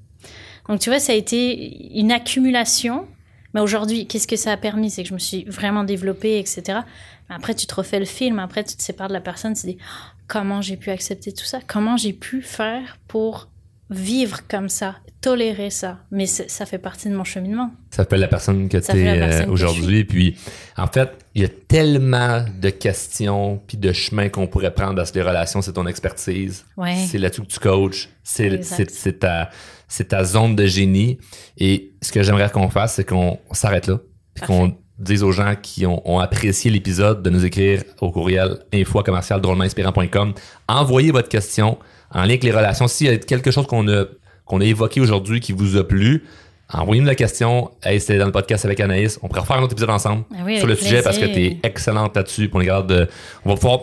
Donc, 0.69 0.81
tu 0.81 0.91
vois, 0.91 0.99
ça 0.99 1.13
a 1.13 1.17
été 1.17 1.99
une 1.99 2.13
accumulation. 2.13 3.07
Mais 3.55 3.61
aujourd'hui, 3.61 4.07
qu'est-ce 4.07 4.29
que 4.29 4.37
ça 4.37 4.53
a 4.53 4.57
permis? 4.57 4.91
C'est 4.91 5.03
que 5.03 5.09
je 5.09 5.15
me 5.15 5.19
suis 5.19 5.45
vraiment 5.45 5.85
développée, 5.85 6.39
etc. 6.39 6.81
Mais 7.29 7.35
après, 7.35 7.55
tu 7.55 7.67
te 7.67 7.75
refais 7.75 7.99
le 7.99 8.05
film. 8.05 8.39
Après, 8.39 8.63
tu 8.63 8.77
te 8.77 8.83
sépares 8.83 9.09
de 9.09 9.15
la 9.15 9.21
personne. 9.21 9.55
Tu 9.55 9.63
te 9.63 9.67
dis, 9.67 9.79
comment 10.27 10.61
j'ai 10.61 10.77
pu 10.77 10.91
accepter 10.91 11.33
tout 11.33 11.45
ça? 11.45 11.61
Comment 11.67 11.97
j'ai 11.97 12.13
pu 12.13 12.43
faire 12.43 12.99
pour 13.09 13.49
vivre 13.91 14.41
comme 14.49 14.69
ça, 14.69 14.97
tolérer 15.21 15.71
ça 15.71 15.99
Mais 16.11 16.27
ça 16.27 16.67
fait 16.67 16.79
partie 16.79 17.09
de 17.09 17.15
mon 17.15 17.25
cheminement. 17.25 17.71
Ça 17.91 18.05
fait 18.05 18.17
la 18.19 18.29
personne 18.29 18.69
que 18.69 18.79
tu 18.79 18.97
es 18.97 19.43
je 19.43 19.49
aujourd'hui. 19.49 20.05
Puis, 20.05 20.37
en 20.77 20.87
fait, 20.87 21.11
il 21.35 21.43
y 21.43 21.45
a 21.45 21.49
tellement 21.49 22.45
de 22.61 22.71
questions 22.71 23.61
puis 23.67 23.77
de 23.77 23.93
chemins 23.93 24.29
qu'on 24.29 24.47
pourrait 24.47 24.75
prendre 24.75 24.95
dans 24.95 25.05
ces 25.05 25.23
relations. 25.23 25.63
C'est 25.63 25.73
ton 25.73 25.87
expertise. 25.87 26.65
Ouais. 26.77 26.97
C'est 27.09 27.19
là-dessus 27.19 27.43
que 27.43 27.47
tu 27.47 27.61
coaches. 27.61 28.09
C'est 28.23 29.19
ta, 29.19 30.25
zone 30.25 30.55
de 30.55 30.67
génie. 30.67 31.19
Et 31.57 31.93
ce 32.03 32.13
que 32.13 32.23
j'aimerais 32.23 32.51
qu'on 32.51 32.71
fasse, 32.71 32.95
c'est 32.95 33.05
qu'on 33.05 33.39
s'arrête 33.53 33.87
là. 33.87 34.01
Puis 34.35 34.47
qu'on 34.47 34.77
dise 34.99 35.23
aux 35.23 35.33
gens 35.33 35.55
qui 35.61 35.87
ont, 35.87 36.03
ont 36.11 36.19
apprécié 36.19 36.71
l'épisode 36.71 37.23
de 37.23 37.31
nous 37.31 37.45
écrire 37.45 37.83
au 38.01 38.11
courriel 38.11 38.59
info 38.75 39.03
commercial 39.03 39.41
drôlementinspirant.com. 39.41 40.33
Envoyez 40.69 41.11
votre 41.13 41.29
question 41.29 41.79
en 42.13 42.19
lien 42.21 42.25
avec 42.25 42.45
les 42.45 42.51
relations. 42.51 42.89
S'il 42.89 43.07
y 43.07 43.11
a 43.11 43.17
quelque 43.17 43.51
chose 43.51 43.67
qu'on 43.67 43.87
a, 43.89 44.05
qu'on 44.45 44.61
a 44.61 44.65
évoqué 44.65 45.01
aujourd'hui 45.01 45.41
qui 45.41 45.53
vous 45.53 45.77
a 45.77 45.87
plu, 45.87 46.25
envoyez-nous 46.73 47.07
la 47.07 47.15
question. 47.15 47.71
Hey, 47.83 48.01
c'était 48.01 48.19
dans 48.19 48.27
le 48.27 48.33
podcast 48.33 48.65
avec 48.65 48.81
Anaïs. 48.81 49.19
On 49.23 49.29
pourrait 49.29 49.41
refaire 49.43 49.59
un 49.59 49.63
autre 49.63 49.73
épisode 49.73 49.91
ensemble 49.91 50.25
Ah 50.35 50.43
oui, 50.45 50.59
sur 50.59 50.67
le 50.67 50.75
sujet 50.75 51.03
parce 51.03 51.19
que 51.19 51.27
tu 51.27 51.45
es 51.45 51.59
excellente 51.63 52.17
là-dessus. 52.17 52.51
On, 52.53 52.61
garde, 52.61 53.09
on 53.45 53.51
va 53.51 53.55
pouvoir. 53.55 53.81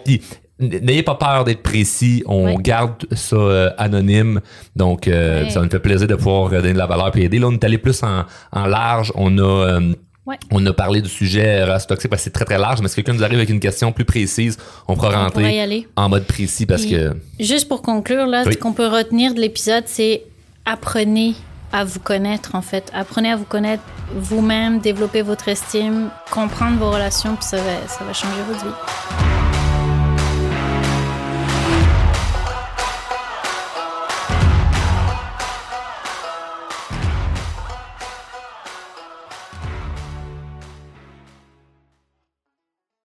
N'ayez 0.58 1.04
pas 1.04 1.16
peur 1.16 1.44
d'être 1.44 1.64
précis. 1.64 2.24
On 2.28 2.46
Ouais. 2.46 2.56
garde 2.62 3.06
ça 3.12 3.36
euh, 3.36 3.70
anonyme. 3.78 4.40
Donc, 4.76 5.08
euh, 5.10 5.44
Ouais. 5.44 5.50
ça 5.50 5.62
nous 5.62 5.70
fait 5.70 5.80
plaisir 5.80 6.08
de 6.08 6.16
pouvoir 6.16 6.46
euh, 6.54 6.62
donner 6.62 6.72
de 6.72 6.78
la 6.78 6.86
valeur 6.86 7.12
et 7.18 7.24
aider. 7.24 7.40
Là, 7.40 7.48
on 7.48 7.52
est 7.52 7.64
allé 7.66 7.78
plus 7.78 8.02
en, 8.04 8.24
en 8.54 8.66
large. 8.66 9.12
On 9.16 9.38
a, 9.38 9.42
euh, 9.42 9.94
Ouais. 10.26 10.38
on 10.52 10.66
a 10.66 10.74
parlé 10.74 11.02
du 11.02 11.10
sujet 11.10 11.64
race 11.64 11.86
toxique 11.86 12.10
parce 12.10 12.22
que 12.22 12.24
c'est 12.26 12.32
très 12.32 12.46
très 12.46 12.58
large. 12.58 12.82
Mais 12.82 12.88
si 12.88 12.96
quelqu'un 12.96 13.14
nous 13.14 13.24
arrive 13.24 13.38
avec 13.38 13.50
une 13.50 13.60
question 13.60 13.92
plus 13.92 14.06
précise, 14.06 14.58
on 14.88 14.96
pourra 14.96 15.10
On 15.28 15.30
pourrait 15.30 15.44
y 15.44 15.46
rentrer 15.48 15.60
aller. 15.62 15.88
en 15.96 16.10
mode 16.10 16.26
précis 16.26 16.66
parce 16.66 16.82
Puis- 16.82 16.92
que. 16.96 17.16
Juste 17.40 17.68
pour 17.68 17.82
conclure, 17.84 18.26
là, 18.26 18.44
Oui. 18.46 18.54
ce 18.54 18.58
qu'on 18.58 18.74
peut 18.74 18.88
retenir 18.88 19.34
de 19.36 19.40
l'épisode, 19.40 19.84
c'est 19.86 20.24
apprenez 20.66 21.36
à 21.72 21.84
vous 21.84 22.00
connaître, 22.00 22.56
en 22.56 22.62
fait. 22.62 22.90
Apprenez 22.94 23.32
à 23.32 23.36
vous 23.36 23.44
connaître 23.46 23.84
vous-même, 24.16 24.80
développer 24.80 25.22
votre 25.22 25.48
estime, 25.50 26.10
comprendre 26.32 26.78
vos 26.80 26.90
relations, 26.92 27.36
puis 27.36 27.46
ça 27.46 27.58
va, 27.58 27.88
ça 27.88 28.04
va 28.04 28.14
changer 28.14 28.42
votre 28.48 28.64
vie. 28.66 29.25